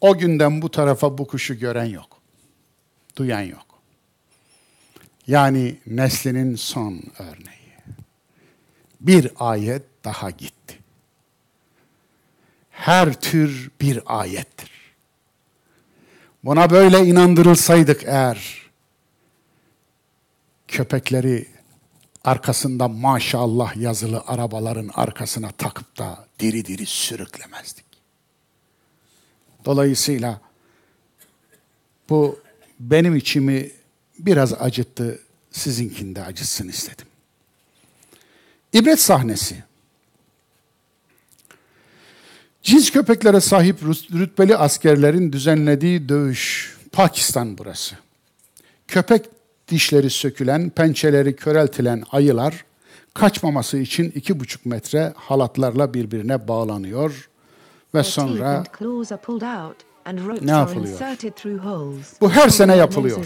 O 0.00 0.18
günden 0.18 0.62
bu 0.62 0.70
tarafa 0.70 1.18
bu 1.18 1.26
kuşu 1.26 1.58
gören 1.58 1.84
yok. 1.84 2.20
Duyan 3.16 3.40
yok. 3.40 3.66
Yani 5.26 5.76
neslinin 5.86 6.54
son 6.54 7.02
örneği. 7.18 7.76
Bir 9.00 9.30
ayet 9.36 9.82
daha 10.04 10.30
gitti. 10.30 10.78
Her 12.70 13.20
tür 13.20 13.70
bir 13.80 14.00
ayettir. 14.06 14.70
Buna 16.44 16.70
böyle 16.70 16.98
inandırılsaydık 16.98 18.02
eğer 18.04 18.65
köpekleri 20.68 21.46
arkasında 22.24 22.88
maşallah 22.88 23.76
yazılı 23.76 24.22
arabaların 24.26 24.90
arkasına 24.94 25.50
takıp 25.50 25.98
da 25.98 26.26
diri 26.38 26.64
diri 26.64 26.86
sürüklemezdik. 26.86 27.84
Dolayısıyla 29.64 30.40
bu 32.08 32.40
benim 32.80 33.16
içimi 33.16 33.70
biraz 34.18 34.52
acıttı, 34.52 35.20
sizinkinde 35.52 36.24
acıtsın 36.24 36.68
istedim. 36.68 37.06
İbret 38.72 39.00
sahnesi. 39.00 39.64
Cins 42.62 42.90
köpeklere 42.90 43.40
sahip 43.40 43.82
rütbeli 44.12 44.56
askerlerin 44.56 45.32
düzenlediği 45.32 46.08
dövüş. 46.08 46.76
Pakistan 46.92 47.58
burası. 47.58 47.96
Köpek 48.88 49.35
dişleri 49.70 50.10
sökülen, 50.10 50.70
pençeleri 50.70 51.36
köreltilen 51.36 52.02
ayılar 52.12 52.64
kaçmaması 53.14 53.78
için 53.78 54.12
iki 54.14 54.40
buçuk 54.40 54.66
metre 54.66 55.12
halatlarla 55.16 55.94
birbirine 55.94 56.48
bağlanıyor 56.48 57.28
ve 57.94 58.02
sonra 58.02 58.64
ne 60.42 60.50
yapılıyor? 60.50 60.98
Bu 62.20 62.30
her 62.30 62.48
sene 62.48 62.76
yapılıyor. 62.76 63.16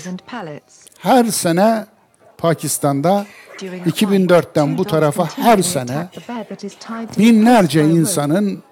Her 0.98 1.24
sene 1.24 1.86
Pakistan'da 2.38 3.26
2004'ten 3.86 4.78
bu 4.78 4.84
tarafa 4.84 5.24
her 5.36 5.62
sene 5.62 6.08
binlerce 7.18 7.84
insanın 7.84 8.62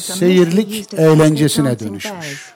seyirlik 0.00 0.94
eğlencesine 0.94 1.78
dönüşmüş. 1.78 2.52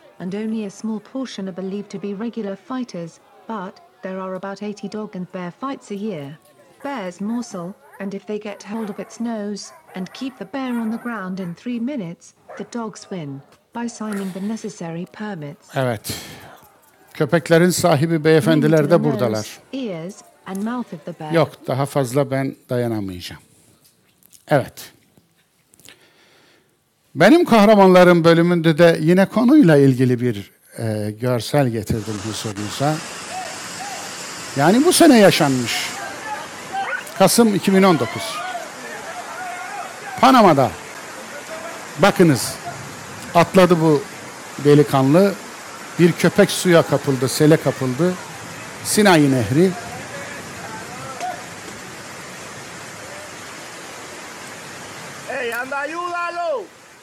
And 3.48 3.64
But 3.64 3.80
there 4.02 4.20
are 4.20 4.34
about 4.34 4.62
80 4.62 4.88
dog 4.88 5.16
and 5.16 5.32
bear 5.32 5.50
fights 5.50 5.90
a 5.90 5.94
year. 5.94 6.38
Bears 6.84 7.20
morsel, 7.20 7.74
and 8.00 8.14
if 8.14 8.26
they 8.26 8.38
get 8.38 8.62
hold 8.62 8.90
of 8.90 8.98
its 8.98 9.20
nose 9.20 9.72
and 9.94 10.12
keep 10.12 10.38
the 10.38 10.44
bear 10.52 10.80
on 10.80 10.90
the 10.90 11.02
ground 11.02 11.40
in 11.40 11.54
three 11.54 11.80
minutes, 11.80 12.34
the 12.56 12.66
dogs 12.78 13.06
win 13.10 13.40
by 13.74 13.88
signing 13.88 14.32
the 14.32 14.40
necessary 14.40 15.06
permits. 15.12 15.76
Evet. 15.76 16.14
Köpeklerin 17.14 17.70
sahibi 17.70 18.24
beyefendiler 18.24 18.90
de 18.90 19.04
buradalar. 19.04 19.58
Yok, 21.34 21.50
daha 21.66 21.86
fazla 21.86 22.30
ben 22.30 22.56
dayanamayacağım. 22.70 23.42
Evet. 24.48 24.92
Benim 27.14 27.44
kahramanlarım 27.44 28.24
bölümünde 28.24 28.78
de 28.78 28.98
yine 29.00 29.26
konuyla 29.26 29.76
ilgili 29.76 30.20
bir 30.20 30.50
e, 30.78 31.10
görsel 31.10 31.68
getirdim 31.68 32.14
husurunuza. 32.26 32.94
Yani 34.56 34.84
bu 34.84 34.92
sene 34.92 35.18
yaşanmış. 35.18 35.90
Kasım 37.18 37.54
2019. 37.54 38.08
Panama'da. 40.20 40.70
Bakınız. 41.98 42.54
Atladı 43.34 43.80
bu 43.80 44.02
delikanlı. 44.64 45.34
Bir 45.98 46.12
köpek 46.12 46.50
suya 46.50 46.82
kapıldı, 46.82 47.28
sele 47.28 47.56
kapıldı. 47.56 48.14
Sinai 48.84 49.32
Nehri. 49.32 49.70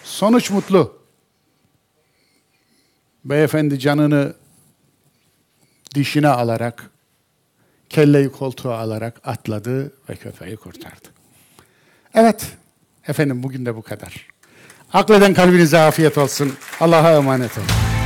Sonuç 0.04 0.50
mutlu. 0.50 1.02
Beyefendi 3.26 3.80
canını 3.80 4.34
dişine 5.96 6.28
alarak, 6.28 6.92
kelleyi 7.92 8.32
koltuğa 8.32 8.80
alarak 8.80 9.22
atladı 9.24 9.92
ve 10.10 10.16
köpeği 10.16 10.56
kurtardı. 10.58 11.08
Evet, 12.14 12.48
efendim 13.08 13.44
bugün 13.44 13.66
de 13.66 13.76
bu 13.76 13.82
kadar. 13.82 14.28
Akleden 14.94 15.34
kalbinize 15.34 15.78
afiyet 15.78 16.18
olsun. 16.18 16.54
Allah'a 16.80 17.12
emanet 17.12 17.58
olun. 17.58 18.01